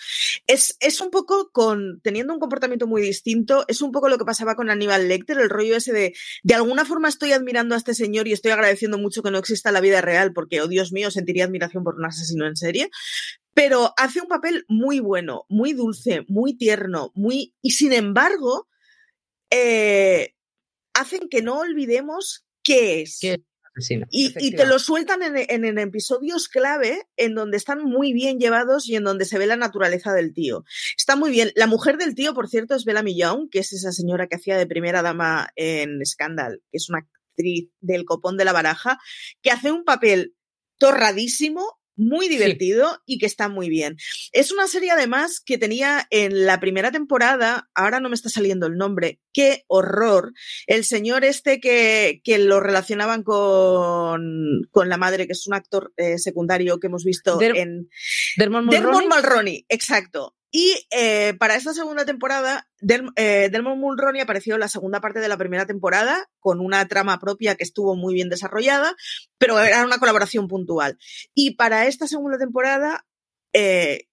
Es, 0.47 0.77
es 0.81 1.03
un 1.03 1.11
poco 1.11 1.51
con, 1.53 2.01
teniendo 2.03 2.33
un 2.33 2.41
comportamiento 2.41 2.87
muy 2.87 3.03
distinto, 3.03 3.65
es 3.69 3.83
un 3.83 3.93
poco 3.93 4.09
lo 4.09 4.17
que 4.17 4.25
pasaba 4.25 4.57
con 4.57 4.71
Aníbal 4.71 5.07
Lecter, 5.07 5.39
el 5.39 5.51
rollo 5.51 5.77
ese 5.77 5.93
de, 5.93 6.15
de 6.43 6.55
alguna 6.55 6.87
forma 6.87 7.09
estoy 7.09 7.33
admirando 7.33 7.75
a 7.75 7.79
este 7.79 7.95
señor 7.95 8.27
y 8.27 8.33
estoy 8.33 8.53
agradeciendo 8.53 8.97
mucho 8.97 9.23
que 9.23 9.31
no 9.31 9.39
exista 9.39 9.71
la 9.71 9.83
vida 9.83 10.01
real 10.01 10.33
porque, 10.33 10.63
oh 10.63 10.69
Dios 10.69 10.91
mío, 10.91 11.11
sentiría 11.11 11.45
admiración 11.45 11.85
por 11.85 11.97
un 11.97 12.07
asesino 12.07 12.47
en 12.47 12.57
serie. 12.57 12.91
Pero 13.53 13.93
hace 13.99 14.23
un 14.23 14.29
papel 14.29 14.65
muy 14.67 15.01
bueno, 15.01 15.45
muy 15.51 15.75
dulce, 15.75 16.25
muy 16.29 16.57
tierno, 16.57 17.13
muy, 17.15 17.55
y 17.61 17.73
sin 17.73 17.93
embargo, 17.93 18.69
eh, 19.51 20.35
hacen 20.95 21.29
que 21.29 21.43
no 21.43 21.59
olvidemos 21.59 22.47
qué 22.71 23.01
es. 23.03 23.21
y, 24.11 24.55
te 24.55 24.67
lo 24.67 24.79
sueltan 24.79 25.23
en, 25.23 25.65
en, 25.65 25.79
episodios 25.79 26.49
clave 26.49 27.07
en 27.17 27.35
donde 27.35 27.57
están 27.57 27.83
muy 27.85 28.13
bien 28.13 28.39
llevados 28.39 28.89
y 28.89 28.97
en 28.97 29.05
donde 29.05 29.25
se 29.25 29.39
ve 29.39 29.47
la 29.47 29.57
naturaleza 29.57 30.13
del 30.13 30.35
tío. 30.35 30.65
Está 30.97 31.17
muy 31.17 31.31
bien. 31.31 31.53
La 31.55 31.67
mujer 31.67 31.97
del 31.97 32.15
tío, 32.15 32.35
por 32.35 32.49
cierto, 32.49 32.75
es 32.75 32.85
Bella 32.85 33.03
Young, 33.05 33.49
que 33.51 33.61
es 33.61 33.73
esa 33.73 33.93
señora 33.93 34.27
que 34.27 34.37
hacía 34.37 34.57
de 34.57 34.67
primera 34.67 35.03
dama 35.03 35.51
en 35.57 36.05
Scandal, 36.05 36.63
que 36.71 36.77
es 36.77 36.89
una 36.89 37.01
actriz 37.01 37.71
del 37.81 38.05
copón 38.05 38.37
de 38.37 38.45
la 38.45 38.53
baraja, 38.53 38.99
que 39.43 39.51
hace 39.51 39.71
un 39.73 39.85
papel 39.85 40.35
torradísimo, 40.79 41.80
muy 42.01 42.29
divertido 42.29 42.99
y 43.07 43.19
que 43.19 43.27
está 43.27 43.49
muy 43.49 43.69
bien. 43.69 43.97
Es 44.33 44.51
una 44.51 44.67
serie 44.67 44.91
además 44.91 45.41
que 45.45 45.59
tenía 45.59 46.07
en 46.11 46.47
la 46.47 46.59
primera 46.59 46.91
temporada, 46.91 47.69
ahora 47.75 48.01
no 48.01 48.09
me 48.09 48.15
está 48.15 48.31
saliendo 48.31 48.67
el 48.67 48.77
nombre, 48.77 49.21
qué 49.33 49.65
horror, 49.69 50.33
el 50.67 50.85
señor 50.85 51.25
este 51.25 51.61
que, 51.61 52.21
que 52.25 52.39
lo 52.39 52.61
relacionaban 52.61 53.23
con, 53.23 54.63
con, 54.71 54.89
la 54.89 54.97
madre, 54.97 55.27
que 55.27 55.33
es 55.33 55.47
un 55.47 55.55
actor 55.55 55.93
eh, 55.97 56.19
secundario 56.19 56.81
que 56.81 56.87
hemos 56.87 57.05
visto 57.05 57.41
en... 57.41 57.89
Dermot 58.37 58.65
Mulroney. 58.65 59.67
exacto. 59.69 60.35
Y 60.51 60.87
eh, 60.91 61.35
para 61.39 61.55
esta 61.55 61.73
segunda 61.73 62.05
temporada, 62.05 62.69
Del, 62.81 63.11
eh, 63.17 63.49
Delmon 63.53 63.79
Mulroney 63.79 64.21
apareció 64.21 64.55
en 64.55 64.61
la 64.61 64.69
segunda 64.69 65.01
parte 65.01 65.21
de 65.21 65.29
la 65.29 65.37
primera 65.37 65.67
temporada 65.67 66.29
con 66.41 66.61
una 66.61 66.87
trama 66.89 67.21
propia 67.21 67.55
que 67.55 67.65
estuvo 67.65 67.95
muy 67.95 68.15
bien 68.15 68.29
desarrollada, 68.29 68.97
pero 69.39 69.61
era 69.61 69.85
una 69.85 69.99
colaboración 69.99 70.49
puntual. 70.49 70.99
Y 71.35 71.55
para 71.55 71.87
esta 71.87 72.07
segunda 72.09 72.39
temporada 72.39 73.07
eh, 73.53 74.09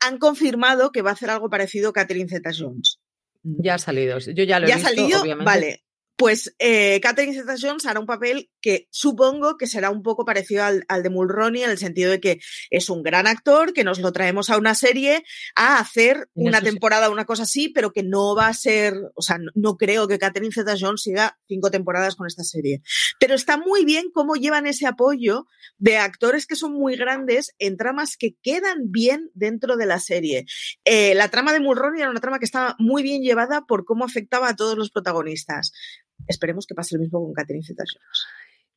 han 0.00 0.18
confirmado 0.18 0.92
que 0.92 1.02
va 1.02 1.10
a 1.10 1.14
hacer 1.14 1.30
algo 1.30 1.50
parecido 1.50 1.90
a 1.90 1.92
Catherine 1.92 2.28
Zeta-Jones. 2.28 2.98
Ya 3.42 3.74
ha 3.74 3.78
salido, 3.78 4.18
yo 4.18 4.44
ya 4.44 4.60
lo 4.60 4.66
he 4.66 4.70
¿Ya 4.70 4.76
visto, 4.76 4.88
ha 4.88 4.94
salido? 4.94 5.44
Vale, 5.44 5.84
pues 6.16 6.54
eh, 6.58 7.00
Catherine 7.00 7.34
Zeta-Jones 7.34 7.84
hará 7.86 7.98
un 7.98 8.06
papel 8.06 8.50
que 8.62 8.88
supongo 8.90 9.56
que 9.58 9.66
será 9.66 9.90
un 9.90 10.02
poco 10.02 10.24
parecido 10.24 10.64
al, 10.64 11.02
de 11.02 11.10
Mulroney 11.10 11.64
en 11.64 11.70
el 11.70 11.78
sentido 11.78 12.10
de 12.10 12.20
que 12.20 12.40
es 12.70 12.88
un 12.88 13.02
gran 13.02 13.26
actor, 13.26 13.72
que 13.72 13.84
nos 13.84 13.98
lo 13.98 14.12
traemos 14.12 14.48
a 14.48 14.56
una 14.56 14.74
serie 14.74 15.24
a 15.54 15.78
hacer 15.78 16.28
una 16.34 16.62
temporada, 16.62 17.10
una 17.10 17.26
cosa 17.26 17.42
así, 17.42 17.68
pero 17.68 17.92
que 17.92 18.02
no 18.02 18.34
va 18.34 18.46
a 18.46 18.54
ser, 18.54 18.94
o 19.14 19.22
sea, 19.22 19.38
no, 19.54 19.76
creo 19.76 20.08
que 20.08 20.18
Catherine 20.18 20.52
Zeta-Jones 20.54 21.02
siga 21.02 21.38
cinco 21.48 21.70
temporadas 21.70 22.16
con 22.16 22.26
esta 22.26 22.44
serie. 22.44 22.82
Pero 23.18 23.34
está 23.34 23.58
muy 23.58 23.84
bien 23.84 24.06
cómo 24.12 24.36
llevan 24.36 24.66
ese 24.66 24.86
apoyo 24.86 25.46
de 25.78 25.98
actores 25.98 26.46
que 26.46 26.56
son 26.56 26.72
muy 26.72 26.96
grandes 26.96 27.54
en 27.58 27.76
tramas 27.76 28.16
que 28.16 28.36
quedan 28.42 28.90
bien 28.90 29.30
dentro 29.34 29.76
de 29.76 29.86
la 29.86 29.98
serie. 29.98 30.46
Eh, 30.84 31.14
la 31.14 31.28
trama 31.28 31.52
de 31.52 31.60
Mulroney 31.60 32.00
era 32.00 32.10
una 32.10 32.20
trama 32.20 32.38
que 32.38 32.44
estaba 32.44 32.76
muy 32.78 33.02
bien 33.02 33.22
llevada 33.22 33.64
por 33.66 33.84
cómo 33.84 34.04
afectaba 34.04 34.48
a 34.48 34.56
todos 34.56 34.78
los 34.78 34.90
protagonistas. 34.90 35.72
Esperemos 36.28 36.66
que 36.66 36.74
pase 36.74 36.94
lo 36.96 37.02
mismo 37.02 37.20
con 37.20 37.32
Catherine 37.32 37.66
Zeta-Jones. 37.66 38.26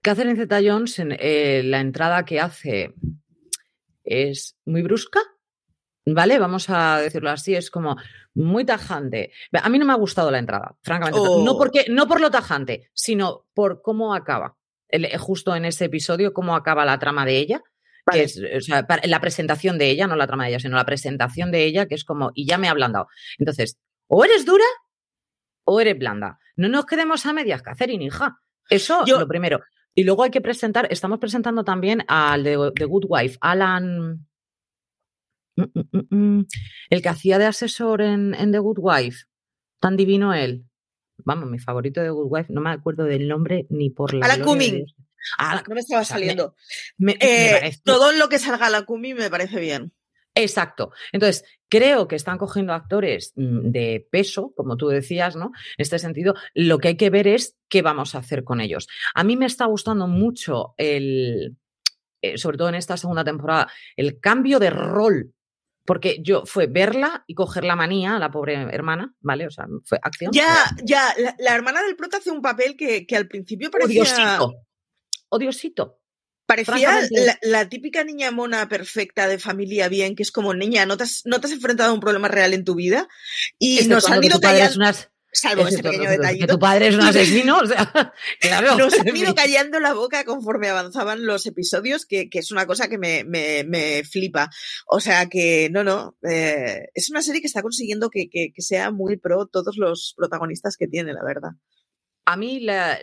Catherine 0.06 0.36
Zeta-Jones, 0.36 1.00
eh, 1.00 1.63
la 1.65 1.80
entrada 1.80 2.24
que 2.26 2.39
hace 2.39 2.94
es 4.04 4.56
muy 4.63 4.84
brusca, 4.84 5.20
¿vale? 6.06 6.38
Vamos 6.38 6.70
a 6.70 7.00
decirlo 7.00 7.32
así, 7.32 7.56
es 7.56 7.72
como 7.72 7.98
muy 8.36 8.65
tajante. 8.65 9.32
A 9.51 9.68
mí 9.68 9.80
no 9.80 9.86
me 9.86 9.93
ha 9.93 9.95
gustado 9.95 10.30
la 10.30 10.38
entrada, 10.38 10.76
francamente. 10.84 11.20
No, 11.20 11.53
oh. 11.53 11.58
porque, 11.58 11.86
no 11.89 12.08
por 12.08 12.22
lo 12.22 12.30
tajante, 12.30 12.91
sino 12.93 13.47
por 13.56 13.82
cómo 13.82 14.14
acaba. 14.14 14.56
justo 15.18 15.56
en 15.56 15.66
ese 15.66 15.86
episodio, 15.86 16.34
cómo 16.34 16.56
acaba 16.56 16.86
la 16.86 16.99
trama 16.99 17.26
de 17.26 17.38
ella. 17.38 17.64
Que 18.06 18.22
es, 18.26 18.39
o 18.39 18.62
sea, 18.62 18.86
la 19.06 19.20
presentación 19.20 19.80
de 19.80 19.89
ella, 19.89 20.06
no 20.06 20.16
la 20.16 20.28
trama 20.28 20.43
de 20.43 20.51
ella, 20.51 20.60
sino 20.60 20.78
la 20.78 20.86
presentación 20.86 21.49
de 21.49 21.64
ella, 21.64 21.88
que 21.88 21.95
es 21.95 22.03
como, 22.03 22.32
y 22.36 22.45
ya 22.45 22.60
me 22.60 22.68
ha 22.68 22.72
ablandado. 22.72 23.08
Entonces, 23.39 23.80
o 24.06 24.24
eres 24.24 24.45
dura 24.45 24.66
o 25.64 25.82
eres 25.82 25.97
blanda. 25.97 26.38
No 26.58 26.70
nos 26.70 26.86
quedemos 26.86 27.26
a 27.26 27.34
medias, 27.34 27.64
Catherine, 27.64 28.06
hija. 28.06 28.39
Eso 28.70 29.03
es 29.03 29.10
lo 29.10 29.28
primero. 29.28 29.62
Y 29.96 30.04
luego 30.04 30.24
hay 30.24 30.30
que 30.30 30.41
presentar, 30.41 30.88
estamos 30.91 31.20
presentando 31.20 31.64
también 31.64 32.04
al 32.08 32.43
de, 32.43 32.72
The 32.76 32.86
Good 32.86 33.06
Wife, 33.08 33.38
Alan. 33.39 34.28
Mm, 35.56 35.64
mm, 35.64 36.16
mm, 36.16 36.46
el 36.89 37.02
que 37.02 37.10
hacía 37.10 37.39
de 37.39 37.46
asesor 37.46 38.02
en, 38.02 38.36
en, 38.36 38.52
The 38.52 38.60
Good 38.60 38.80
Wife. 38.80 39.24
Tan 39.80 39.96
divino 39.96 40.34
él. 40.34 40.66
Vamos, 41.24 41.50
mi 41.50 41.60
favorito 41.60 42.02
de 42.02 42.08
The 42.08 42.12
Good 42.12 42.28
Wife, 42.30 42.54
no 42.54 42.60
me 42.60 42.72
acuerdo 42.72 43.06
del 43.06 43.30
nombre 43.30 43.68
ni 43.70 43.89
por 43.89 44.14
la. 44.14 44.26
Alan 44.26 44.41
Cumming. 44.41 44.86
Ah, 45.39 45.64
no 45.68 45.74
me 45.74 45.80
estaba 45.80 46.04
saliendo. 46.04 46.56
Eh, 47.00 47.72
todo 47.84 48.12
lo 48.12 48.28
que 48.28 48.38
salga 48.38 48.68
a 48.68 48.70
la 48.70 48.84
Cumming 48.84 49.16
me 49.16 49.30
parece 49.30 49.60
bien. 49.60 49.93
Exacto. 50.36 50.92
Entonces, 51.14 51.46
creo 51.70 52.08
que 52.08 52.18
están 52.18 52.38
cogiendo 52.38 52.74
actores 52.74 53.32
mm, 53.36 53.72
de 53.72 54.08
peso, 54.12 54.54
como 54.56 54.76
tú 54.76 54.90
decías, 54.90 55.36
¿no? 55.38 55.46
En 55.46 55.82
este 55.82 55.98
sentido, 55.98 56.36
lo 56.54 56.78
que 56.78 56.90
hay 56.90 56.98
que 56.98 57.10
ver 57.10 57.28
es 57.28 57.58
qué 57.70 57.82
vamos 57.82 58.14
a 58.14 58.20
hacer 58.20 58.44
con 58.44 58.60
ellos. 58.60 58.88
A 59.14 59.24
mí 59.24 59.38
me 59.38 59.46
está 59.46 59.66
gustando 59.66 60.08
mucho 60.08 60.76
el, 60.78 61.58
eh, 62.22 62.38
sobre 62.38 62.58
todo 62.58 62.70
en 62.70 62.76
esta 62.76 62.98
segunda 62.98 63.24
temporada, 63.24 63.72
el 63.96 64.20
cambio 64.20 64.60
de 64.60 64.70
rol. 64.70 65.32
Porque 65.88 66.18
yo 66.24 66.48
fue 66.48 66.66
verla 66.66 67.24
y 67.28 67.36
coger 67.36 67.64
la 67.64 67.76
manía 67.76 68.16
a 68.16 68.20
la 68.20 68.32
pobre 68.32 68.56
hermana, 68.56 69.14
¿vale? 69.20 69.46
O 69.46 69.52
sea, 69.52 69.68
fue 69.84 70.00
acción. 70.02 70.32
Ya, 70.34 70.66
ya, 70.84 71.14
la, 71.38 71.54
hermana 71.54 71.84
del 71.84 71.96
prota 71.96 72.18
hace 72.18 72.32
un 72.32 72.42
papel 72.42 72.76
que, 72.76 73.06
que 73.06 73.16
al 73.16 73.28
principio 73.28 73.70
parecía... 73.70 74.02
Odiosito. 74.02 74.54
Odiosito. 75.30 76.00
Parecía 76.46 77.02
la, 77.41 77.70
típica 77.70 78.04
niña 78.04 78.30
mona 78.32 78.70
perfecta 78.70 79.28
de 79.28 79.39
familia 79.39 79.89
bien, 79.89 80.16
que 80.16 80.24
es 80.24 80.32
como 80.32 80.54
niña, 80.54 80.86
no 80.86 80.96
te 80.96 81.04
has, 81.04 81.22
no 81.26 81.41
te 81.41 81.48
has 81.48 81.54
enfrentado 81.54 81.89
a 81.89 81.93
un 81.93 82.00
problema 82.00 82.28
real 82.28 82.54
en 82.54 82.64
tu 82.64 82.76
vida 82.76 83.08
y 83.58 83.88
nos 83.88 84.10
han 84.10 84.24
ido 84.24 84.39
callando. 84.39 84.86
Salvo 85.36 85.68
ese 85.68 85.84
pequeño 85.84 86.10
detallito. 86.10 86.48
Que 86.48 86.54
tu 86.54 86.60
padre 86.60 86.88
es 86.88 86.96
un 86.96 87.02
asesino, 87.02 87.58
o 87.58 87.66
sea, 87.66 87.91
claro. 88.39 88.78
Nos 88.78 88.93
han 89.00 89.16
ido 89.16 89.36
callando 89.36 89.80
la 89.82 89.93
boca 89.93 90.24
conforme 90.24 90.70
avanzaban 90.70 91.26
los 91.26 91.46
episodios, 91.46 92.06
que, 92.06 92.30
que 92.30 92.39
es 92.39 92.52
una 92.52 92.66
cosa 92.66 92.88
que 92.88 92.98
me, 92.98 93.26
me, 93.26 93.66
me, 93.66 94.04
flipa. 94.06 94.50
O 94.88 95.02
sea 95.02 95.28
que, 95.28 95.70
no, 95.72 95.84
no, 95.84 96.16
eh, 96.24 96.89
es 96.93 97.10
una 97.10 97.22
serie 97.22 97.41
que 97.41 97.48
está 97.48 97.62
consiguiendo 97.62 98.10
que, 98.10 98.30
que, 98.30 98.54
que 98.54 98.62
sea 98.62 98.91
muy 98.91 99.18
pro 99.18 99.48
todos 99.48 99.76
los 99.78 100.14
protagonistas 100.16 100.78
que 100.78 100.88
tiene, 100.88 101.12
la 101.12 101.24
verdad. 101.26 101.52
A 102.26 102.38
mí 102.38 102.62
la, 102.62 102.98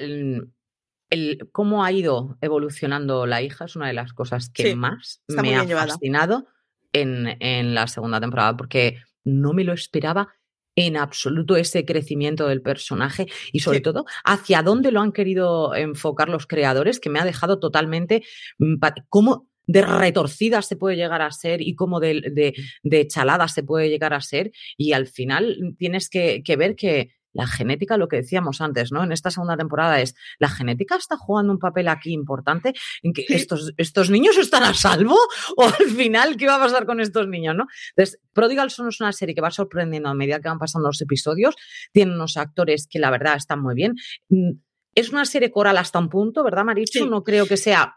cómo 1.53 1.85
ha 1.85 1.93
ido 1.93 2.37
evolucionando 2.41 3.27
la 3.27 3.43
hija 3.43 3.67
es 3.67 3.77
una 3.77 3.89
de 3.89 3.93
las 3.93 4.13
cosas 4.13 4.51
que 4.51 4.75
más 4.75 5.23
me 5.29 5.57
ha 5.57 5.67
fascinado 5.67 6.47
en, 6.93 7.75
la 7.75 7.87
segunda 7.87 8.21
temporada, 8.21 8.57
porque 8.57 8.99
no 9.25 9.53
me 9.53 9.65
lo 9.65 9.73
esperaba 9.73 10.35
en 10.75 10.97
absoluto 10.97 11.57
ese 11.57 11.85
crecimiento 11.85 12.49
del 12.49 12.63
personaje 12.63 13.27
y 13.53 13.61
sobre 13.61 13.81
todo 13.81 14.07
hacia 14.25 14.63
dónde 14.63 14.91
lo 14.91 15.01
han 15.01 15.13
querido 15.13 15.75
enfocar 15.75 16.29
los 16.29 16.47
creadores, 16.47 16.99
que 16.99 17.11
me 17.11 17.21
ha 17.21 17.25
dejado 17.25 17.59
totalmente 17.59 18.23
mm, 18.59 18.77
cómo 19.09 19.49
de 19.67 19.83
retorcida 19.83 20.61
se 20.61 20.77
puede 20.77 20.97
llegar 20.97 21.23
a 21.23 21.31
ser 21.31 21.61
y 21.63 21.75
cómo 21.77 22.01
de, 22.01 22.55
de, 22.83 23.07
chalada 23.07 23.47
se 23.49 23.63
puede 23.63 23.89
llegar 23.89 24.13
a 24.13 24.21
ser 24.21 24.51
y 24.77 24.93
al 24.93 25.07
final 25.07 25.77
tienes 25.79 26.09
que 26.09 26.43
ver 26.59 26.75
que 26.75 27.13
la 27.33 27.47
genética, 27.47 27.97
lo 27.97 28.09
que 28.09 28.17
decíamos 28.17 28.61
antes, 28.61 28.93
¿no? 28.93 29.03
En 29.03 29.13
esta 29.13 29.31
segunda 29.31 29.57
temporada 29.57 30.01
es, 30.01 30.15
¿la 30.39 30.49
genética 30.49 30.97
está 30.97 31.17
jugando 31.17 31.53
un 31.53 31.59
papel 31.59 31.89
aquí 31.89 32.13
importante 32.13 32.75
en 33.03 33.13
que 33.13 33.25
estos, 33.29 33.73
estos 33.77 34.11
niños 34.11 34.37
están 34.37 34.63
a 34.63 34.75
salvo? 34.75 35.17
¿O 35.57 35.65
al 35.65 35.91
final 35.91 36.37
qué 36.37 36.47
va 36.47 36.57
a 36.57 36.61
pasar 36.61 36.87
con 36.87 37.01
estos 37.01 37.29
niños, 37.29 37.55
no? 37.57 37.67
Entonces, 37.97 38.21
Prodigal 38.33 38.71
Son 38.71 38.89
es 38.89 39.01
una 39.01 39.13
serie 39.13 39.35
que 39.35 39.41
va 39.41 39.51
sorprendiendo 39.51 40.09
a 40.09 40.15
medida 40.15 40.41
que 40.41 40.49
van 40.49 40.59
pasando 40.59 40.89
los 40.89 41.01
episodios, 41.01 41.55
tiene 41.93 42.15
unos 42.15 42.37
actores 42.37 42.87
que 42.89 42.99
la 42.99 43.11
verdad 43.11 43.37
están 43.37 43.61
muy 43.63 43.75
bien. 43.75 43.95
Mm, 44.29 44.53
es 44.95 45.11
una 45.11 45.25
serie 45.25 45.51
coral 45.51 45.79
hasta 45.79 45.99
un 45.99 46.09
punto, 46.09 46.45
¿verdad, 46.45 46.65
Marichu? 46.65 47.07
No 47.07 47.23
creo 47.25 47.47
que 47.47 47.57
sea 47.57 47.97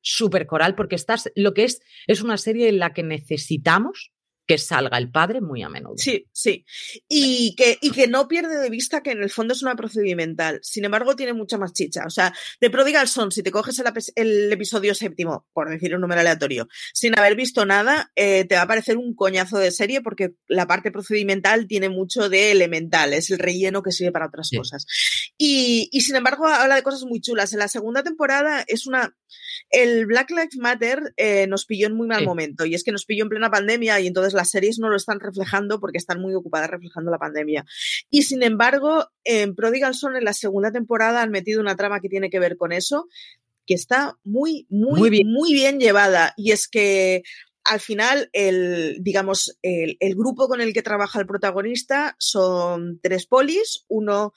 súper 0.00 0.46
coral 0.46 0.74
porque 0.74 0.94
estás, 0.94 1.30
lo 1.34 1.52
que 1.52 1.64
es, 1.64 1.80
es 2.06 2.22
una 2.22 2.38
serie 2.38 2.68
en 2.68 2.78
la 2.78 2.94
que 2.94 3.02
necesitamos 3.02 4.12
que 4.46 4.58
salga 4.58 4.96
el 4.98 5.10
padre 5.10 5.40
muy 5.40 5.62
a 5.62 5.68
menudo. 5.68 5.96
Sí, 5.96 6.26
sí. 6.32 6.64
Y 7.08 7.54
que, 7.56 7.78
y 7.80 7.90
que 7.90 8.06
no 8.06 8.28
pierde 8.28 8.58
de 8.60 8.70
vista 8.70 9.02
que 9.02 9.10
en 9.10 9.22
el 9.22 9.30
fondo 9.30 9.54
es 9.54 9.62
una 9.62 9.74
procedimental. 9.74 10.60
Sin 10.62 10.84
embargo, 10.84 11.16
tiene 11.16 11.32
mucha 11.32 11.58
más 11.58 11.72
chicha. 11.72 12.04
O 12.06 12.10
sea, 12.10 12.32
de 12.60 12.70
Prodigal 12.70 13.08
Son, 13.08 13.32
si 13.32 13.42
te 13.42 13.50
coges 13.50 13.82
el, 14.14 14.52
episodio 14.52 14.94
séptimo, 14.94 15.46
por 15.52 15.68
decir 15.68 15.94
un 15.94 16.00
número 16.00 16.20
aleatorio, 16.20 16.68
sin 16.94 17.18
haber 17.18 17.34
visto 17.34 17.66
nada, 17.66 18.12
eh, 18.14 18.44
te 18.44 18.54
va 18.54 18.62
a 18.62 18.68
parecer 18.68 18.96
un 18.96 19.14
coñazo 19.14 19.58
de 19.58 19.72
serie 19.72 20.00
porque 20.00 20.34
la 20.46 20.66
parte 20.66 20.92
procedimental 20.92 21.66
tiene 21.66 21.88
mucho 21.88 22.28
de 22.28 22.52
elemental, 22.52 23.12
es 23.12 23.30
el 23.30 23.38
relleno 23.38 23.82
que 23.82 23.92
sirve 23.92 24.12
para 24.12 24.26
otras 24.26 24.50
cosas. 24.56 24.86
Y, 25.38 25.88
y 25.92 26.00
sin 26.00 26.16
embargo, 26.16 26.46
habla 26.46 26.76
de 26.76 26.82
cosas 26.82 27.04
muy 27.04 27.20
chulas. 27.20 27.52
En 27.52 27.58
la 27.58 27.68
segunda 27.68 28.02
temporada 28.02 28.64
es 28.66 28.86
una. 28.86 29.14
El 29.70 30.06
Black 30.06 30.30
Lives 30.30 30.56
Matter 30.56 31.12
eh, 31.16 31.46
nos 31.46 31.66
pilló 31.66 31.88
en 31.88 31.96
muy 31.96 32.06
mal 32.06 32.24
momento 32.24 32.64
y 32.64 32.74
es 32.74 32.84
que 32.84 32.92
nos 32.92 33.04
pilló 33.04 33.24
en 33.24 33.28
plena 33.28 33.50
pandemia 33.50 34.00
y 34.00 34.06
entonces 34.06 34.32
las 34.32 34.50
series 34.50 34.78
no 34.78 34.88
lo 34.88 34.96
están 34.96 35.20
reflejando 35.20 35.80
porque 35.80 35.98
están 35.98 36.20
muy 36.20 36.34
ocupadas 36.34 36.70
reflejando 36.70 37.10
la 37.10 37.18
pandemia. 37.18 37.66
Y 38.08 38.22
sin 38.22 38.42
embargo, 38.42 39.10
en 39.24 39.54
Prodigal 39.54 39.94
Son 39.94 40.16
en 40.16 40.24
la 40.24 40.32
segunda 40.32 40.72
temporada 40.72 41.22
han 41.22 41.30
metido 41.30 41.60
una 41.60 41.76
trama 41.76 42.00
que 42.00 42.08
tiene 42.08 42.30
que 42.30 42.38
ver 42.38 42.56
con 42.56 42.72
eso, 42.72 43.08
que 43.66 43.74
está 43.74 44.16
muy, 44.24 44.66
muy, 44.70 45.00
muy 45.00 45.10
bien, 45.10 45.30
muy 45.30 45.52
bien 45.52 45.80
llevada. 45.80 46.32
Y 46.36 46.52
es 46.52 46.68
que 46.68 47.22
al 47.64 47.80
final, 47.80 48.30
el, 48.32 48.98
digamos, 49.00 49.58
el, 49.60 49.96
el, 49.98 50.14
grupo 50.14 50.46
con 50.46 50.60
el 50.60 50.72
que 50.72 50.82
trabaja 50.82 51.18
el 51.18 51.26
protagonista 51.26 52.14
son 52.18 53.00
tres 53.02 53.26
polis, 53.26 53.84
uno 53.88 54.32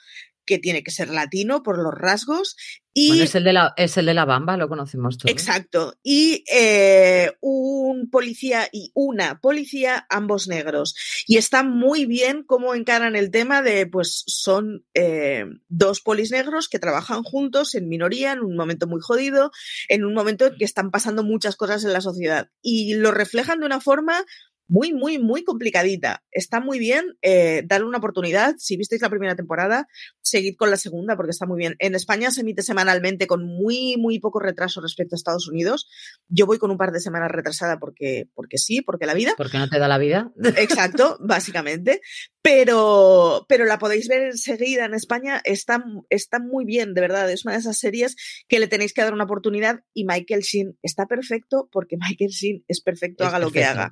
que 0.49 0.57
tiene 0.57 0.81
que 0.81 0.89
ser 0.89 1.09
latino 1.09 1.61
por 1.61 1.77
los 1.77 1.93
rasgos. 1.93 2.55
Y, 2.91 3.21
es 3.21 3.35
el, 3.35 3.43
de 3.43 3.53
la, 3.53 3.71
es 3.77 3.97
el 3.97 4.07
de 4.07 4.15
la 4.15 4.25
Bamba, 4.25 4.57
lo 4.57 4.67
conocemos 4.67 5.19
todos. 5.19 5.31
Exacto. 5.31 5.93
Y 6.01 6.43
eh, 6.51 7.33
un 7.39 8.09
policía 8.09 8.67
y 8.71 8.91
una 8.95 9.39
policía, 9.39 10.07
ambos 10.09 10.47
negros. 10.47 10.95
Y 11.27 11.37
está 11.37 11.61
muy 11.61 12.07
bien 12.07 12.43
cómo 12.43 12.73
encaran 12.73 13.15
el 13.15 13.29
tema 13.29 13.61
de, 13.61 13.85
pues 13.85 14.23
son 14.25 14.83
eh, 14.95 15.45
dos 15.67 16.01
polis 16.01 16.31
negros 16.31 16.67
que 16.67 16.79
trabajan 16.79 17.21
juntos 17.21 17.75
en 17.75 17.87
minoría, 17.87 18.31
en 18.31 18.39
un 18.39 18.55
momento 18.55 18.87
muy 18.87 19.01
jodido, 19.01 19.51
en 19.87 20.03
un 20.03 20.15
momento 20.15 20.47
en 20.47 20.57
que 20.57 20.65
están 20.65 20.89
pasando 20.89 21.23
muchas 21.23 21.55
cosas 21.55 21.83
en 21.83 21.93
la 21.93 22.01
sociedad. 22.01 22.49
Y 22.63 22.95
lo 22.95 23.11
reflejan 23.11 23.59
de 23.59 23.67
una 23.67 23.81
forma 23.81 24.25
muy, 24.69 24.93
muy, 24.93 25.17
muy 25.17 25.43
complicadita. 25.43 26.23
Está 26.31 26.61
muy 26.61 26.77
bien, 26.77 27.17
eh, 27.21 27.63
darle 27.65 27.87
una 27.87 27.97
oportunidad. 27.97 28.55
Si 28.57 28.77
visteis 28.77 29.01
la 29.01 29.09
primera 29.09 29.35
temporada, 29.35 29.87
seguid 30.21 30.55
con 30.55 30.69
la 30.69 30.77
segunda 30.77 31.17
porque 31.17 31.31
está 31.31 31.47
muy 31.47 31.57
bien. 31.57 31.75
En 31.79 31.95
España 31.95 32.29
se 32.29 32.41
emite 32.41 32.61
semanalmente 32.61 33.25
con 33.25 33.43
muy, 33.43 33.97
muy 33.97 34.19
poco 34.19 34.39
retraso 34.39 34.79
respecto 34.79 35.15
a 35.15 35.17
Estados 35.17 35.47
Unidos. 35.47 35.89
Yo 36.27 36.45
voy 36.45 36.59
con 36.59 36.69
un 36.69 36.77
par 36.77 36.91
de 36.91 36.99
semanas 36.99 37.31
retrasada 37.31 37.79
porque, 37.79 38.29
porque 38.35 38.59
sí, 38.59 38.81
porque 38.81 39.07
la 39.07 39.15
vida. 39.15 39.33
Porque 39.35 39.57
no 39.57 39.67
te 39.67 39.79
da 39.79 39.87
la 39.87 39.97
vida. 39.97 40.31
Exacto, 40.55 41.17
básicamente. 41.19 42.01
Pero, 42.41 43.45
pero 43.49 43.65
la 43.65 43.79
podéis 43.79 44.07
ver 44.07 44.23
enseguida 44.23 44.85
en 44.85 44.93
España. 44.93 45.41
Está, 45.43 45.83
está 46.09 46.39
muy 46.39 46.63
bien, 46.65 46.93
de 46.93 47.01
verdad. 47.01 47.29
Es 47.29 47.43
una 47.45 47.53
de 47.53 47.59
esas 47.59 47.77
series 47.77 48.15
que 48.47 48.59
le 48.59 48.67
tenéis 48.67 48.93
que 48.93 49.01
dar 49.01 49.13
una 49.13 49.25
oportunidad 49.25 49.81
y 49.93 50.05
Michael 50.05 50.41
Sheen 50.41 50.77
está 50.81 51.05
perfecto 51.05 51.69
porque 51.71 51.97
Michael 52.09 52.31
Sheen 52.31 52.63
es 52.67 52.81
perfecto, 52.81 53.25
haga 53.25 53.39
lo 53.39 53.51
que 53.51 53.63
haga. 53.63 53.91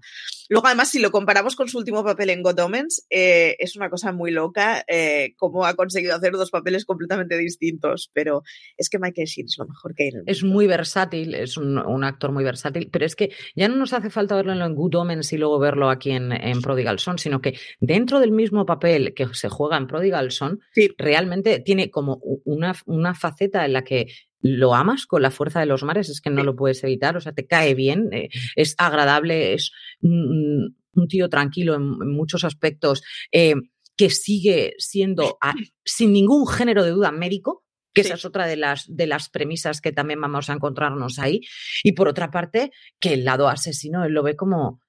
Luego 0.50 0.68
además, 0.68 0.90
si 0.90 1.00
lo 1.00 1.12
comparamos 1.12 1.56
con 1.56 1.68
su 1.68 1.78
último 1.78 2.04
papel 2.04 2.30
en 2.30 2.42
God 2.42 2.60
Omens, 2.60 3.06
eh, 3.10 3.58
es 3.60 3.76
una 3.76 3.90
cosa 3.90 4.14
muy 4.14 4.32
loca 4.32 4.84
eh, 4.88 5.34
cómo 5.36 5.66
ha 5.66 5.76
conseguido 5.76 6.16
hacer 6.16 6.32
dos 6.34 6.52
papeles 6.52 6.86
completamente 6.86 7.38
distintos. 7.38 8.10
Pero 8.14 8.44
es 8.78 8.90
que 8.90 9.00
Michael 9.00 9.28
Sheen 9.28 9.48
es 9.48 9.58
lo 9.58 9.68
mejor 9.68 9.94
que 9.94 10.04
hay 10.04 10.10
en 10.10 10.16
el 10.18 10.24
Es 10.26 10.44
muy 10.44 10.68
versátil, 10.68 11.36
es 11.36 11.58
un, 11.58 11.78
actor 12.04 12.32
muy 12.32 12.44
versátil, 12.44 12.90
pero 12.92 13.06
es 13.06 13.16
que 13.16 13.32
ya 13.56 13.68
no 13.68 13.76
nos 13.76 13.92
hace 13.92 14.10
falta 14.10 14.36
verlo 14.36 14.54
en 14.54 14.76
Good 14.76 14.96
Omens 14.96 15.34
y 15.34 15.38
luego 15.38 15.60
verlo 15.60 15.90
aquí 15.90 16.12
en, 16.12 16.32
Prodigal 16.62 17.00
Son, 17.00 17.20
sino 17.20 17.42
que 17.42 17.58
dentro 17.80 18.20
del 18.20 18.32
mismo 18.38 18.66
papel 18.66 19.14
que 19.14 19.28
se 19.34 19.50
juega 19.50 19.76
en 19.76 19.88
Prodigal 19.88 20.32
Son, 20.32 20.62
realmente 20.98 21.60
tiene 21.60 21.92
como 21.92 22.22
una, 22.46 22.74
una 22.86 23.14
faceta 23.14 23.66
en 23.66 23.74
la 23.74 23.84
que 23.84 24.08
lo 24.40 24.74
amas 24.74 25.06
con 25.06 25.22
la 25.22 25.32
fuerza 25.32 25.60
de 25.60 25.66
los 25.66 25.84
mares, 25.84 26.10
es 26.10 26.22
que 26.22 26.30
no 26.30 26.44
lo 26.44 26.56
puedes 26.56 26.84
evitar, 26.84 27.18
o 27.18 27.22
sea, 27.22 27.34
te 27.34 27.48
cae 27.48 27.74
bien, 27.74 28.10
eh, 28.14 28.30
es 28.56 28.76
agradable, 28.78 29.54
es 29.54 29.72
un, 30.02 30.76
tío 31.10 31.30
tranquilo 31.30 31.76
en, 31.76 32.12
muchos 32.12 32.44
aspectos, 32.44 33.04
eh, 33.32 33.56
que 33.96 34.10
sigue 34.10 34.74
siendo, 34.78 35.38
sin 35.84 36.14
ningún 36.14 36.48
género 36.48 36.84
de 36.84 36.92
duda, 36.92 37.12
médico, 37.12 37.66
que 37.94 38.02
esa 38.02 38.14
es 38.14 38.26
otra 38.26 38.46
de 38.46 38.58
las, 38.58 38.86
de 38.88 39.08
las 39.08 39.30
premisas 39.30 39.82
que 39.82 39.92
también 39.92 40.22
vamos 40.22 40.52
a 40.52 40.54
encontrarnos 40.54 41.18
ahí. 41.18 41.42
Y 41.84 41.94
por 41.94 42.08
otra 42.08 42.30
parte, 42.30 42.72
que 43.00 43.14
el 43.14 43.26
lado 43.26 43.48
asesino, 43.48 44.06
él 44.06 44.14
lo 44.14 44.22
ve 44.22 44.36
como, 44.36 44.82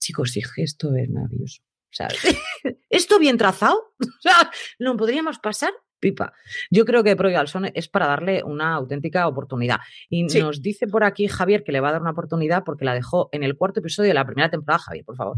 chicos, 0.00 0.32
sí, 0.32 0.42
esto 0.56 0.92
es 0.96 1.08
maravilloso. 1.08 1.62
¿Esto 2.90 3.18
bien 3.18 3.38
trazado? 3.38 3.94
O 4.00 4.20
sea, 4.20 4.50
¿lo 4.78 4.96
podríamos 4.96 5.38
pasar? 5.38 5.72
pipa. 6.00 6.32
Yo 6.70 6.84
creo 6.84 7.02
que 7.02 7.16
Pro 7.16 7.30
Galson 7.30 7.70
es 7.74 7.88
para 7.88 8.06
darle 8.06 8.42
una 8.44 8.74
auténtica 8.74 9.26
oportunidad. 9.26 9.78
Y 10.08 10.24
nos 10.24 10.62
dice 10.62 10.86
por 10.86 11.04
aquí 11.04 11.26
Javier 11.28 11.64
que 11.64 11.72
le 11.72 11.80
va 11.80 11.88
a 11.88 11.92
dar 11.92 12.00
una 12.00 12.12
oportunidad 12.12 12.62
porque 12.64 12.84
la 12.84 12.94
dejó 12.94 13.28
en 13.32 13.42
el 13.42 13.56
cuarto 13.56 13.80
episodio 13.80 14.08
de 14.08 14.14
la 14.14 14.24
primera 14.24 14.50
temporada. 14.50 14.78
Javier, 14.78 15.04
por 15.04 15.16
favor. 15.16 15.36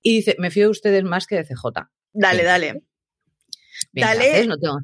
Y 0.00 0.16
dice, 0.16 0.36
me 0.38 0.50
fío 0.50 0.64
de 0.64 0.70
ustedes 0.70 1.04
más 1.04 1.26
que 1.26 1.36
de 1.36 1.44
CJ. 1.44 1.90
Dale, 2.12 2.42
dale. 2.42 2.82
dale. 3.92 4.46
no 4.46 4.56
tengo... 4.58 4.78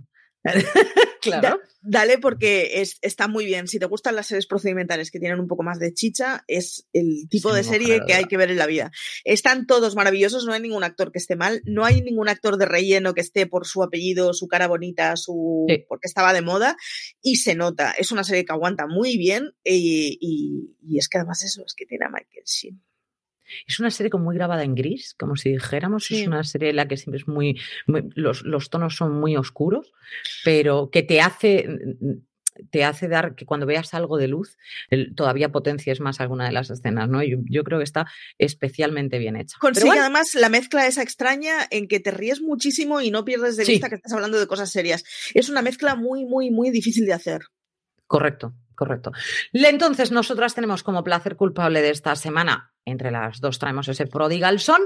claro. 1.21 1.61
dale 1.81 2.19
porque 2.19 2.83
está 3.03 3.29
muy 3.29 3.45
bien. 3.45 3.69
Si 3.69 3.79
te 3.79 3.87
gustan 3.87 4.17
las 4.17 4.27
series 4.27 4.47
procedimentales 4.47 5.11
que 5.11 5.19
tienen 5.19 5.41
un 5.41 5.47
poco 5.47 5.63
más 5.63 5.79
de 5.79 5.93
chicha, 5.93 6.45
es 6.47 6.89
el 6.93 7.29
tipo 7.29 7.53
de 7.53 7.65
serie 7.65 8.01
que 8.07 8.15
hay 8.15 8.25
que 8.25 8.37
ver 8.37 8.51
en 8.51 8.59
la 8.59 8.67
vida. 8.67 8.91
Están 9.25 9.67
todos 9.67 9.95
maravillosos, 9.95 10.45
no 10.45 10.53
hay 10.53 10.61
ningún 10.61 10.85
actor 10.85 11.13
que 11.13 11.19
esté 11.19 11.37
mal, 11.37 11.63
no 11.65 11.85
hay 11.85 12.03
ningún 12.03 12.29
actor 12.29 12.57
de 12.57 12.67
relleno 12.67 13.15
que 13.15 13.21
esté 13.21 13.47
por 13.47 13.67
su 13.67 13.83
apellido, 13.83 14.33
su 14.33 14.49
cara 14.49 14.67
bonita, 14.67 15.17
su 15.17 15.67
porque 15.89 16.09
estaba 16.09 16.33
de 16.33 16.43
moda 16.43 16.77
y 17.23 17.37
se 17.37 17.55
nota. 17.55 17.93
Es 17.93 18.13
una 18.13 18.25
serie 18.25 18.45
que 18.45 18.53
aguanta 18.53 18.87
muy 18.87 19.17
bien 19.17 19.55
y, 19.65 20.19
y 20.83 20.99
es 20.99 21.09
que 21.09 21.19
además 21.19 21.43
eso 21.43 21.63
es 21.67 21.75
que 21.75 21.87
tiene 21.87 22.07
a 22.07 22.09
Michael 22.09 22.45
Sheen. 22.45 22.88
Es 23.67 23.81
una 23.81 23.91
serie 23.91 24.11
como 24.11 24.25
muy 24.25 24.37
grabada 24.37 24.65
en 24.65 24.75
gris, 24.75 25.15
como 25.19 25.37
si 25.37 25.51
dijéramos, 25.51 26.11
es 26.11 26.27
una 26.27 26.45
serie 26.45 26.71
en 26.71 26.77
la 26.77 26.89
que 26.89 26.97
siempre 26.97 27.21
es 27.21 27.29
muy, 27.29 27.61
los, 27.87 28.43
los, 28.43 28.71
tonos 28.71 28.97
son 28.97 29.19
muy 29.19 29.37
oscuros, 29.37 29.93
pero 30.45 30.91
que 30.91 31.03
te 31.03 31.21
hace 31.21 31.67
te 32.71 32.85
hace 32.85 33.09
dar 33.09 33.35
que 33.35 33.47
cuando 33.47 33.67
veas 33.67 33.95
algo 33.95 34.17
de 34.17 34.29
luz 34.29 34.57
todavía 35.15 35.51
potencies 35.51 36.01
más 36.01 36.21
alguna 36.21 36.47
de 36.47 36.53
las 36.53 36.71
escenas, 36.71 37.09
¿no? 37.09 37.23
Yo, 37.23 37.65
creo 37.65 37.79
que 37.79 37.85
está 37.85 38.07
especialmente 38.39 39.19
bien 39.19 39.37
hecha. 39.37 39.57
Consigue 39.61 39.99
además 39.99 40.35
la 40.35 40.49
mezcla 40.49 40.87
esa 40.87 41.03
extraña 41.03 41.67
en 41.71 41.89
que 41.89 42.01
te 42.01 42.11
ríes 42.11 42.41
muchísimo 42.41 43.01
y 43.01 43.11
no 43.11 43.25
pierdes 43.25 43.57
de 43.57 43.65
vista 43.65 43.89
que 43.89 43.97
estás 43.97 44.13
hablando 44.13 44.39
de 44.39 44.47
cosas 44.47 44.71
serias. 44.71 45.05
Es 45.35 45.49
una 45.49 45.63
mezcla 45.63 45.95
muy, 45.95 46.25
muy, 46.25 46.51
muy 46.51 46.71
difícil 46.71 47.07
de 47.07 47.13
hacer. 47.13 47.43
Correcto, 48.07 48.55
correcto. 48.79 49.11
Entonces, 49.53 50.13
nosotras 50.13 50.55
tenemos 50.55 50.85
como 50.85 51.03
placer 51.03 51.35
culpable 51.35 51.83
de 51.83 51.91
esta 51.91 52.15
semana 52.15 52.73
entre 52.85 53.11
las 53.11 53.41
dos 53.41 53.59
traemos 53.59 53.89
ese 53.89 54.07
Prodigal 54.07 54.61
Son, 54.61 54.81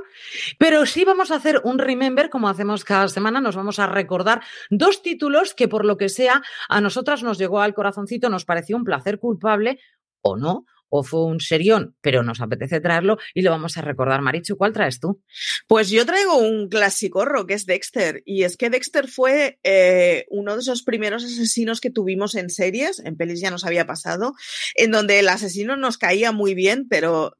pero 0.59 0.87
sí 0.87 1.05
vamos 1.05 1.31
a 1.31 1.37
hacer 1.37 1.61
un 1.63 1.79
remember, 1.79 2.31
como 2.31 2.49
hacemos 2.49 2.85
cada 2.85 3.07
semana, 3.07 3.41
nos 3.41 3.55
vamos 3.55 3.79
a 3.79 3.87
recordar 3.87 4.43
dos 4.71 5.03
títulos 5.03 5.55
que 5.55 5.69
por 5.69 5.85
lo 5.85 5.97
que 5.97 6.09
sea 6.09 6.43
a 6.69 6.81
nosotras 6.81 7.23
nos 7.23 7.39
llegó 7.39 7.61
al 7.61 7.75
corazoncito, 7.75 8.29
nos 8.29 8.45
pareció 8.45 8.77
un 8.77 8.83
placer 8.83 9.21
culpable 9.21 9.79
o 10.21 10.37
no, 10.37 10.65
o 10.95 11.03
fue 11.03 11.25
un 11.25 11.41
serión, 11.41 11.97
pero 12.03 12.23
nos 12.23 12.43
apetece 12.43 12.79
traerlo 12.79 13.17
y 13.33 13.41
lo 13.41 13.51
vamos 13.51 13.79
a 13.79 13.81
recordar. 13.81 14.21
Marichu, 14.21 14.59
¿cuál 14.59 14.75
traes 14.75 15.01
tú? 15.01 15.23
Pues 15.67 15.89
yo 15.89 16.05
traigo 16.05 16.37
un 16.37 16.69
clásico 16.69 17.25
que 17.47 17.55
es 17.55 17.65
Dexter. 17.65 18.23
Y 18.27 18.43
es 18.43 18.59
que 18.59 18.69
Dexter 18.69 19.09
fue 19.09 19.59
eh, 19.63 20.27
uno 20.29 20.55
de 20.55 20.61
esos 20.61 20.83
primeros 20.83 21.25
asesinos 21.25 21.81
que 21.81 21.91
tuvimos 21.91 22.35
en 22.35 22.51
series, 22.51 22.99
en 22.99 23.17
pelis 23.17 23.41
ya 23.41 23.51
nos 23.51 23.65
había 23.65 23.87
pasado, 23.87 24.35
en 24.75 24.91
donde 24.91 25.19
el 25.19 25.31
asesino 25.31 25.77
nos 25.77 25.97
caía 25.97 26.31
muy 26.31 26.55
bien, 26.55 26.87
pero 26.91 27.39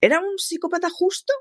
¿Era 0.00 0.20
un 0.20 0.38
psicópata 0.38 0.88
justo? 0.90 1.32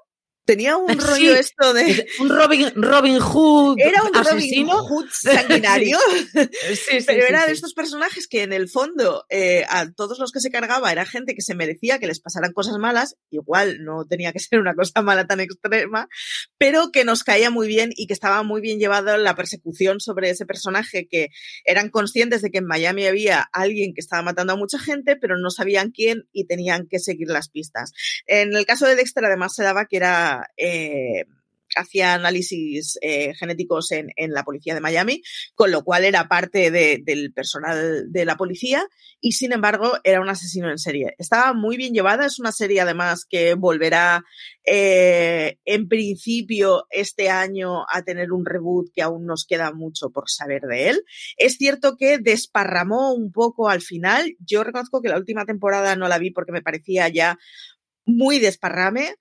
Tenía 0.45 0.77
un 0.77 0.87
rollo 0.99 1.35
esto 1.35 1.73
de. 1.73 2.07
Un 2.19 2.29
Robin, 2.29 2.71
Robin 2.75 3.19
Hood. 3.19 3.77
Era 3.79 4.03
un 4.03 4.15
asesino. 4.15 4.73
Robin 4.73 4.89
Hood 4.89 5.09
sanguinario. 5.11 5.97
sí, 6.33 6.99
Pero 7.05 7.25
era 7.25 7.45
de 7.45 7.53
estos 7.53 7.73
personajes 7.73 8.27
que 8.27 8.43
en 8.43 8.53
el 8.53 8.69
fondo 8.69 9.25
eh, 9.29 9.65
a 9.69 9.91
todos 9.91 10.19
los 10.19 10.31
que 10.31 10.39
se 10.39 10.51
cargaba 10.51 10.91
era 10.91 11.05
gente 11.05 11.33
que 11.35 11.41
se 11.41 11.55
merecía 11.55 11.99
que 11.99 12.07
les 12.07 12.19
pasaran 12.19 12.53
cosas 12.53 12.77
malas. 12.77 13.15
Igual 13.31 13.83
no 13.83 14.05
tenía 14.05 14.31
que 14.31 14.39
ser 14.39 14.59
una 14.59 14.75
cosa 14.75 15.01
mala 15.01 15.25
tan 15.25 15.39
extrema, 15.39 16.07
pero 16.57 16.91
que 16.91 17.05
nos 17.05 17.23
caía 17.23 17.49
muy 17.49 17.67
bien 17.67 17.91
y 17.95 18.07
que 18.07 18.13
estaba 18.13 18.43
muy 18.43 18.61
bien 18.61 18.79
llevado 18.79 19.17
la 19.17 19.35
persecución 19.35 19.99
sobre 19.99 20.29
ese 20.29 20.45
personaje 20.45 21.07
que 21.09 21.29
eran 21.63 21.89
conscientes 21.89 22.41
de 22.41 22.51
que 22.51 22.59
en 22.59 22.65
Miami 22.65 23.07
había 23.07 23.41
alguien 23.51 23.93
que 23.93 24.01
estaba 24.01 24.21
matando 24.21 24.53
a 24.53 24.57
mucha 24.57 24.79
gente, 24.79 25.15
pero 25.15 25.37
no 25.37 25.49
sabían 25.49 25.91
quién 25.91 26.27
y 26.31 26.45
tenían 26.45 26.87
que 26.87 26.99
seguir 26.99 27.29
las 27.29 27.49
pistas. 27.49 27.91
En 28.27 28.55
el 28.55 28.65
caso 28.65 28.85
de 28.85 28.95
Dexter, 28.95 29.25
además, 29.25 29.55
se 29.55 29.63
daba 29.63 29.85
que 29.85 29.97
era 29.97 30.34
eh, 30.57 31.25
hacía 31.75 32.13
análisis 32.13 32.97
eh, 33.01 33.33
genéticos 33.35 33.91
en, 33.91 34.11
la 34.15 34.43
policía 34.43 34.73
de 34.73 34.81
Miami, 34.81 35.21
con 35.53 35.71
lo 35.71 35.83
cual 35.83 36.05
era 36.05 36.27
parte 36.27 36.71
del 36.71 37.33
personal 37.33 38.11
de 38.11 38.25
la 38.25 38.37
policía 38.37 38.87
y 39.19 39.33
sin 39.33 39.53
embargo 39.53 39.93
era 40.03 40.21
un 40.21 40.29
asesino 40.29 40.69
en 40.69 40.77
serie. 40.77 41.15
Estaba 41.17 41.53
muy 41.53 41.77
bien 41.77 41.93
llevada, 41.93 42.25
es 42.25 42.39
una 42.39 42.51
serie 42.51 42.81
además 42.81 43.25
que 43.29 43.53
volverá 43.53 44.23
eh, 44.65 45.57
en 45.65 45.87
principio 45.87 46.85
este 46.89 47.29
año 47.29 47.85
a 47.91 48.03
tener 48.03 48.31
un 48.31 48.45
reboot 48.45 48.91
que 48.93 49.01
aún 49.01 49.25
nos 49.25 49.45
queda 49.45 49.71
mucho 49.73 50.09
por 50.09 50.29
saber 50.29 50.63
de 50.63 50.89
él. 50.89 51.03
Es 51.37 51.57
cierto 51.57 51.97
que 51.97 52.17
desparramó 52.17 53.13
un 53.13 53.31
poco 53.31 53.69
al 53.69 53.81
final, 53.81 54.35
yo 54.39 54.63
reconozco 54.63 55.01
que 55.01 55.09
la 55.09 55.17
última 55.17 55.45
temporada 55.45 55.95
no 55.95 56.07
la 56.07 56.19
vi 56.19 56.31
porque 56.31 56.51
me 56.51 56.61
parecía 56.61 57.09
ya 57.09 57.37
muy 58.05 58.39
desparrame, 58.39 59.15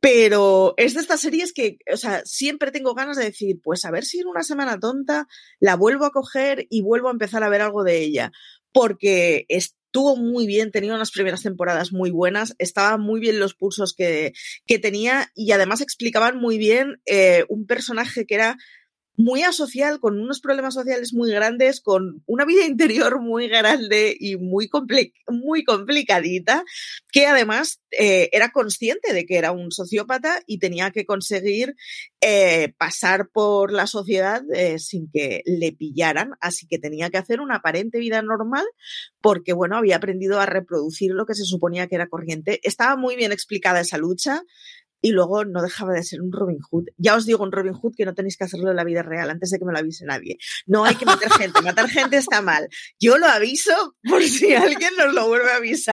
pero 0.00 0.74
es 0.76 0.94
de 0.94 1.00
estas 1.00 1.20
series 1.20 1.52
que, 1.52 1.78
o 1.92 1.96
sea, 1.96 2.22
siempre 2.24 2.70
tengo 2.70 2.94
ganas 2.94 3.16
de 3.16 3.24
decir, 3.24 3.56
pues 3.62 3.84
a 3.84 3.90
ver 3.90 4.04
si 4.04 4.20
en 4.20 4.28
una 4.28 4.42
semana 4.42 4.78
tonta 4.78 5.26
la 5.58 5.76
vuelvo 5.76 6.04
a 6.04 6.10
coger 6.10 6.66
y 6.70 6.82
vuelvo 6.82 7.08
a 7.08 7.12
empezar 7.12 7.42
a 7.42 7.48
ver 7.48 7.62
algo 7.62 7.82
de 7.82 7.98
ella. 8.00 8.30
Porque 8.72 9.46
estuvo 9.48 10.16
muy 10.16 10.46
bien, 10.46 10.70
tenía 10.70 10.94
unas 10.94 11.10
primeras 11.10 11.42
temporadas 11.42 11.92
muy 11.92 12.10
buenas, 12.10 12.54
estaban 12.58 13.00
muy 13.00 13.18
bien 13.18 13.40
los 13.40 13.54
pulsos 13.54 13.94
que, 13.94 14.32
que 14.66 14.78
tenía 14.78 15.30
y 15.34 15.52
además 15.52 15.80
explicaban 15.80 16.38
muy 16.38 16.58
bien 16.58 17.00
eh, 17.06 17.44
un 17.48 17.66
personaje 17.66 18.26
que 18.26 18.34
era 18.34 18.58
muy 19.16 19.42
asocial, 19.42 19.98
con 19.98 20.20
unos 20.20 20.40
problemas 20.40 20.74
sociales 20.74 21.14
muy 21.14 21.30
grandes, 21.30 21.80
con 21.80 22.22
una 22.26 22.44
vida 22.44 22.64
interior 22.66 23.20
muy 23.20 23.48
grande 23.48 24.16
y 24.18 24.36
muy, 24.36 24.70
muy 25.28 25.64
complicadita, 25.64 26.64
que 27.10 27.26
además 27.26 27.80
eh, 27.90 28.28
era 28.32 28.50
consciente 28.50 29.12
de 29.12 29.24
que 29.26 29.38
era 29.38 29.52
un 29.52 29.72
sociópata 29.72 30.42
y 30.46 30.58
tenía 30.58 30.90
que 30.90 31.06
conseguir 31.06 31.74
eh, 32.20 32.74
pasar 32.78 33.28
por 33.30 33.72
la 33.72 33.86
sociedad 33.86 34.42
eh, 34.54 34.78
sin 34.78 35.10
que 35.10 35.42
le 35.46 35.72
pillaran, 35.72 36.32
así 36.40 36.66
que 36.66 36.78
tenía 36.78 37.10
que 37.10 37.18
hacer 37.18 37.40
una 37.40 37.56
aparente 37.56 37.98
vida 37.98 38.20
normal 38.22 38.64
porque, 39.20 39.52
bueno, 39.52 39.76
había 39.76 39.96
aprendido 39.96 40.40
a 40.40 40.46
reproducir 40.46 41.12
lo 41.12 41.26
que 41.26 41.34
se 41.34 41.44
suponía 41.44 41.86
que 41.86 41.94
era 41.96 42.08
corriente. 42.08 42.60
Estaba 42.62 42.96
muy 42.96 43.16
bien 43.16 43.32
explicada 43.32 43.80
esa 43.80 43.98
lucha, 43.98 44.42
y 45.06 45.12
luego 45.12 45.44
no 45.44 45.62
dejaba 45.62 45.92
de 45.92 46.02
ser 46.02 46.20
un 46.20 46.32
Robin 46.32 46.58
Hood. 46.68 46.86
Ya 46.96 47.14
os 47.14 47.26
digo 47.26 47.44
un 47.44 47.52
Robin 47.52 47.74
Hood 47.80 47.94
que 47.96 48.04
no 48.04 48.12
tenéis 48.12 48.36
que 48.36 48.42
hacerlo 48.42 48.70
en 48.70 48.76
la 48.76 48.82
vida 48.82 49.04
real 49.04 49.30
antes 49.30 49.50
de 49.50 49.58
que 49.60 49.64
me 49.64 49.72
lo 49.72 49.78
avise 49.78 50.04
nadie. 50.04 50.36
No 50.66 50.84
hay 50.84 50.96
que 50.96 51.06
matar 51.06 51.30
gente, 51.30 51.62
matar 51.62 51.88
gente 51.88 52.16
está 52.16 52.42
mal. 52.42 52.68
Yo 52.98 53.16
lo 53.16 53.26
aviso 53.26 53.94
por 54.02 54.20
si 54.24 54.52
alguien 54.54 54.90
nos 54.98 55.14
lo 55.14 55.28
vuelve 55.28 55.52
a 55.52 55.56
avisar. 55.58 55.92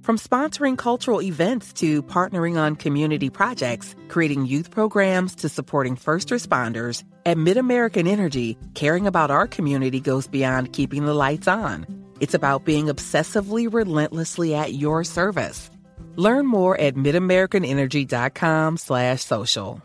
From 0.00 0.16
sponsoring 0.16 0.78
cultural 0.78 1.20
events 1.20 1.74
to 1.74 2.02
partnering 2.04 2.56
on 2.56 2.74
community 2.74 3.28
projects, 3.28 3.94
creating 4.08 4.46
youth 4.46 4.70
programs 4.70 5.34
to 5.34 5.50
supporting 5.50 5.94
first 5.94 6.30
responders, 6.30 7.04
at 7.26 7.36
MidAmerican 7.36 8.08
Energy, 8.08 8.56
caring 8.72 9.06
about 9.06 9.30
our 9.30 9.46
community 9.46 10.00
goes 10.00 10.26
beyond 10.26 10.72
keeping 10.72 11.04
the 11.04 11.12
lights 11.12 11.48
on. 11.48 11.86
It's 12.20 12.32
about 12.32 12.64
being 12.64 12.86
obsessively 12.86 13.70
relentlessly 13.70 14.54
at 14.54 14.72
your 14.72 15.04
service. 15.04 15.70
Learn 16.16 16.46
more 16.46 16.80
at 16.80 16.94
midamericanenergy.com 16.94 18.78
slash 18.78 19.22
social. 19.22 19.82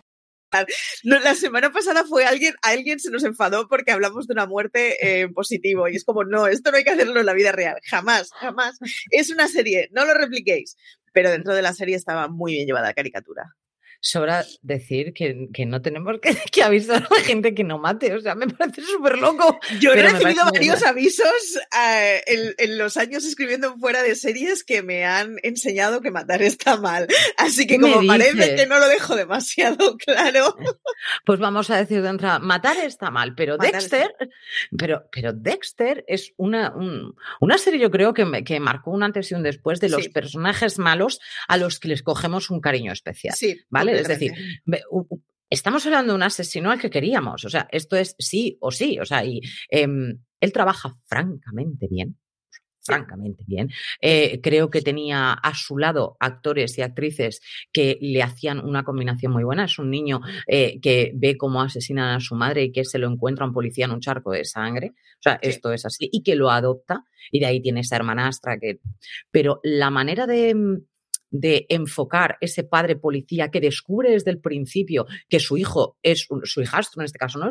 la 1.04 1.36
semana 1.36 1.72
pasada 1.72 2.04
fue 2.04 2.26
alguien, 2.26 2.54
alguien 2.62 3.00
se 3.00 3.10
nos 3.10 3.24
enfadó 3.24 3.68
porque 3.70 3.92
hablamos 3.92 4.28
de 4.28 4.34
una 4.34 4.46
muerte 4.46 4.98
eh, 5.02 5.30
positivo 5.30 5.88
y 5.88 5.96
es 5.96 6.04
como, 6.04 6.26
no, 6.26 6.48
esto 6.48 6.72
no 6.72 6.78
hay 6.78 6.84
que 6.84 6.92
hacerlo 6.92 7.20
en 7.22 7.26
la 7.26 7.34
vida 7.34 7.52
real, 7.52 7.78
jamás, 7.86 8.32
jamás. 8.34 8.78
Es 9.12 9.30
una 9.32 9.48
serie, 9.48 9.90
no 9.92 10.06
lo 10.06 10.14
repliquéis. 10.14 10.76
Pero 11.14 11.30
dentro 11.30 11.54
de 11.54 11.62
la 11.62 11.74
serie 11.74 11.96
estaba 11.96 12.28
muy 12.28 12.54
bien 12.54 12.68
llevada 12.68 12.88
la 12.88 12.94
caricatura 12.94 13.56
sobra 14.02 14.44
decir 14.64 15.14
que, 15.14 15.48
que 15.54 15.66
no 15.66 15.82
tenemos 15.82 16.20
que, 16.22 16.36
que, 16.52 16.64
avisar 16.64 17.08
a 17.10 17.16
la 17.16 17.22
gente 17.22 17.54
que 17.54 17.64
no 17.64 17.78
mate. 17.78 18.14
O 18.16 18.20
sea, 18.20 18.36
me 18.36 18.48
parece 18.48 18.82
súper 18.82 19.18
loco. 19.20 19.60
Yo 19.80 19.94
he 19.94 20.02
recibido 20.02 20.44
varios 20.52 20.84
avisos 20.84 21.60
eh, 21.80 22.24
en, 22.26 22.56
en, 22.58 22.78
los 22.78 22.98
años 22.98 23.24
escribiendo 23.24 23.78
fuera 23.78 24.02
de 24.02 24.16
series 24.16 24.64
que 24.64 24.82
me 24.82 25.06
han 25.06 25.38
enseñado 25.44 26.02
que 26.02 26.10
matar 26.12 26.42
está 26.42 26.78
mal. 26.78 27.08
Así 27.38 27.68
que 27.68 27.80
como 27.80 28.06
parece 28.06 28.56
que 28.56 28.66
no 28.66 28.80
lo 28.80 28.88
dejo 28.88 29.16
demasiado 29.16 29.98
claro. 29.98 30.58
Pues 31.24 31.40
vamos 31.40 31.70
a 31.70 31.78
decir 31.78 32.02
de 32.02 32.10
entrada, 32.10 32.40
matar 32.40 32.78
está 32.78 33.12
mal, 33.12 33.36
pero 33.36 33.58
Dexter, 33.58 34.16
pero, 34.76 35.04
pero 35.12 35.32
Dexter 35.32 36.04
es 36.08 36.34
una, 36.38 36.74
una 37.40 37.58
serie 37.60 37.80
yo 37.80 37.92
creo 37.92 38.14
que, 38.14 38.44
que 38.44 38.60
marcó 38.60 38.92
un 38.92 39.04
antes 39.04 39.32
y 39.32 39.36
un 39.36 39.44
después 39.44 39.80
de 39.80 39.90
los 39.90 40.08
personajes 40.10 40.80
malos 40.80 41.20
a 41.48 41.58
los 41.58 41.80
que 41.80 41.90
les 41.90 42.02
cogemos 42.02 42.50
un 42.50 42.62
cariño 42.62 42.92
especial. 42.92 43.36
Sí, 43.36 43.62
¿vale? 43.70 43.91
Es 44.00 44.08
decir, 44.08 44.34
estamos 45.52 45.86
hablando 45.86 46.14
de 46.14 46.16
un 46.16 46.24
asesino 46.24 46.72
al 46.72 46.80
que 46.80 46.90
queríamos. 46.90 47.46
O 47.46 47.50
sea, 47.50 47.68
esto 47.72 47.96
es 47.96 48.16
sí 48.18 48.58
o 48.62 48.72
sí. 48.72 48.98
O 49.00 49.06
sea, 49.06 49.24
y 49.24 49.42
em, 49.70 50.18
él 50.40 50.52
trabaja 50.52 50.98
francamente 51.06 51.88
bien. 51.88 52.18
francamente 52.84 53.44
bien. 53.46 53.70
Eh, 54.02 54.40
creo 54.42 54.72
que 54.72 54.82
tenía 54.82 55.34
a 55.34 55.54
su 55.54 55.78
lado 55.78 56.18
actores 56.20 56.76
y 56.80 56.82
actrices 56.82 57.40
que 57.72 58.00
le 58.02 58.24
hacían 58.24 58.60
una 58.66 58.84
combinación 58.84 59.34
muy 59.34 59.44
buena. 59.44 59.66
Es 59.66 59.78
un 59.78 59.92
niño 59.92 60.22
eh, 60.48 60.80
que 60.82 61.12
ve 61.14 61.38
cómo 61.38 61.62
asesinan 61.62 62.16
a 62.16 62.20
su 62.20 62.34
madre 62.34 62.64
y 62.64 62.72
que 62.72 62.84
se 62.84 62.98
lo 62.98 63.08
encuentra 63.08 63.46
un 63.46 63.54
policía 63.54 63.86
en 63.86 63.92
un 63.92 64.00
charco 64.00 64.32
de 64.32 64.46
sangre. 64.46 64.94
O 64.96 65.22
sea, 65.22 65.38
esto 65.44 65.72
es 65.72 65.86
así. 65.86 66.10
Y 66.12 66.24
que 66.24 66.36
lo 66.36 66.50
adopta. 66.50 67.04
Y 67.30 67.40
de 67.40 67.46
ahí 67.46 67.62
tiene 67.62 67.82
esa 67.82 67.98
hermanastra 67.98 68.58
que. 68.58 68.80
Pero 69.30 69.60
la 69.64 69.92
manera 69.92 70.26
de 70.26 70.56
mm, 70.56 70.78
de 71.32 71.66
enfocar 71.70 72.38
ese 72.42 72.64
padre 72.64 72.98
policía 72.98 73.50
que 73.50 73.62
descubre 73.62 74.12
desde 74.12 74.32
el 74.32 74.40
principio 74.40 75.08
que 75.30 75.40
su 75.40 75.58
hijo 75.58 75.98
es 76.04 76.28
su 76.44 76.62
hijastro 76.62 77.02
en 77.02 77.06
este 77.06 77.18
caso, 77.18 77.40
¿no? 77.40 77.50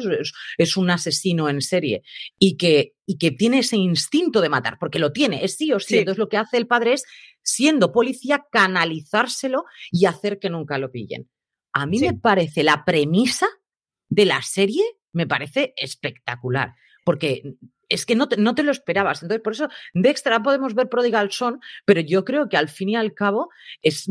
Es, 0.58 0.76
un 0.76 0.90
asesino 0.90 1.48
en 1.48 1.60
serie 1.60 2.02
y 2.38 2.56
que, 2.56 2.94
y 3.06 3.18
que 3.18 3.32
tiene 3.32 3.60
ese 3.60 3.76
instinto 3.76 4.40
de 4.40 4.48
matar, 4.48 4.76
porque 4.78 4.98
lo 4.98 5.12
tiene, 5.12 5.44
es 5.44 5.56
sí 5.56 5.72
o 5.72 5.80
sí. 5.80 5.98
Entonces 5.98 6.18
lo 6.18 6.28
que 6.28 6.36
hace 6.36 6.58
el 6.58 6.66
padre 6.66 6.92
es, 6.92 7.04
siendo 7.42 7.90
policía, 7.90 8.44
canalizárselo 8.52 9.64
y 9.90 10.04
hacer 10.04 10.38
que 10.38 10.50
nunca 10.50 10.78
lo 10.78 10.92
pillen. 10.92 11.28
A 11.72 11.86
mí 11.86 11.98
me 11.98 12.14
parece 12.14 12.62
la 12.62 12.84
premisa 12.84 13.46
de 14.08 14.26
la 14.26 14.42
serie, 14.42 14.84
me 15.12 15.26
parece 15.26 15.72
espectacular, 15.76 16.74
porque 17.04 17.54
es 17.90 18.06
que 18.06 18.14
no 18.14 18.28
te, 18.28 18.38
no 18.38 18.54
te, 18.54 18.62
lo 18.62 18.70
esperabas. 18.70 19.22
Entonces, 19.22 19.42
por 19.42 19.52
eso, 19.52 19.68
Dexter 19.92 20.40
podemos 20.42 20.74
ver 20.74 20.88
Prodigal 20.88 21.30
Son, 21.30 21.60
pero 21.84 22.00
yo 22.00 22.24
creo 22.24 22.48
que 22.48 22.56
al 22.56 22.68
fin 22.68 22.88
y 22.90 22.96
al 22.96 23.12
cabo 23.12 23.50
es 23.82 24.06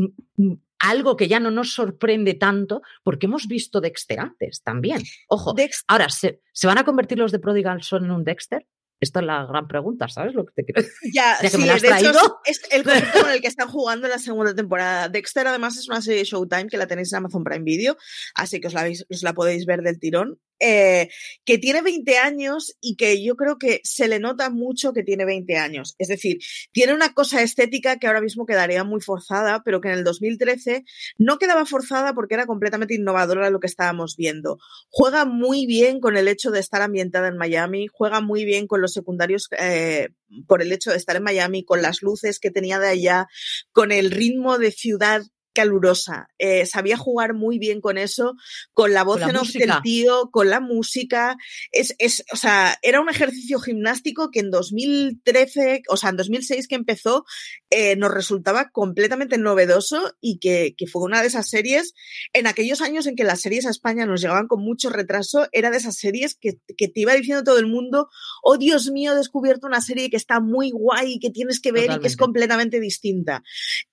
algo 0.79 1.17
que 1.17 1.27
ya 1.27 1.39
no 1.39 1.49
nos 1.49 1.73
sorprende 1.73 2.33
tanto 2.35 2.81
porque 3.03 3.25
hemos 3.25 3.47
visto 3.47 3.81
Dexter 3.81 4.19
antes 4.19 4.61
también. 4.63 5.01
Ojo, 5.27 5.55
ahora, 5.87 6.09
¿se, 6.09 6.41
¿se, 6.53 6.67
van 6.67 6.77
a 6.77 6.83
convertir 6.83 7.17
los 7.17 7.31
de 7.31 7.39
Prodigal 7.39 7.81
Son 7.81 8.05
en 8.05 8.11
un 8.11 8.23
Dexter? 8.23 8.67
Esta 9.01 9.21
es 9.21 9.25
la 9.25 9.45
gran 9.45 9.67
pregunta, 9.67 10.09
¿sabes 10.09 10.33
lo 10.33 10.45
que 10.45 10.51
te 10.55 10.65
quiero 10.65 10.81
decir? 10.81 11.11
Ya, 11.13 11.37
sí, 11.37 11.63
de 11.63 11.87
hecho 11.87 12.39
es 12.43 12.61
el 12.69 12.83
concepto 12.83 13.21
con 13.21 13.31
el 13.31 13.41
que 13.41 13.47
están 13.47 13.69
jugando 13.69 14.07
en 14.07 14.11
la 14.11 14.19
segunda 14.19 14.53
temporada. 14.53 15.07
Dexter 15.07 15.47
además 15.47 15.77
es 15.77 15.87
una 15.87 16.01
serie 16.01 16.19
de 16.19 16.25
Showtime 16.25 16.67
que 16.67 16.77
la 16.77 16.85
tenéis 16.85 17.13
en 17.13 17.17
Amazon 17.17 17.43
Prime 17.43 17.63
Video, 17.63 17.95
así 18.35 18.59
que 18.59 18.67
os 18.67 18.73
la, 18.73 18.89
os 19.09 19.23
la 19.23 19.33
podéis 19.33 19.65
ver 19.65 19.81
del 19.81 19.99
tirón. 19.99 20.39
Eh, 20.59 21.09
que 21.45 21.57
tiene 21.57 21.81
20 21.81 22.17
años 22.17 22.75
y 22.81 22.97
que 22.97 23.23
yo 23.23 23.35
creo 23.35 23.57
que 23.57 23.79
se 23.83 24.07
le 24.09 24.19
nota 24.19 24.49
mucho 24.49 24.91
que 24.91 25.03
tiene 25.03 25.25
20 25.25 25.57
años. 25.57 25.95
Es 25.99 26.09
decir, 26.09 26.39
tiene 26.71 26.93
una 26.93 27.13
cosa 27.13 27.41
estética 27.41 27.97
que 27.97 28.07
ahora 28.07 28.21
mismo 28.21 28.45
quedaría 28.45 28.83
muy 28.83 28.99
forzada, 28.99 29.63
pero 29.63 29.79
que 29.79 29.87
en 29.87 29.95
el 29.95 30.03
2013 30.03 30.83
no 31.17 31.37
quedaba 31.37 31.65
forzada 31.65 32.13
porque 32.13 32.35
era 32.35 32.45
completamente 32.45 32.95
innovadora 32.95 33.49
lo 33.49 33.59
que 33.59 33.67
estábamos 33.67 34.15
viendo. 34.17 34.59
Juega 34.89 35.25
muy 35.25 35.65
bien 35.65 36.01
con 36.01 36.17
el 36.17 36.27
hecho 36.27 36.51
de 36.51 36.59
estar 36.59 36.81
ambientada 36.81 37.29
en 37.29 37.37
Miami, 37.37 37.87
juega 37.87 38.19
muy 38.19 38.43
bien 38.43 38.67
con 38.67 38.81
los 38.81 38.93
secundarios 38.93 39.47
eh, 39.57 40.09
por 40.47 40.61
el 40.61 40.71
hecho 40.71 40.91
de 40.91 40.97
estar 40.97 41.15
en 41.15 41.23
Miami, 41.23 41.63
con 41.63 41.81
las 41.81 42.01
luces 42.01 42.39
que 42.39 42.51
tenía 42.51 42.79
de 42.79 42.89
allá, 42.89 43.27
con 43.71 43.91
el 43.91 44.11
ritmo 44.11 44.57
de 44.57 44.71
ciudad 44.71 45.21
calurosa. 45.59 46.29
Eh, 46.37 46.65
sabía 46.65 46.95
jugar 46.95 47.33
muy 47.33 47.59
bien 47.59 47.81
con 47.81 47.97
eso, 47.97 48.35
con 48.73 48.93
la 48.93 49.03
voz 49.03 49.21
en 49.21 49.35
off 49.35 49.51
del 49.51 49.73
tío, 49.83 50.29
con 50.31 50.49
la 50.49 50.61
música. 50.61 51.35
Es, 51.73 51.95
es, 51.99 52.23
o 52.31 52.37
sea, 52.37 52.77
era 52.81 53.01
un 53.01 53.09
ejercicio 53.09 53.59
gimnástico 53.59 54.31
que 54.31 54.39
en 54.39 54.51
2013, 54.51 55.83
o 55.89 55.97
sea, 55.97 56.11
en 56.11 56.15
2006 56.15 56.69
que 56.69 56.75
empezó, 56.75 57.25
eh, 57.69 57.97
nos 57.97 58.13
resultaba 58.13 58.69
completamente 58.69 59.37
novedoso 59.37 60.15
y 60.21 60.39
que, 60.39 60.75
que, 60.77 60.87
fue 60.87 61.03
una 61.03 61.21
de 61.21 61.27
esas 61.27 61.49
series, 61.49 61.93
en 62.31 62.47
aquellos 62.47 62.81
años 62.81 63.05
en 63.05 63.17
que 63.17 63.25
las 63.25 63.41
series 63.41 63.65
a 63.65 63.71
España 63.71 64.05
nos 64.05 64.21
llegaban 64.21 64.47
con 64.47 64.63
mucho 64.63 64.89
retraso, 64.89 65.49
era 65.51 65.71
de 65.71 65.77
esas 65.77 65.97
series 65.97 66.35
que, 66.35 66.57
que 66.77 66.87
te 66.87 67.01
iba 67.01 67.13
diciendo 67.13 67.43
todo 67.43 67.59
el 67.59 67.67
mundo, 67.67 68.07
oh 68.43 68.57
Dios 68.57 68.89
mío, 68.91 69.11
he 69.11 69.15
descubierto 69.15 69.67
una 69.67 69.81
serie 69.81 70.09
que 70.09 70.15
está 70.15 70.39
muy 70.39 70.71
guay 70.71 71.15
y 71.15 71.19
que 71.19 71.31
tienes 71.31 71.59
que 71.59 71.73
ver 71.73 71.91
y 71.91 71.99
que 71.99 72.07
es 72.07 72.15
completamente 72.15 72.79
distinta. 72.79 73.43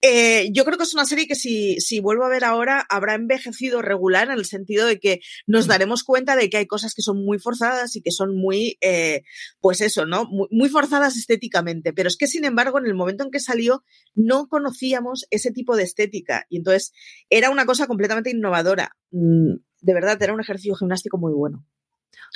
Eh, 0.01 0.49
yo 0.53 0.65
creo 0.65 0.79
que 0.79 0.85
es 0.85 0.95
una 0.95 1.05
serie 1.05 1.27
que 1.27 1.35
si, 1.35 1.56
si 1.81 2.01
vuelvo 2.01 2.25
a 2.25 2.29
ver 2.29 2.45
ahora, 2.45 2.87
habrá 2.89 3.15
envejecido 3.15 3.83
regular 3.83 4.29
en 4.29 4.39
el 4.39 4.45
sentido 4.45 4.87
de 4.87 4.99
que 4.99 5.21
nos 5.47 5.67
mm. 5.67 5.69
daremos 5.69 6.05
cuenta 6.05 6.37
de 6.37 6.51
que 6.51 6.57
hay 6.59 6.67
cosas 6.67 6.95
que 6.95 7.03
son 7.03 7.25
muy 7.25 7.39
forzadas 7.39 7.97
y 7.97 8.03
que 8.03 8.11
son 8.11 8.37
muy, 8.37 8.79
eh, 8.81 9.23
pues 9.61 9.81
eso, 9.81 10.07
¿no? 10.07 10.25
Muy, 10.27 10.49
muy 10.51 10.69
forzadas 10.69 11.17
estéticamente. 11.17 11.93
Pero 11.93 12.09
es 12.09 12.17
que, 12.17 12.27
sin 12.27 12.45
embargo, 12.45 12.79
en 12.79 12.87
el 12.87 12.95
momento 12.95 13.25
en 13.25 13.31
que 13.31 13.41
salió, 13.41 13.85
no 14.15 14.49
conocíamos 14.49 15.27
ese 15.31 15.51
tipo 15.51 15.77
de 15.77 15.85
estética 15.85 16.47
y 16.49 16.59
entonces 16.59 16.93
era 17.31 17.51
una 17.51 17.67
cosa 17.67 17.87
completamente 17.87 18.31
innovadora. 18.31 18.97
Mm, 19.11 19.57
de 19.81 19.95
verdad, 19.95 20.21
era 20.23 20.35
un 20.35 20.41
ejercicio 20.41 20.75
gimnástico 20.75 21.19
muy 21.19 21.33
bueno. 21.33 21.65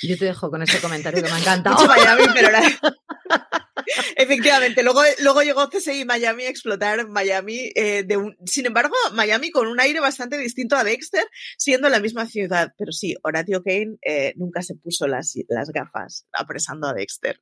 Yo 0.03 0.17
te 0.17 0.25
dejo 0.25 0.51
con 0.51 0.63
ese 0.63 0.81
comentario 0.81 1.23
que 1.23 1.29
me 1.29 1.35
ha 1.35 1.39
encantado. 1.41 1.87
Miami, 1.87 2.25
pero 2.35 2.49
Efectivamente, 4.17 4.83
luego, 4.83 5.03
luego 5.23 5.43
llegó 5.43 5.69
CSI 5.69 6.05
Miami 6.05 6.45
a 6.45 6.51
explotar 6.51 7.09
Miami. 7.09 7.71
Eh, 7.75 8.05
de 8.05 8.17
un... 8.17 8.37
Sin 8.47 8.67
embargo, 8.67 8.95
Miami 9.13 9.51
con 9.51 9.67
un 9.67 9.81
aire 9.81 10.01
bastante 10.01 10.39
distinto 10.39 10.77
a 10.77 10.85
Dexter, 10.85 11.25
siendo 11.59 11.89
la 11.89 12.01
misma 12.01 12.27
ciudad. 12.27 12.73
Pero 12.79 12.93
sí, 12.93 13.17
Horatio 13.23 13.63
Kane 13.63 13.97
eh, 14.03 14.33
nunca 14.37 14.63
se 14.63 14.75
puso 14.75 15.07
las, 15.07 15.35
las 15.49 15.71
gafas 15.71 16.27
apresando 16.33 16.89
a 16.89 16.95
Dexter. 16.95 17.41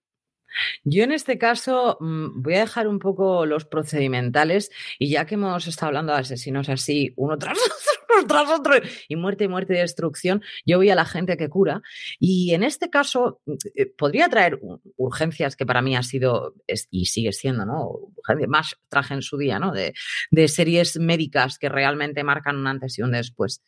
Yo 0.85 1.05
en 1.05 1.12
este 1.12 1.39
caso 1.39 1.99
mm, 2.01 2.43
voy 2.43 2.55
a 2.55 2.61
dejar 2.61 2.89
un 2.89 2.99
poco 2.99 3.47
los 3.47 3.64
procedimentales 3.64 4.70
y 4.99 5.11
ya 5.11 5.26
que 5.26 5.35
hemos 5.35 5.66
estado 5.66 5.89
hablando 5.89 6.12
de 6.12 6.20
asesinos 6.20 6.68
así, 6.68 7.12
uno 7.16 7.39
tras 7.39 7.59
otro, 7.59 7.97
tras 8.29 8.51
otro, 8.51 8.75
y 9.09 9.17
muerte, 9.17 9.49
muerte 9.49 9.75
y 9.75 9.79
destrucción, 9.79 10.43
yo 10.65 10.79
voy 10.79 10.91
a 10.91 10.95
la 10.95 11.05
gente 11.05 11.37
que 11.37 11.49
cura. 11.49 11.83
Y 12.19 12.55
en 12.55 12.63
este 12.63 12.91
caso 12.91 13.41
eh, 13.75 13.87
podría 13.87 14.29
traer 14.29 14.59
urgencias 14.97 15.57
que 15.57 15.67
para 15.67 15.83
mí 15.83 15.97
ha 15.97 16.03
sido 16.03 16.55
y 16.91 17.07
sigue 17.07 17.33
siendo, 17.33 17.65
¿no? 17.65 18.13
Más 18.49 18.77
traje 18.89 19.15
en 19.15 19.23
su 19.23 19.37
día, 19.37 19.59
¿no? 19.59 19.73
De, 19.73 19.95
de 20.31 20.49
series 20.49 20.99
médicas 20.99 21.59
que 21.59 21.69
realmente 21.69 22.25
marcan 22.25 22.57
un 22.57 22.67
antes 22.67 22.99
y 22.99 23.03
un 23.03 23.13
después. 23.13 23.63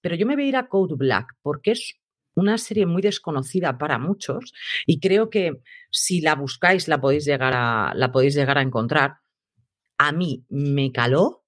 Pero 0.00 0.16
yo 0.16 0.26
me 0.26 0.34
voy 0.34 0.44
a 0.44 0.48
ir 0.48 0.56
a 0.56 0.68
Code 0.68 0.96
Black 0.96 1.34
porque 1.42 1.72
es 1.72 1.94
una 2.34 2.58
serie 2.58 2.86
muy 2.86 3.00
desconocida 3.00 3.78
para 3.78 3.98
muchos 3.98 4.52
y 4.86 5.00
creo 5.00 5.30
que 5.30 5.62
si 5.90 6.20
la 6.20 6.34
buscáis 6.34 6.88
la 6.88 7.00
podéis 7.00 7.24
llegar 7.24 7.52
a, 7.54 7.92
la 7.94 8.12
podéis 8.12 8.34
llegar 8.34 8.58
a 8.58 8.62
encontrar. 8.62 9.18
A 9.96 10.10
mí 10.10 10.44
me 10.48 10.90
caló 10.90 11.43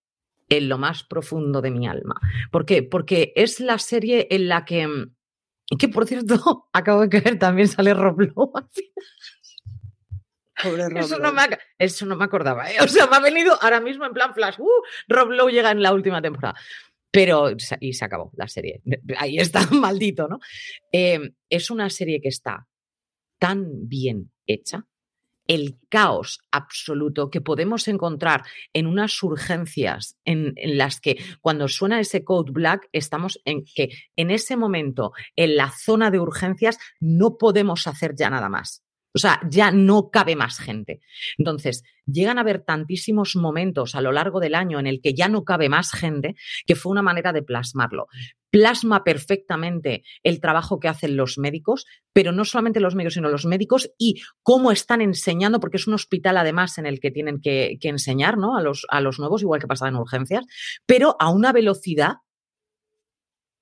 en 0.48 0.68
lo 0.68 0.78
más 0.78 1.04
profundo 1.04 1.60
de 1.60 1.70
mi 1.70 1.86
alma. 1.86 2.20
¿Por 2.50 2.66
qué? 2.66 2.82
Porque 2.82 3.32
es 3.36 3.60
la 3.60 3.78
serie 3.78 4.28
en 4.30 4.48
la 4.48 4.64
que, 4.64 4.88
que 5.78 5.88
por 5.88 6.06
cierto, 6.06 6.68
acabo 6.72 7.02
de 7.02 7.08
caer, 7.08 7.38
también 7.38 7.68
sale 7.68 7.94
Rob 7.94 8.20
Lowe 8.20 8.52
eso, 10.96 11.18
no 11.18 11.32
me, 11.32 11.42
eso 11.78 12.06
no 12.06 12.16
me 12.16 12.24
acordaba, 12.24 12.70
¿eh? 12.70 12.76
O 12.80 12.88
sea, 12.88 13.06
me 13.06 13.16
ha 13.16 13.20
venido 13.20 13.58
ahora 13.60 13.80
mismo 13.80 14.06
en 14.06 14.12
plan 14.12 14.34
flash. 14.34 14.58
Uh, 14.58 14.82
Rob 15.08 15.30
Lowe 15.30 15.50
llega 15.50 15.70
en 15.70 15.82
la 15.82 15.92
última 15.92 16.22
temporada. 16.22 16.58
Pero, 17.10 17.50
y 17.80 17.92
se 17.92 18.04
acabó 18.04 18.30
la 18.36 18.48
serie. 18.48 18.82
Ahí 19.16 19.38
está, 19.38 19.66
maldito, 19.70 20.28
¿no? 20.28 20.38
Em, 20.92 21.32
es 21.48 21.70
una 21.70 21.88
serie 21.88 22.20
que 22.20 22.28
está 22.28 22.66
tan 23.38 23.88
bien 23.88 24.32
hecha, 24.46 24.86
el 25.48 25.78
caos 25.88 26.40
absoluto 26.50 27.30
que 27.30 27.40
podemos 27.40 27.88
encontrar 27.88 28.42
en 28.72 28.86
unas 28.86 29.22
urgencias 29.22 30.18
en, 30.24 30.54
las 30.56 31.00
que 31.00 31.18
cuando 31.40 31.68
suena 31.68 32.00
ese 32.00 32.24
code 32.24 32.52
black 32.52 32.88
estamos 32.92 33.40
en 33.44 33.64
que 33.64 33.90
en 34.16 34.30
ese 34.30 34.56
momento 34.56 35.12
en 35.36 35.56
la 35.56 35.70
zona 35.70 36.10
de 36.10 36.20
urgencias 36.20 36.78
no 37.00 37.36
podemos 37.38 37.86
hacer 37.86 38.14
ya 38.16 38.30
nada 38.30 38.48
más. 38.48 38.82
O 39.14 39.18
sea, 39.18 39.40
ya 39.48 39.70
no 39.70 40.10
cabe 40.10 40.36
más 40.36 40.58
gente. 40.58 41.00
Entonces, 41.38 41.84
llegan 42.04 42.36
a 42.36 42.42
haber 42.42 42.60
tantísimos 42.60 43.34
momentos 43.34 43.94
a 43.94 44.02
lo 44.02 44.12
largo 44.12 44.40
del 44.40 44.54
año 44.54 44.78
en 44.78 44.86
el 44.86 45.00
que 45.00 45.14
ya 45.14 45.28
no 45.28 45.42
cabe 45.42 45.70
más 45.70 45.90
gente, 45.92 46.36
que 46.66 46.74
fue 46.74 46.92
una 46.92 47.00
manera 47.00 47.32
de 47.32 47.42
plasmarlo. 47.42 48.08
Plasma 48.56 49.04
perfectamente 49.04 50.02
el 50.22 50.40
trabajo 50.40 50.80
que 50.80 50.88
hacen 50.88 51.14
los 51.14 51.36
médicos, 51.36 51.84
pero 52.14 52.32
no 52.32 52.46
solamente 52.46 52.80
los 52.80 52.94
médicos, 52.94 53.12
sino 53.12 53.28
los 53.28 53.44
médicos 53.44 53.90
y 53.98 54.22
cómo 54.42 54.72
están 54.72 55.02
enseñando, 55.02 55.60
porque 55.60 55.76
es 55.76 55.86
un 55.86 55.92
hospital 55.92 56.38
además 56.38 56.78
en 56.78 56.86
el 56.86 56.98
que 56.98 57.10
tienen 57.10 57.42
que, 57.42 57.76
enseñar 57.82 58.38
¿no? 58.38 58.56
a, 58.56 58.62
los, 58.62 58.86
a 58.88 59.02
los 59.02 59.18
nuevos, 59.18 59.42
igual 59.42 59.60
que 59.60 59.66
pasaba 59.66 59.90
en 59.90 59.96
urgencias, 59.96 60.46
pero 60.86 61.16
a 61.18 61.28
una 61.28 61.52
velocidad 61.52 62.14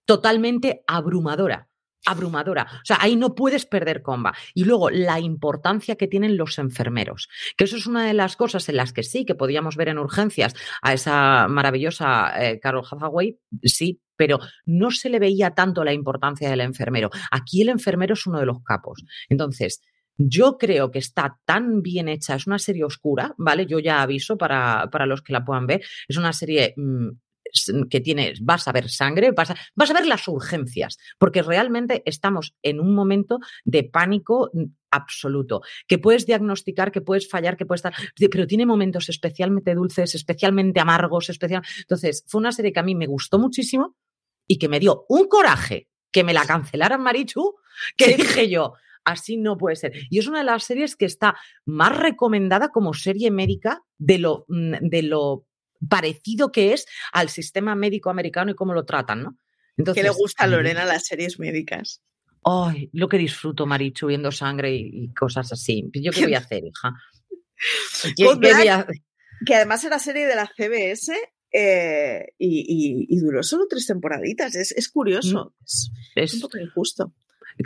totalmente 0.06 0.84
abrumadora 0.86 1.68
abrumadora. 2.04 2.66
O 2.70 2.84
sea, 2.84 2.98
ahí 3.00 3.16
no 3.16 3.34
puedes 3.34 3.66
perder 3.66 4.02
comba. 4.02 4.34
Y 4.54 4.64
luego, 4.64 4.90
la 4.90 5.20
importancia 5.20 5.96
que 5.96 6.08
tienen 6.08 6.36
los 6.36 6.58
enfermeros, 6.58 7.28
que 7.56 7.64
eso 7.64 7.76
es 7.76 7.86
una 7.86 8.06
de 8.06 8.14
las 8.14 8.36
cosas 8.36 8.68
en 8.68 8.76
las 8.76 8.92
que 8.92 9.02
sí, 9.02 9.24
que 9.24 9.34
podíamos 9.34 9.76
ver 9.76 9.88
en 9.88 9.98
urgencias 9.98 10.54
a 10.82 10.92
esa 10.92 11.48
maravillosa 11.48 12.32
eh, 12.42 12.60
Carol 12.60 12.84
Hathaway, 12.90 13.38
sí, 13.62 14.00
pero 14.16 14.38
no 14.64 14.90
se 14.90 15.08
le 15.08 15.18
veía 15.18 15.50
tanto 15.50 15.84
la 15.84 15.92
importancia 15.92 16.48
del 16.48 16.60
enfermero. 16.60 17.10
Aquí 17.30 17.62
el 17.62 17.68
enfermero 17.68 18.14
es 18.14 18.26
uno 18.26 18.38
de 18.38 18.46
los 18.46 18.62
capos. 18.62 19.04
Entonces, 19.28 19.80
yo 20.16 20.58
creo 20.58 20.90
que 20.90 21.00
está 21.00 21.40
tan 21.44 21.82
bien 21.82 22.08
hecha, 22.08 22.36
es 22.36 22.46
una 22.46 22.58
serie 22.58 22.84
oscura, 22.84 23.34
¿vale? 23.36 23.66
Yo 23.66 23.80
ya 23.80 24.02
aviso 24.02 24.38
para, 24.38 24.88
para 24.90 25.06
los 25.06 25.22
que 25.22 25.32
la 25.32 25.44
puedan 25.44 25.66
ver, 25.66 25.82
es 26.06 26.16
una 26.16 26.32
serie 26.32 26.74
mm, 26.76 27.08
que 27.88 28.00
tienes, 28.00 28.44
vas 28.44 28.66
a 28.68 28.72
ver 28.72 28.90
sangre, 28.90 29.30
vas 29.30 29.50
a, 29.50 29.56
vas 29.74 29.90
a 29.90 29.94
ver 29.94 30.06
las 30.06 30.26
urgencias, 30.28 30.98
porque 31.18 31.42
realmente 31.42 32.02
estamos 32.04 32.54
en 32.62 32.80
un 32.80 32.94
momento 32.94 33.38
de 33.64 33.84
pánico 33.84 34.50
absoluto, 34.90 35.62
que 35.86 35.98
puedes 35.98 36.26
diagnosticar, 36.26 36.92
que 36.92 37.00
puedes 37.00 37.28
fallar, 37.28 37.56
que 37.56 37.66
puedes 37.66 37.84
estar, 37.84 37.94
pero 38.30 38.46
tiene 38.46 38.66
momentos 38.66 39.08
especialmente 39.08 39.74
dulces, 39.74 40.14
especialmente 40.14 40.80
amargos, 40.80 41.30
especial. 41.30 41.62
Entonces, 41.78 42.24
fue 42.28 42.40
una 42.40 42.52
serie 42.52 42.72
que 42.72 42.80
a 42.80 42.84
mí 42.84 42.94
me 42.94 43.06
gustó 43.06 43.38
muchísimo 43.38 43.96
y 44.46 44.58
que 44.58 44.68
me 44.68 44.80
dio 44.80 45.04
un 45.08 45.26
coraje 45.28 45.88
que 46.12 46.24
me 46.24 46.34
la 46.34 46.44
cancelaran 46.44 47.02
Marichu, 47.02 47.56
que 47.96 48.16
dije 48.16 48.48
yo, 48.48 48.74
así 49.04 49.36
no 49.36 49.58
puede 49.58 49.76
ser. 49.76 49.92
Y 50.10 50.18
es 50.18 50.26
una 50.26 50.38
de 50.38 50.44
las 50.44 50.64
series 50.64 50.96
que 50.96 51.04
está 51.04 51.36
más 51.64 51.96
recomendada 51.96 52.70
como 52.70 52.94
serie 52.94 53.30
médica 53.30 53.82
de 53.98 54.18
lo, 54.18 54.44
mm, 54.48 54.74
de 54.80 55.02
lo 55.02 55.46
parecido 55.88 56.52
que 56.52 56.72
es 56.72 56.86
al 57.12 57.28
sistema 57.28 57.74
médico 57.74 58.10
americano 58.10 58.50
y 58.50 58.54
cómo 58.54 58.74
lo 58.74 58.84
tratan, 58.84 59.22
¿no? 59.22 59.38
Entonces, 59.76 60.02
¿Qué 60.02 60.08
le 60.08 60.14
gusta 60.14 60.44
a 60.44 60.46
Lorena 60.46 60.84
las 60.84 61.06
series 61.06 61.38
médicas? 61.38 62.00
Ay, 62.44 62.90
lo 62.92 63.08
que 63.08 63.18
disfruto, 63.18 63.66
Marichu, 63.66 64.06
viendo 64.06 64.30
sangre 64.30 64.74
y, 64.74 65.12
cosas 65.14 65.50
así. 65.52 65.90
¿Yo 65.94 66.12
qué 66.12 66.24
voy 66.24 66.34
a 66.34 66.38
hacer, 66.38 66.62
hija? 66.64 66.94
Que 69.44 69.54
además 69.54 69.82
era 69.84 69.98
serie 69.98 70.26
de 70.26 70.36
la 70.36 70.46
CBS 70.46 71.12
eh, 71.52 72.26
y, 72.38 73.18
duró 73.18 73.42
solo 73.42 73.66
tres 73.68 73.86
temporaditas. 73.86 74.54
Es, 74.54 74.88
curioso. 74.90 75.54
Mm, 75.58 76.20
es, 76.20 76.34
un 76.34 76.40
poco 76.40 76.58
injusto. 76.58 77.14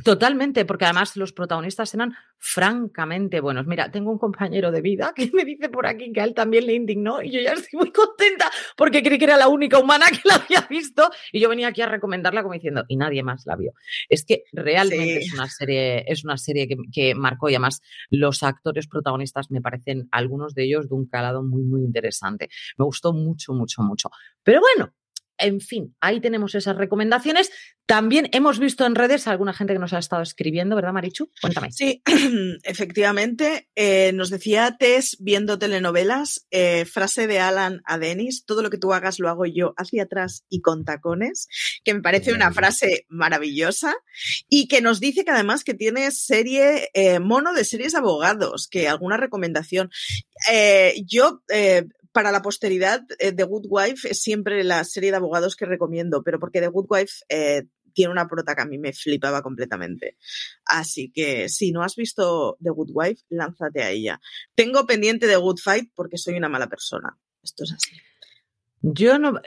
Totalmente, 0.05 0.65
porque 0.65 0.85
además 0.85 1.17
los 1.17 1.33
protagonistas 1.33 1.95
eran 1.95 2.15
francamente 2.37 3.41
buenos. 3.41 3.67
Mira, 3.67 3.91
tengo 3.91 4.11
un 4.11 4.19
compañero 4.19 4.71
de 4.71 4.83
vida 4.83 5.13
que 5.15 5.31
me 5.33 5.45
dice 5.45 5.69
por 5.69 5.87
aquí 5.87 6.13
que 6.13 6.21
a 6.21 6.25
él 6.25 6.35
también 6.35 6.67
le 6.67 6.75
indignó 6.75 7.23
y 7.23 7.31
yo 7.31 7.41
ya 7.41 7.53
estoy 7.53 7.79
muy 7.79 7.93
contenta 7.93 8.51
porque 8.77 9.03
creí 9.03 9.19
que 9.19 9.25
era 9.25 9.37
la 9.37 9.49
única 9.49 9.79
humana 9.79 10.07
que 10.11 10.21
la 10.25 10.35
había 10.37 10.67
visto 10.69 11.11
y 11.33 11.41
yo 11.41 11.49
venía 11.49 11.69
aquí 11.69 11.81
a 11.81 11.89
recomendarla 11.89 12.43
como 12.43 12.55
diciendo, 12.55 12.85
y 12.89 12.97
nadie 12.97 13.23
más 13.23 13.47
la 13.47 13.57
vio. 13.57 13.73
Es 14.09 14.25
que 14.25 14.45
realmente 14.53 15.19
es 15.19 15.33
una 15.33 15.49
serie, 15.49 16.05
es 16.07 16.25
una 16.25 16.37
serie 16.37 16.69
que, 16.69 16.77
que, 16.93 17.15
marcó 17.15 17.49
y 17.49 17.55
además 17.55 17.81
los 18.11 18.43
actores 18.43 18.87
protagonistas 18.87 19.51
me 19.51 19.61
parecen 19.61 20.09
algunos 20.11 20.55
de 20.55 20.65
ellos 20.65 20.89
de 20.89 20.95
un 20.95 21.07
calado 21.07 21.43
muy, 21.43 21.63
muy 21.63 21.83
interesante. 21.83 22.49
Me 22.77 22.85
gustó 22.85 23.13
mucho, 23.13 23.53
mucho, 23.53 23.83
mucho. 23.83 24.11
Pero 24.43 24.61
bueno, 24.61 24.93
en 25.39 25.61
fin, 25.61 25.97
ahí 26.01 26.21
tenemos 26.21 26.55
esas 26.55 26.77
recomendaciones. 26.77 27.51
También 27.87 28.29
hemos 28.33 28.59
visto 28.59 28.85
en 28.85 28.95
redes 28.95 29.27
a 29.27 29.31
alguna 29.31 29.55
gente 29.55 29.73
que 29.73 29.79
nos 29.79 29.95
ha 29.95 29.99
estado 29.99 30.23
escribiendo, 30.23 30.77
¿verdad, 30.77 30.93
Marichu? 30.93 31.31
Cuéntame. 31.41 31.73
Sí, 31.73 32.03
efectivamente. 32.65 33.71
Eh, 33.75 34.13
nos 34.13 34.29
decía 34.29 34.77
Tess 34.79 35.17
viendo 35.21 35.59
telenovelas, 35.59 36.47
eh, 36.51 36.85
frase 36.85 37.27
de 37.27 37.39
Alan 37.39 37.81
a 37.87 37.99
Denis, 37.99 38.45
todo 38.45 38.63
lo 38.63 38.69
que 38.69 38.77
tú 38.77 38.93
hagas 38.93 39.19
lo 39.19 39.31
hago 39.31 39.47
yo 39.47 39.73
hacia 39.79 40.03
atrás 40.03 40.45
y 40.51 40.61
con 40.61 40.85
tacones, 40.85 41.49
que 41.83 41.95
me 41.95 42.03
parece 42.03 42.35
una 42.35 42.53
frase 42.53 43.07
maravillosa 43.09 43.95
y 44.51 44.69
que 44.69 44.83
nos 44.83 45.01
dice 45.01 45.25
que 45.25 45.31
además 45.31 45.65
que 45.65 45.75
tiene 45.75 46.11
serie 46.11 46.91
eh, 46.93 47.21
mono 47.21 47.55
de 47.55 47.65
series 47.65 47.93
de 47.93 47.99
abogados, 47.99 48.69
que 48.69 48.89
alguna 48.89 49.17
recomendación. 49.17 49.91
yo 51.07 51.43
para 52.19 52.33
la 52.33 52.43
posteridad, 52.43 53.07
The 53.21 53.45
Good 53.45 53.67
Wife 53.69 54.09
es 54.09 54.21
siempre 54.21 54.65
la 54.65 54.83
serie 54.83 55.13
de 55.13 55.19
abogados 55.19 55.55
que 55.55 55.67
recomiendo, 55.67 56.25
pero 56.25 56.41
porque 56.41 56.61
The 56.61 56.67
Good 56.67 56.87
Wife 56.89 57.13
tiene 57.93 58.11
una 58.11 58.27
prota 58.27 58.57
que 58.57 58.63
a 58.63 58.67
mí 58.67 58.77
me 58.77 58.93
flipaba 58.93 59.41
completamente. 59.41 60.17
Así 60.65 61.13
que 61.13 61.49
si 61.49 61.71
no 61.71 61.85
has 61.85 61.95
visto 61.95 62.57
The 62.61 62.71
Good 62.71 62.91
Wife, 62.93 63.23
lánzate 63.29 63.85
a 63.85 63.91
ella. 63.91 64.21
Tengo 64.57 64.85
pendiente 64.85 65.29
de 65.29 65.37
Good 65.37 65.59
Fight 65.63 65.93
porque 65.95 66.19
soy 66.19 66.35
una 66.35 66.49
mala 66.49 66.69
persona. 66.69 67.17
Esto 67.41 67.63
es 67.63 67.75
así. 67.75 67.93
Yo 68.81 69.21
no. 69.21 69.41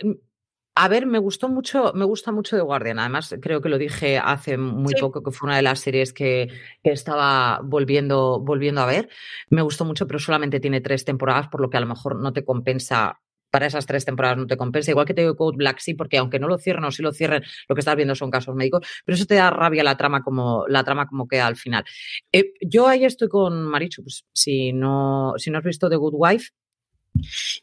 A 0.76 0.88
ver, 0.88 1.05
me 1.05 1.19
gustó 1.19 1.49
mucho, 1.49 1.91
me 1.95 2.05
gusta 2.05 2.32
mucho 2.32 2.55
The 2.55 2.61
Guardian. 2.61 2.99
Además, 2.99 3.36
creo 3.41 3.61
que 3.61 3.69
lo 3.69 3.78
dije 3.78 4.17
hace 4.17 4.57
muy 4.57 4.93
poco, 4.99 5.22
que 5.22 5.32
fue 5.32 5.47
una 5.47 5.57
de 5.57 5.63
las 5.63 5.80
series 5.82 6.13
que, 6.13 6.47
que, 6.82 6.91
estaba 6.91 7.59
volviendo, 7.63 8.39
volviendo 8.39 8.82
a 8.82 8.86
ver. 8.86 9.09
Me 9.49 9.61
gustó 9.61 9.84
mucho, 9.84 10.07
pero 10.07 10.19
solamente 10.19 10.59
tiene 10.61 10.80
tres 10.82 11.03
temporadas, 11.03 11.49
por 11.49 11.61
lo 11.61 11.69
que 11.69 11.78
a 11.78 11.82
lo 11.82 11.88
mejor 11.88 12.15
no 12.15 12.32
te 12.32 12.45
compensa 12.45 13.19
para 13.51 13.67
esas 13.67 13.86
tres 13.86 14.05
temporadas 14.05 14.38
no 14.38 14.47
te 14.47 14.57
compensa. 14.57 14.91
Igual 14.91 15.05
que 15.05 15.13
te 15.13 15.22
digo 15.22 15.36
Code 15.36 15.57
Black, 15.57 15.80
sí, 15.80 15.93
porque 15.93 16.17
aunque 16.17 16.39
no 16.39 16.47
lo 16.47 16.57
cierren 16.57 16.86
o 16.86 16.91
sí 16.91 17.03
lo 17.03 17.11
cierren, 17.11 17.43
lo 17.67 17.76
que 17.76 17.82
estás 17.82 17.95
viendo 17.95 18.15
son 18.15 18.32
casos 18.32 18.55
médicos, 18.55 18.88
pero 19.05 19.15
eso 19.15 19.26
te 19.26 19.36
da 19.36 19.51
rabia 19.51 19.84
la 19.84 19.97
trama 19.97 20.24
como, 20.24 20.65
la 20.67 20.84
trama 20.84 21.05
como 21.05 21.28
queda 21.28 21.47
al 21.47 21.57
final. 21.57 21.84
Eh, 22.32 22.53
yo 22.61 22.88
ahí 22.88 23.05
estoy 23.05 23.28
con 23.28 23.67
Marichu, 23.67 24.03
pues 24.03 24.26
si 24.34 24.74
no, 24.74 25.34
si 25.38 25.51
no 25.51 25.59
has 25.59 25.63
visto 25.63 25.89
The 25.89 25.97
Good 25.97 26.13
Wife. 26.15 26.49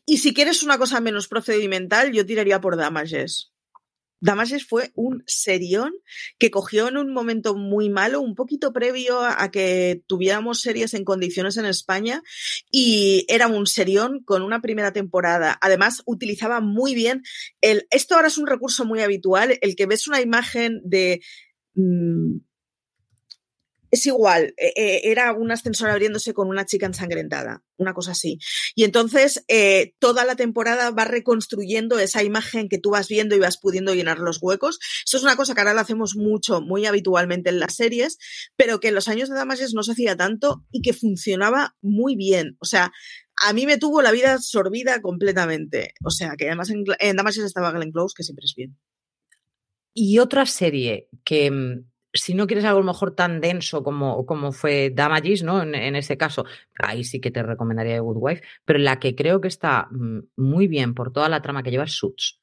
Y 0.07 0.18
si 0.18 0.34
quieres 0.34 0.62
una 0.62 0.78
cosa 0.78 1.01
menos 1.01 1.28
procedimental, 1.28 2.12
yo 2.12 2.24
tiraría 2.26 2.61
por 2.61 2.76
Damages. 2.76 3.53
Damages 4.20 4.66
fue 4.66 4.90
un 4.94 5.22
serión 5.26 5.92
que 6.38 6.51
cogió 6.51 6.88
en 6.88 6.96
un 6.96 7.12
momento 7.12 7.55
muy 7.55 7.88
malo, 7.88 8.20
un 8.20 8.34
poquito 8.34 8.72
previo 8.72 9.20
a 9.22 9.51
que 9.51 10.03
tuviéramos 10.07 10.61
series 10.61 10.94
en 10.94 11.05
condiciones 11.05 11.57
en 11.57 11.66
España 11.66 12.22
y 12.70 13.24
era 13.28 13.46
un 13.46 13.66
serión 13.66 14.22
con 14.24 14.42
una 14.42 14.61
primera 14.61 14.92
temporada. 14.92 15.57
Además, 15.61 16.03
utilizaba 16.05 16.61
muy 16.61 16.94
bien 16.94 17.22
el, 17.61 17.86
esto 17.90 18.16
ahora 18.16 18.28
es 18.28 18.38
un 18.38 18.49
recurso 18.49 18.84
muy 18.84 19.01
habitual, 19.01 19.57
el 19.61 19.76
que 19.76 19.86
ves 19.86 20.09
una 20.09 20.20
imagen 20.20 20.80
de 20.84 21.20
mm, 21.74 22.38
es 23.91 24.07
igual, 24.07 24.55
eh, 24.57 24.72
eh, 24.76 25.01
era 25.05 25.32
un 25.32 25.51
ascensor 25.51 25.91
abriéndose 25.91 26.34
con 26.34 26.49
una 26.49 26.66
chica 26.66 26.86
ensangrentada, 26.86 27.62
una 27.76 27.95
cosa 27.95 28.12
así. 28.12 28.39
Y 28.74 28.84
entonces 28.84 29.45
eh, 29.49 29.95
toda 29.99 30.24
la 30.24 30.36
temporada 30.36 30.91
va 30.91 31.05
reconstruyendo 31.05 31.99
esa 31.99 32.22
imagen 32.22 32.68
que 32.68 32.78
tú 32.78 32.91
vas 32.91 33.09
viendo 33.09 33.34
y 33.34 33.39
vas 33.39 33.59
pudiendo 33.59 33.95
llenar 33.95 34.18
los 34.18 34.39
huecos. 34.43 34.78
Eso 35.07 35.16
es 35.16 35.22
una 35.22 35.36
cosa 35.36 35.55
que 35.55 35.61
ahora 35.61 35.74
lo 35.74 35.80
hacemos 35.80 36.16
mucho, 36.16 36.61
muy 36.61 36.86
habitualmente 36.86 37.51
en 37.51 37.61
las 37.61 37.76
series, 37.76 38.18
pero 38.57 38.80
que 38.80 38.89
en 38.89 38.95
los 38.95 39.09
años 39.09 39.28
de 39.28 39.36
Damages 39.36 39.74
no 39.74 39.82
se 39.82 39.93
hacía 39.93 40.16
tanto 40.16 40.64
y 40.70 40.82
que 40.82 40.93
funcionaba 40.93 41.76
muy 41.80 42.16
bien. 42.16 42.57
O 42.61 42.66
sea, 42.66 42.93
a 43.47 43.53
mí 43.53 43.66
me 43.66 43.78
tuvo 43.78 44.03
la 44.03 44.11
vida 44.11 44.34
absorbida 44.34 45.01
completamente. 45.01 45.95
O 46.05 46.11
sea, 46.11 46.34
que 46.36 46.47
además 46.47 46.70
en, 46.70 46.84
en 46.99 47.16
estaba 47.45 47.72
Glenn 47.72 47.93
Close, 47.93 48.14
que 48.16 48.24
siempre 48.24 48.45
es 48.45 48.55
bien. 48.55 48.76
Y 49.95 50.18
otra 50.18 50.47
serie 50.47 51.09
que 51.24 51.51
mm, 51.51 51.88
si 52.12 52.34
no 52.34 52.46
quieres 52.46 52.64
algo 52.64 52.78
a 52.78 52.82
lo 52.82 52.86
mejor 52.86 53.14
tan 53.14 53.40
denso 53.40 53.82
como, 53.82 54.24
como 54.26 54.52
fue 54.52 54.90
Damages, 54.94 55.42
¿no? 55.42 55.62
En, 55.62 55.74
en, 55.74 55.96
ese 55.96 56.16
caso, 56.16 56.44
ahí 56.78 57.04
sí 57.04 57.20
que 57.20 57.30
te 57.30 57.42
recomendaría 57.42 57.94
The 57.94 58.00
Good 58.00 58.16
Wife, 58.18 58.42
pero 58.64 58.78
la 58.78 58.98
que 58.98 59.14
creo 59.14 59.40
que 59.40 59.48
está 59.48 59.88
mm, 59.90 60.20
muy 60.36 60.68
bien 60.68 60.94
por 60.94 61.12
toda 61.12 61.28
la 61.28 61.42
trama 61.42 61.62
que 61.62 61.70
lleva 61.70 61.84
es 61.84 61.92
Suits. 61.92 62.38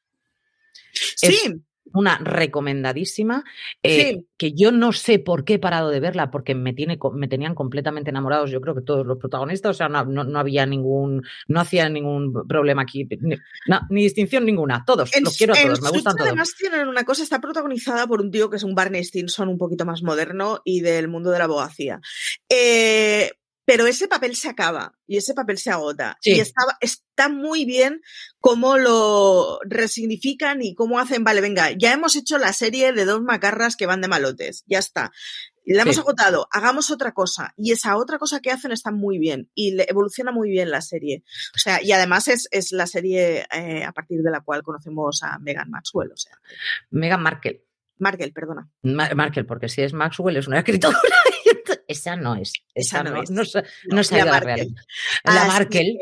Sí 0.91 1.61
una 1.93 2.17
recomendadísima, 2.17 3.43
eh, 3.83 4.23
que 4.37 4.53
yo 4.53 4.71
no 4.71 4.91
sé 4.91 5.19
por 5.19 5.45
qué 5.45 5.55
he 5.55 5.59
parado 5.59 5.89
de 5.89 5.99
verla, 5.99 6.31
porque 6.31 6.55
me, 6.55 6.73
tiene, 6.73 6.99
me 7.13 7.27
tenían 7.27 7.55
completamente 7.55 8.09
enamorados, 8.09 8.51
yo 8.51 8.59
creo 8.61 8.75
que 8.75 8.81
todos 8.81 9.05
los 9.05 9.17
protagonistas, 9.17 9.71
o 9.71 9.73
sea, 9.73 9.87
no, 9.89 10.03
no, 10.03 10.39
había 10.39 10.65
ningún, 10.65 11.23
no 11.47 11.59
hacía 11.59 11.87
ningún 11.89 12.47
problema 12.47 12.81
aquí, 12.81 13.07
ni, 13.21 13.35
ni 13.89 14.03
distinción 14.03 14.45
ninguna, 14.45 14.83
todos, 14.85 15.11
los 15.21 15.37
quiero 15.37 15.53
a 15.53 15.57
todos, 15.57 15.81
me 15.81 15.89
gustan 15.89 16.15
todos. 16.15 16.27
Además 16.27 16.55
tienen 16.57 16.87
una 16.87 17.03
cosa, 17.03 17.23
está 17.23 17.39
protagonizada 17.39 18.07
por 18.07 18.21
un 18.21 18.31
tío 18.31 18.49
que 18.49 18.57
es 18.57 18.63
un 18.63 18.75
Barney 18.75 19.03
Stinson 19.03 19.47
un 19.47 19.57
poquito 19.57 19.85
más 19.85 20.03
moderno 20.03 20.61
y 20.65 20.81
del 20.81 21.07
mundo 21.07 21.31
de 21.31 21.37
la 21.37 21.45
abogacía. 21.45 22.01
Eh, 22.49 23.31
pero 23.65 23.87
ese 23.87 24.07
papel 24.07 24.35
se 24.35 24.49
acaba 24.49 24.93
y 25.07 25.17
ese 25.17 25.33
papel 25.33 25.57
se 25.57 25.71
agota. 25.71 26.17
Y 26.21 26.39
está, 26.39 26.61
está 26.79 27.29
muy 27.29 27.65
bien 27.65 28.01
cómo 28.39 28.77
lo 28.77 29.59
resignifican 29.65 30.61
y 30.61 30.75
cómo 30.75 30.99
hacen, 30.99 31.23
vale, 31.23 31.41
venga, 31.41 31.71
ya 31.71 31.91
hemos 31.91 32.15
hecho 32.15 32.37
la 32.37 32.53
serie 32.53 32.93
de 32.93 33.05
dos 33.05 33.21
macarras 33.21 33.75
que 33.75 33.87
van 33.87 34.01
de 34.01 34.07
malotes, 34.07 34.63
ya 34.67 34.79
está. 34.79 35.11
La 35.67 35.81
hemos 35.81 35.97
agotado, 35.97 36.47
hagamos 36.51 36.91
otra 36.91 37.13
cosa. 37.13 37.53
Y 37.57 37.71
esa 37.71 37.97
otra 37.97 38.19
cosa 38.19 38.39
que 38.39 38.51
hacen 38.51 38.71
está 38.71 38.91
muy 38.91 39.17
bien 39.17 39.49
y 39.55 39.75
evoluciona 39.89 40.31
muy 40.31 40.51
bien 40.51 40.69
la 40.69 40.81
serie. 40.81 41.23
O 41.55 41.57
sea, 41.57 41.81
y 41.81 41.91
además 41.91 42.27
es, 42.27 42.47
es 42.51 42.71
la 42.71 42.85
serie 42.85 43.47
eh, 43.51 43.83
a 43.83 43.91
partir 43.91 44.21
de 44.21 44.29
la 44.29 44.41
cual 44.41 44.61
conocemos 44.61 45.23
a 45.23 45.39
Megan 45.39 45.71
Maxwell. 45.71 46.11
O 46.11 46.17
sea. 46.17 46.37
Megan 46.91 47.23
Markle. 47.23 47.63
Markle, 47.97 48.31
perdona. 48.31 48.69
Markle, 48.83 49.45
porque 49.45 49.69
si 49.69 49.81
es 49.81 49.93
Maxwell 49.93 50.37
es 50.37 50.47
una 50.47 50.59
escritora 50.59 50.99
esa 51.87 52.15
no 52.15 52.35
es. 52.35 52.53
Esa, 52.73 53.03
no, 53.03 53.21
es. 53.21 53.31
No, 53.31 53.43
no, 53.43 54.01
la, 54.11 54.25
Markel. 54.25 54.75
La 55.23 55.45
Markel. 55.45 55.97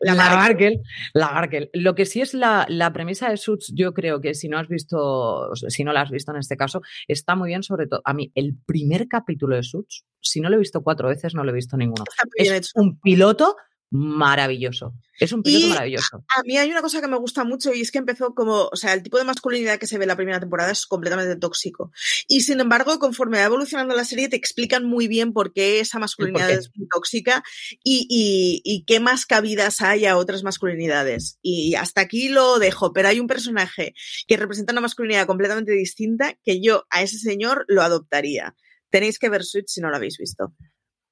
La, 0.00 0.14
Markel. 0.14 0.82
La 1.14 1.30
Markel. 1.30 1.70
Lo 1.72 1.94
que 1.94 2.04
sí 2.04 2.20
es 2.20 2.34
la, 2.34 2.66
la 2.68 2.92
premisa 2.92 3.30
de 3.30 3.36
Suits, 3.36 3.72
yo 3.74 3.94
creo 3.94 4.20
que 4.20 4.34
si 4.34 4.48
no 4.48 4.58
has 4.58 4.68
visto, 4.68 5.54
si 5.54 5.84
no 5.84 5.92
la 5.92 6.02
has 6.02 6.10
visto 6.10 6.32
en 6.32 6.38
este 6.38 6.56
caso, 6.56 6.82
está 7.08 7.36
muy 7.36 7.48
bien, 7.48 7.62
sobre 7.62 7.86
todo. 7.86 8.02
A 8.04 8.12
mí, 8.14 8.32
el 8.34 8.56
primer 8.66 9.08
capítulo 9.08 9.56
de 9.56 9.62
Suits, 9.62 10.04
si 10.20 10.40
no 10.40 10.48
lo 10.48 10.56
he 10.56 10.60
visto 10.60 10.82
cuatro 10.82 11.08
veces, 11.08 11.34
no 11.34 11.44
lo 11.44 11.50
he 11.50 11.54
visto 11.54 11.76
ninguno. 11.76 12.04
Es 12.34 12.72
un 12.74 12.98
piloto 13.00 13.56
maravilloso. 13.90 14.94
Es 15.18 15.32
un 15.32 15.42
piloto 15.42 15.68
maravilloso. 15.68 16.24
A, 16.36 16.42
mí 16.42 16.58
hay 16.58 16.70
una 16.70 16.82
cosa 16.82 17.00
que 17.00 17.08
me 17.08 17.16
gusta 17.16 17.44
mucho 17.44 17.72
y 17.72 17.80
es 17.80 17.90
que 17.90 17.98
empezó 17.98 18.34
como, 18.34 18.68
o 18.70 18.76
sea, 18.76 18.92
el 18.92 19.02
tipo 19.02 19.16
de 19.16 19.24
masculinidad 19.24 19.78
que 19.78 19.86
se 19.86 19.96
ve 19.96 20.04
en 20.04 20.08
la 20.08 20.16
primera 20.16 20.40
temporada 20.40 20.70
es 20.72 20.86
completamente 20.86 21.36
tóxico. 21.36 21.90
Y 22.28 22.42
sin 22.42 22.60
embargo, 22.60 22.98
conforme 22.98 23.38
va 23.38 23.44
evolucionando 23.44 23.94
la 23.94 24.04
serie, 24.04 24.28
te 24.28 24.36
explican 24.36 24.84
muy 24.84 25.08
bien 25.08 25.32
por 25.32 25.52
qué 25.52 25.80
esa 25.80 25.98
masculinidad 25.98 26.50
es 26.50 26.70
tóxica 26.92 27.42
y, 27.82 28.06
y, 28.10 28.60
y, 28.64 28.84
qué 28.84 29.00
más 29.00 29.24
cabidas 29.24 29.80
hay 29.80 30.04
a 30.04 30.16
otras 30.16 30.42
masculinidades. 30.42 31.38
Y 31.40 31.76
hasta 31.76 32.02
aquí 32.02 32.28
lo 32.28 32.58
dejo, 32.58 32.92
pero 32.92 33.08
hay 33.08 33.20
un 33.20 33.26
personaje 33.26 33.94
que 34.26 34.36
representa 34.36 34.72
una 34.72 34.82
masculinidad 34.82 35.26
completamente 35.26 35.72
distinta 35.72 36.36
que 36.44 36.60
yo 36.60 36.84
a 36.90 37.02
ese 37.02 37.18
señor 37.18 37.64
lo 37.68 37.82
adoptaría. 37.82 38.54
Tenéis 38.90 39.18
que 39.18 39.30
ver 39.30 39.44
Switch 39.44 39.68
si 39.68 39.80
no 39.80 39.88
lo 39.88 39.96
habéis 39.96 40.18
visto. 40.18 40.52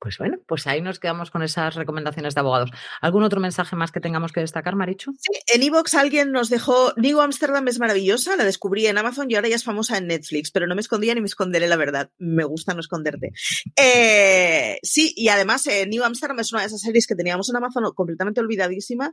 Pues 0.05 0.18
bueno, 0.18 0.36
pues 0.46 0.66
ahí 0.66 0.82
nos 0.82 1.00
quedamos 1.00 1.30
con 1.30 1.42
esas 1.42 1.76
recomendaciones 1.76 2.34
de 2.34 2.40
abogados. 2.40 2.68
¿Algún 3.00 3.22
otro 3.22 3.40
mensaje 3.40 3.74
más 3.74 3.90
que 3.90 4.00
tengamos 4.00 4.32
que 4.32 4.40
destacar, 4.40 4.76
Marichu? 4.76 5.14
Sí, 5.18 5.32
en 5.55 5.62
Evox 5.62 5.94
alguien 5.94 6.30
nos 6.30 6.50
dejó, 6.50 6.92
New 6.98 7.22
Amsterdam 7.22 7.66
es 7.68 7.78
maravillosa, 7.78 8.36
la 8.36 8.44
descubrí 8.44 8.86
en 8.86 8.98
Amazon 8.98 9.30
y 9.30 9.36
ahora 9.36 9.48
ya 9.48 9.57
es 9.57 9.64
famosa 9.64 9.96
en 9.96 10.09
Netflix, 10.09 10.50
pero 10.50 10.66
no 10.66 10.74
me 10.74 10.82
escondía 10.82 11.14
ni 11.14 11.22
me 11.22 11.26
esconderé 11.26 11.68
la 11.68 11.76
verdad. 11.76 12.11
Me 12.18 12.44
gusta 12.44 12.74
no 12.74 12.80
esconderte. 12.80 13.30
Eh, 13.76 14.78
sí, 14.82 15.14
y 15.16 15.28
además 15.28 15.66
eh, 15.68 15.86
New 15.86 16.05
Amsterdam 16.05 16.38
es 16.40 16.52
una 16.52 16.61
de 16.61 16.66
esas 16.66 16.82
series 16.82 17.07
que 17.07 17.14
teníamos 17.14 17.48
en 17.48 17.57
Amazon 17.57 17.84
completamente 17.94 18.42
olvidadísima 18.42 19.11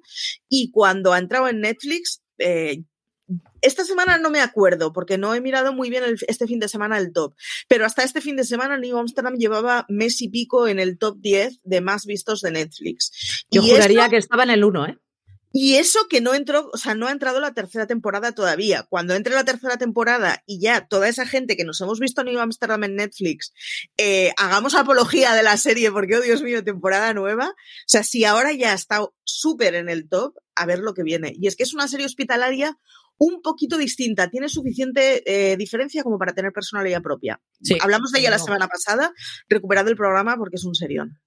y 0.50 0.72
cuando 0.72 1.14
ha 1.14 1.20
entrado 1.20 1.48
en 1.48 1.62
Netflix, 1.62 2.22
eh, 2.38 2.84
esta 3.62 3.86
semana 3.86 4.18
no 4.18 4.30
me 4.30 4.42
acuerdo 4.42 4.94
porque 4.94 5.18
no 5.18 5.34
he 5.34 5.42
mirado 5.42 5.74
muy 5.74 5.90
bien 5.90 6.04
este 6.28 6.48
fin 6.48 6.60
de 6.60 6.68
semana 6.68 6.98
el 6.98 7.14
top, 7.14 7.36
pero 7.68 7.86
hasta 7.86 8.04
este 8.04 8.22
fin 8.22 8.36
de 8.36 8.44
semana 8.44 8.78
New 8.78 8.98
Amsterdam 8.98 9.36
llevaba 9.38 9.86
mes 9.90 10.22
y 10.22 10.30
pico 10.30 10.68
en 10.68 10.80
el 10.80 10.98
top 10.98 11.18
10 11.20 11.60
de 11.64 11.82
más 11.82 12.06
vistos 12.06 12.42
de 12.42 12.52
Netflix. 12.52 13.46
Yo 13.52 13.62
juraría 13.62 14.10
que 14.10 14.18
estaba 14.18 14.44
en 14.44 14.52
el 14.52 14.64
1, 14.64 14.88
¿eh? 14.88 14.98
Y 15.54 15.76
eso 15.76 16.00
que 16.10 16.22
no 16.22 16.34
entró, 16.34 16.70
o 16.72 16.78
sea, 16.78 16.96
no 16.96 17.08
ha 17.08 17.12
entrado 17.12 17.42
la 17.42 17.54
tercera 17.54 17.86
temporada 17.86 18.32
todavía. 18.32 18.84
Cuando 18.90 19.16
entre 19.16 19.36
la 19.36 19.44
tercera 19.44 19.78
temporada 19.78 20.44
y 20.46 20.62
ya 20.62 20.88
toda 20.88 21.10
esa 21.10 21.26
gente 21.26 21.58
que 21.58 21.66
nos 21.66 21.82
hemos 21.82 22.00
visto 22.00 22.22
en 22.22 22.28
New 22.28 22.40
Amsterdam 22.40 22.86
en 22.86 22.96
Netflix, 22.96 23.52
eh, 23.98 24.32
hagamos 24.38 24.76
apología 24.76 25.34
de 25.34 25.44
la 25.44 25.58
serie 25.58 25.92
porque, 25.92 26.16
oh 26.16 26.22
Dios 26.22 26.42
mío, 26.42 26.64
temporada 26.64 27.14
nueva. 27.14 27.50
O 27.50 27.86
sea, 27.86 28.04
si 28.04 28.24
ahora 28.24 28.54
ya 28.54 28.74
está 28.74 29.06
súper 29.26 29.76
en 29.76 29.90
el 29.90 30.08
top, 30.08 30.36
a 30.56 30.66
ver 30.66 30.80
lo 30.80 30.94
que 30.94 31.04
viene. 31.04 31.34
Y 31.38 31.48
es 31.48 31.58
que 31.58 31.64
es 31.64 31.74
una 31.74 31.90
serie 31.90 32.06
hospitalaria 32.06 32.78
un 33.22 33.44
poquito 33.44 33.78
distinta, 33.78 34.32
tiene 34.32 34.50
suficiente 34.50 35.22
eh, 35.28 35.56
diferencia 35.56 36.02
como 36.02 36.18
para 36.18 36.34
tener 36.34 36.52
personalidad 36.52 37.04
propia. 37.04 37.40
Hablamos 37.80 38.12
de 38.12 38.20
ella 38.20 38.32
la 38.32 38.40
semana 38.40 38.68
pasada, 38.68 39.14
recuperado 39.48 39.92
el 39.92 39.96
programa 39.96 40.36
porque 40.38 40.56
es 40.56 40.66
un 40.66 40.74
serión. 40.74 41.20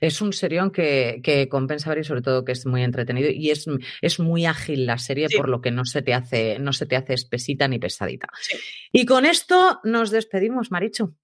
Es 0.00 0.22
un 0.22 0.32
serión 0.32 0.70
que, 0.70 1.46
compensa 1.50 1.90
ver 1.90 1.98
y 1.98 2.04
sobre 2.04 2.22
todo 2.22 2.46
que 2.46 2.52
es 2.52 2.64
muy 2.64 2.82
entretenido 2.82 3.28
y 3.30 3.50
es, 3.50 3.66
es 4.00 4.18
muy 4.18 4.46
ágil 4.46 4.86
la 4.86 4.96
serie, 4.96 5.28
por 5.36 5.50
lo 5.50 5.60
que 5.60 5.70
no 5.70 5.84
se 5.84 6.00
te 6.00 6.14
hace, 6.14 6.58
no 6.58 6.72
se 6.72 6.86
te 6.86 6.96
hace 6.96 7.12
espesita 7.12 7.68
ni 7.68 7.78
pesadita. 7.78 8.28
Y 8.90 9.04
con 9.04 9.26
esto 9.26 9.80
nos 9.84 10.10
despedimos, 10.10 10.70
Marichu. 10.70 11.14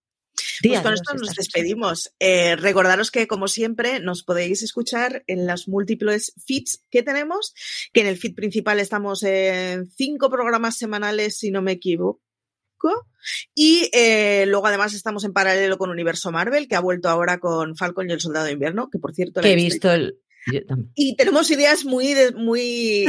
Pues 0.62 0.80
con 0.80 0.94
esto 0.94 1.14
nos 1.14 1.34
despedimos. 1.34 2.12
Eh, 2.18 2.56
recordaros 2.56 3.10
que, 3.10 3.26
como 3.26 3.48
siempre, 3.48 4.00
nos 4.00 4.22
podéis 4.22 4.62
escuchar 4.62 5.24
en 5.26 5.46
las 5.46 5.68
múltiples 5.68 6.32
feeds 6.44 6.84
que 6.90 7.02
tenemos, 7.02 7.54
que 7.92 8.00
en 8.00 8.06
el 8.06 8.18
feed 8.18 8.34
principal 8.34 8.80
estamos 8.80 9.22
en 9.22 9.86
cinco 9.90 10.30
programas 10.30 10.76
semanales, 10.76 11.38
si 11.38 11.50
no 11.50 11.62
me 11.62 11.72
equivoco. 11.72 12.20
Y 13.54 13.88
eh, 13.92 14.44
luego 14.48 14.66
además 14.66 14.94
estamos 14.94 15.24
en 15.24 15.32
paralelo 15.32 15.78
con 15.78 15.90
Universo 15.90 16.32
Marvel, 16.32 16.66
que 16.66 16.74
ha 16.74 16.80
vuelto 16.80 17.08
ahora 17.08 17.38
con 17.38 17.76
Falcon 17.76 18.10
y 18.10 18.12
el 18.12 18.20
Soldado 18.20 18.46
de 18.46 18.52
Invierno, 18.52 18.90
que 18.90 18.98
por 18.98 19.14
cierto... 19.14 19.40
he 19.42 19.54
visto 19.54 19.92
el, 19.92 20.18
y 20.94 21.16
tenemos 21.16 21.50
ideas 21.50 21.84
muy, 21.84 22.14
muy 22.34 23.06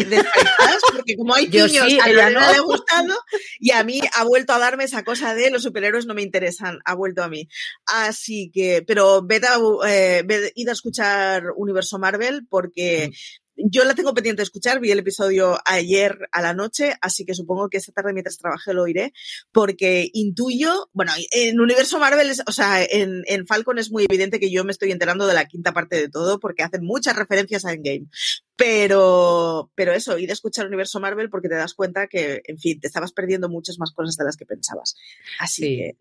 porque 0.94 1.16
como 1.16 1.34
hay 1.34 1.48
niños, 1.50 1.88
a 2.02 2.10
ella 2.10 2.30
no. 2.30 2.40
le 2.40 2.46
ha 2.46 2.62
gustado 2.62 3.16
y 3.60 3.72
a 3.72 3.84
mí 3.84 4.02
ha 4.14 4.24
vuelto 4.24 4.54
a 4.54 4.60
darme 4.60 4.84
esa 4.84 5.04
cosa 5.04 5.34
de 5.34 5.50
los 5.50 5.64
superhéroes 5.64 6.06
no 6.06 6.14
me 6.14 6.22
interesan, 6.22 6.80
ha 6.86 6.94
vuelto 6.96 7.24
a 7.24 7.30
mí. 7.30 7.48
Así 7.86 8.52
que, 8.54 8.84
pero 8.86 9.24
ved 9.24 9.44
a, 9.46 9.58
eh, 9.88 10.52
id 10.56 10.70
a 10.70 10.74
escuchar 10.74 11.52
Universo 11.56 11.98
Marvel 12.00 12.46
porque 12.50 13.12
yo 13.56 13.84
la 13.84 13.94
tengo 13.94 14.14
pendiente 14.14 14.42
de 14.42 14.46
escuchar, 14.46 14.80
vi 14.80 14.92
el 14.92 15.00
episodio 15.00 15.60
ayer 15.66 16.18
a 16.32 16.42
la 16.42 16.54
noche, 16.54 16.94
así 17.02 17.26
que 17.26 17.34
supongo 17.34 17.70
que 17.70 17.78
esta 17.78 17.92
tarde 17.92 18.14
mientras 18.14 18.38
trabaje 18.38 18.74
lo 18.74 18.84
oiré, 18.84 19.14
porque 19.52 20.10
intuyo, 20.14 20.90
bueno, 20.94 21.12
en 21.32 21.60
Universo 21.60 22.00
Marvel, 22.00 22.32
o 22.48 22.52
sea, 22.52 22.84
en, 22.84 23.24
en, 23.28 23.46
Falcon 23.46 23.78
es 23.78 23.92
muy 23.92 24.06
evidente 24.06 24.40
que 24.40 24.52
yo 24.52 24.64
me 24.64 24.72
estoy 24.72 24.92
enterando 24.92 25.28
de 25.28 25.34
la 25.34 25.46
quinta 25.46 25.72
parte 25.72 25.96
de 25.98 26.10
todo, 26.10 26.40
porque 26.40 26.64
hacen 26.64 26.84
muchas 26.84 27.16
referencias 27.16 27.66
a 27.66 27.74
Endgame. 27.74 28.08
Pero, 28.56 29.72
pero 29.76 29.94
eso, 29.94 30.18
ir 30.18 30.30
a 30.30 30.34
escuchar 30.34 30.68
Universo 30.68 31.00
Marvel 31.00 31.30
porque 31.30 31.50
te 31.50 31.56
das 31.56 31.74
cuenta 31.74 32.08
que, 32.08 32.42
en 32.46 32.58
fin, 32.58 32.80
te 32.80 32.88
estabas 32.88 33.12
perdiendo 33.12 33.50
muchas 33.50 33.80
más 33.80 33.92
cosas 33.92 34.16
de 34.16 34.24
las 34.24 34.38
que 34.38 34.46
pensabas. 34.46 34.96
Así 35.40 35.78
que 35.78 35.98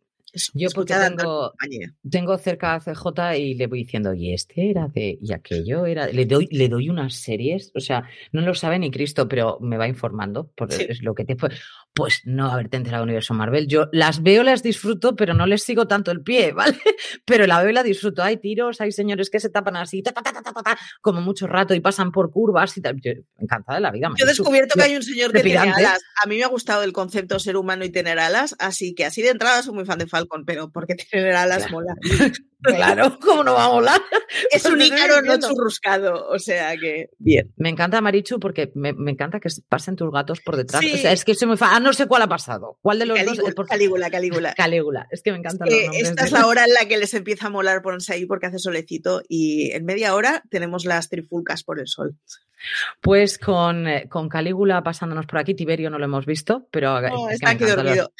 yo 0.54 0.68
porque 0.74 0.94
tengo, 0.94 1.52
tengo, 2.08 2.38
cerca 2.38 2.74
a 2.74 2.80
CJ 2.80 3.36
y 3.38 3.54
le 3.54 3.66
voy 3.66 3.80
diciendo, 3.84 4.14
y 4.14 4.32
este 4.32 4.70
era 4.70 4.88
de, 4.88 5.18
y 5.20 5.32
aquello 5.32 5.86
era, 5.86 6.06
le 6.06 6.26
doy, 6.26 6.48
le 6.50 6.68
doy 6.68 6.88
unas 6.88 7.14
series, 7.14 7.70
o 7.74 7.80
sea, 7.80 8.08
no 8.32 8.40
lo 8.40 8.54
sabe 8.54 8.78
ni 8.78 8.90
Cristo, 8.90 9.28
pero 9.28 9.58
me 9.60 9.76
va 9.76 9.88
informando, 9.88 10.50
por 10.56 10.72
es 10.72 11.02
lo 11.02 11.14
que 11.14 11.24
te 11.24 11.36
pues 11.94 12.22
no 12.24 12.50
haberte 12.50 12.76
enterado 12.76 13.04
universo 13.04 13.34
Marvel. 13.34 13.66
Yo 13.68 13.88
las 13.92 14.22
veo, 14.22 14.42
las 14.42 14.62
disfruto, 14.62 15.14
pero 15.14 15.34
no 15.34 15.46
les 15.46 15.62
sigo 15.62 15.86
tanto 15.86 16.10
el 16.10 16.22
pie, 16.22 16.52
¿vale? 16.54 16.78
Pero 17.24 17.46
la 17.46 17.60
veo 17.60 17.70
y 17.70 17.74
la 17.74 17.82
disfruto. 17.82 18.22
Hay 18.22 18.38
tiros, 18.38 18.80
hay 18.80 18.92
señores 18.92 19.30
que 19.30 19.40
se 19.40 19.50
tapan 19.50 19.76
así, 19.76 20.02
como 21.00 21.20
mucho 21.20 21.46
rato 21.46 21.74
y 21.74 21.80
pasan 21.80 22.12
por 22.12 22.30
curvas 22.30 22.76
y 22.76 22.80
tal. 22.80 23.00
Yo, 23.00 23.12
encantada 23.38 23.76
de 23.76 23.82
la 23.82 23.90
vida. 23.90 24.10
Yo 24.16 24.24
he 24.24 24.28
descubierto 24.28 24.74
que 24.74 24.82
hay 24.82 24.96
un 24.96 25.02
señor 25.02 25.32
que 25.32 25.42
tiene 25.42 25.58
alas. 25.58 26.00
A 26.22 26.26
mí 26.26 26.36
me 26.36 26.44
ha 26.44 26.48
gustado 26.48 26.82
el 26.82 26.92
concepto 26.92 27.38
ser 27.38 27.56
humano 27.56 27.84
y 27.84 27.90
tener 27.90 28.18
alas, 28.18 28.56
así 28.58 28.94
que 28.94 29.04
así 29.04 29.22
de 29.22 29.30
entrada 29.30 29.62
soy 29.62 29.74
muy 29.74 29.84
fan 29.84 29.98
de 29.98 30.06
Falcon, 30.06 30.21
pero 30.46 30.70
porque 30.70 30.94
tener 30.94 31.34
alas 31.34 31.70
mola. 31.70 31.94
Claro, 32.62 33.18
¿cómo 33.20 33.44
no 33.44 33.54
va 33.54 33.66
a 33.66 33.68
volar? 33.68 34.00
Es 34.50 34.64
un 34.64 34.80
ícaro 34.80 35.22
no 35.22 35.38
churruscado, 35.38 36.28
o 36.28 36.38
sea 36.38 36.76
que 36.76 37.10
bien. 37.18 37.52
Me 37.56 37.68
encanta 37.68 38.00
Marichu 38.00 38.38
porque 38.38 38.72
me, 38.74 38.90
encanta 39.10 39.40
que 39.40 39.48
pasen 39.68 39.96
tus 39.96 40.10
gatos 40.10 40.40
por 40.40 40.56
detrás. 40.56 40.84
O 40.84 40.96
sea, 40.96 41.12
es 41.12 41.24
que 41.24 41.34
se 41.34 41.46
me 41.46 41.56
fa... 41.56 41.74
ah, 41.76 41.80
no 41.80 41.92
sé 41.92 42.06
cuál 42.06 42.22
ha 42.22 42.28
pasado. 42.28 42.78
¿Cuál 42.82 42.98
de 42.98 43.06
los 43.06 43.24
dos? 43.24 43.38
Por... 43.54 43.66
Calígula, 43.66 44.10
Calígula. 44.10 44.54
Calígula, 44.56 45.06
es 45.10 45.22
que 45.22 45.32
me 45.32 45.38
encanta. 45.38 45.64
esta 45.66 46.24
es 46.24 46.32
la 46.32 46.46
hora 46.46 46.64
en 46.64 46.74
la 46.74 46.86
que 46.86 46.98
les 46.98 47.12
empieza 47.14 47.46
a 47.46 47.50
molar 47.50 47.82
ponerse 47.82 48.14
ahí 48.14 48.26
porque 48.26 48.46
hace 48.46 48.58
solecito 48.58 49.22
y 49.28 49.72
en 49.72 49.84
media 49.84 50.14
hora 50.14 50.42
tenemos 50.50 50.84
las 50.84 51.08
trifulcas 51.08 51.62
por 51.64 51.80
el 51.80 51.88
sol. 51.88 52.16
Pues 53.00 53.38
con, 53.38 53.88
eh, 53.88 54.08
con 54.08 54.28
Calígula 54.28 54.82
pasándonos 54.82 55.26
por 55.26 55.38
aquí, 55.38 55.54
Tiberio 55.54 55.90
no 55.90 55.98
lo 55.98 56.04
hemos 56.04 56.26
visto, 56.26 56.68
pero 56.70 57.00
no, 57.00 57.30
está 57.30 57.50
aquí 57.50 57.64
dormido. 57.64 58.12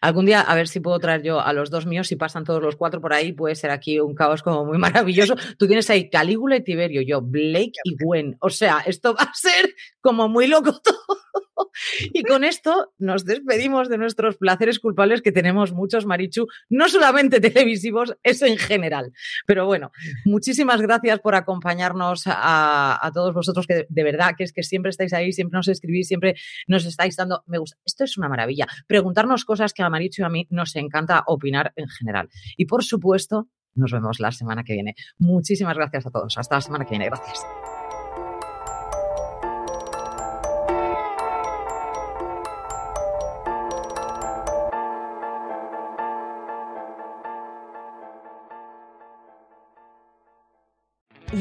Algún 0.00 0.26
día, 0.26 0.40
a 0.40 0.54
ver 0.54 0.68
si 0.68 0.80
puedo 0.80 0.98
traer 0.98 1.22
yo 1.22 1.40
a 1.40 1.52
los 1.52 1.70
dos 1.70 1.86
míos, 1.86 2.08
si 2.08 2.16
pasan 2.16 2.44
todos 2.44 2.62
los 2.62 2.76
cuatro 2.76 3.00
por 3.00 3.12
ahí, 3.12 3.32
puede 3.32 3.54
ser 3.54 3.70
aquí 3.70 4.00
un 4.00 4.14
caos 4.14 4.42
como 4.42 4.64
muy 4.64 4.78
maravilloso. 4.78 5.36
Tú 5.58 5.66
tienes 5.66 5.88
ahí 5.90 6.10
Calígula 6.10 6.56
y 6.56 6.64
Tiberio, 6.64 7.02
yo 7.02 7.20
Blake 7.20 7.72
y 7.84 7.96
Gwen. 8.02 8.36
O 8.40 8.50
sea, 8.50 8.82
esto 8.86 9.14
va 9.14 9.24
a 9.24 9.34
ser 9.34 9.74
como 10.00 10.28
muy 10.28 10.46
loco 10.46 10.72
todo. 10.84 11.21
Y 12.12 12.22
con 12.22 12.44
esto 12.44 12.92
nos 12.98 13.24
despedimos 13.24 13.88
de 13.88 13.98
nuestros 13.98 14.36
placeres 14.36 14.78
culpables, 14.78 15.22
que 15.22 15.32
tenemos 15.32 15.72
muchos, 15.72 16.06
Marichu, 16.06 16.46
no 16.68 16.88
solamente 16.88 17.40
televisivos, 17.40 18.16
es 18.22 18.42
en 18.42 18.56
general. 18.56 19.12
Pero 19.46 19.66
bueno, 19.66 19.90
muchísimas 20.24 20.80
gracias 20.80 21.20
por 21.20 21.34
acompañarnos 21.34 22.24
a, 22.26 23.10
todos 23.14 23.34
vosotros, 23.34 23.66
que 23.66 23.86
de 23.88 24.04
verdad 24.04 24.32
que 24.36 24.44
es 24.44 24.52
que 24.52 24.62
siempre 24.62 24.90
estáis 24.90 25.12
ahí, 25.12 25.32
siempre 25.32 25.56
nos 25.56 25.68
escribís, 25.68 26.08
siempre 26.08 26.34
nos 26.66 26.84
estáis 26.84 27.16
dando, 27.16 27.42
me 27.46 27.58
gusta. 27.58 27.76
Esto 27.84 28.04
es 28.04 28.16
una 28.16 28.28
maravilla. 28.28 28.66
Preguntarnos 28.86 29.44
cosas 29.44 29.72
que 29.72 29.82
a 29.82 29.90
Marichu 29.90 30.22
y 30.22 30.24
a 30.24 30.28
mí 30.28 30.46
nos 30.50 30.74
encanta 30.76 31.24
opinar 31.26 31.72
en 31.76 31.88
general. 31.88 32.28
Y 32.56 32.66
por 32.66 32.84
supuesto, 32.84 33.48
nos 33.74 33.92
vemos 33.92 34.20
la 34.20 34.32
semana 34.32 34.64
que 34.64 34.74
viene. 34.74 34.94
Muchísimas 35.18 35.76
gracias 35.76 36.06
a 36.06 36.10
todos. 36.10 36.36
Hasta 36.36 36.56
la 36.56 36.60
semana 36.60 36.84
que 36.84 36.90
viene. 36.90 37.06
Gracias. 37.06 37.44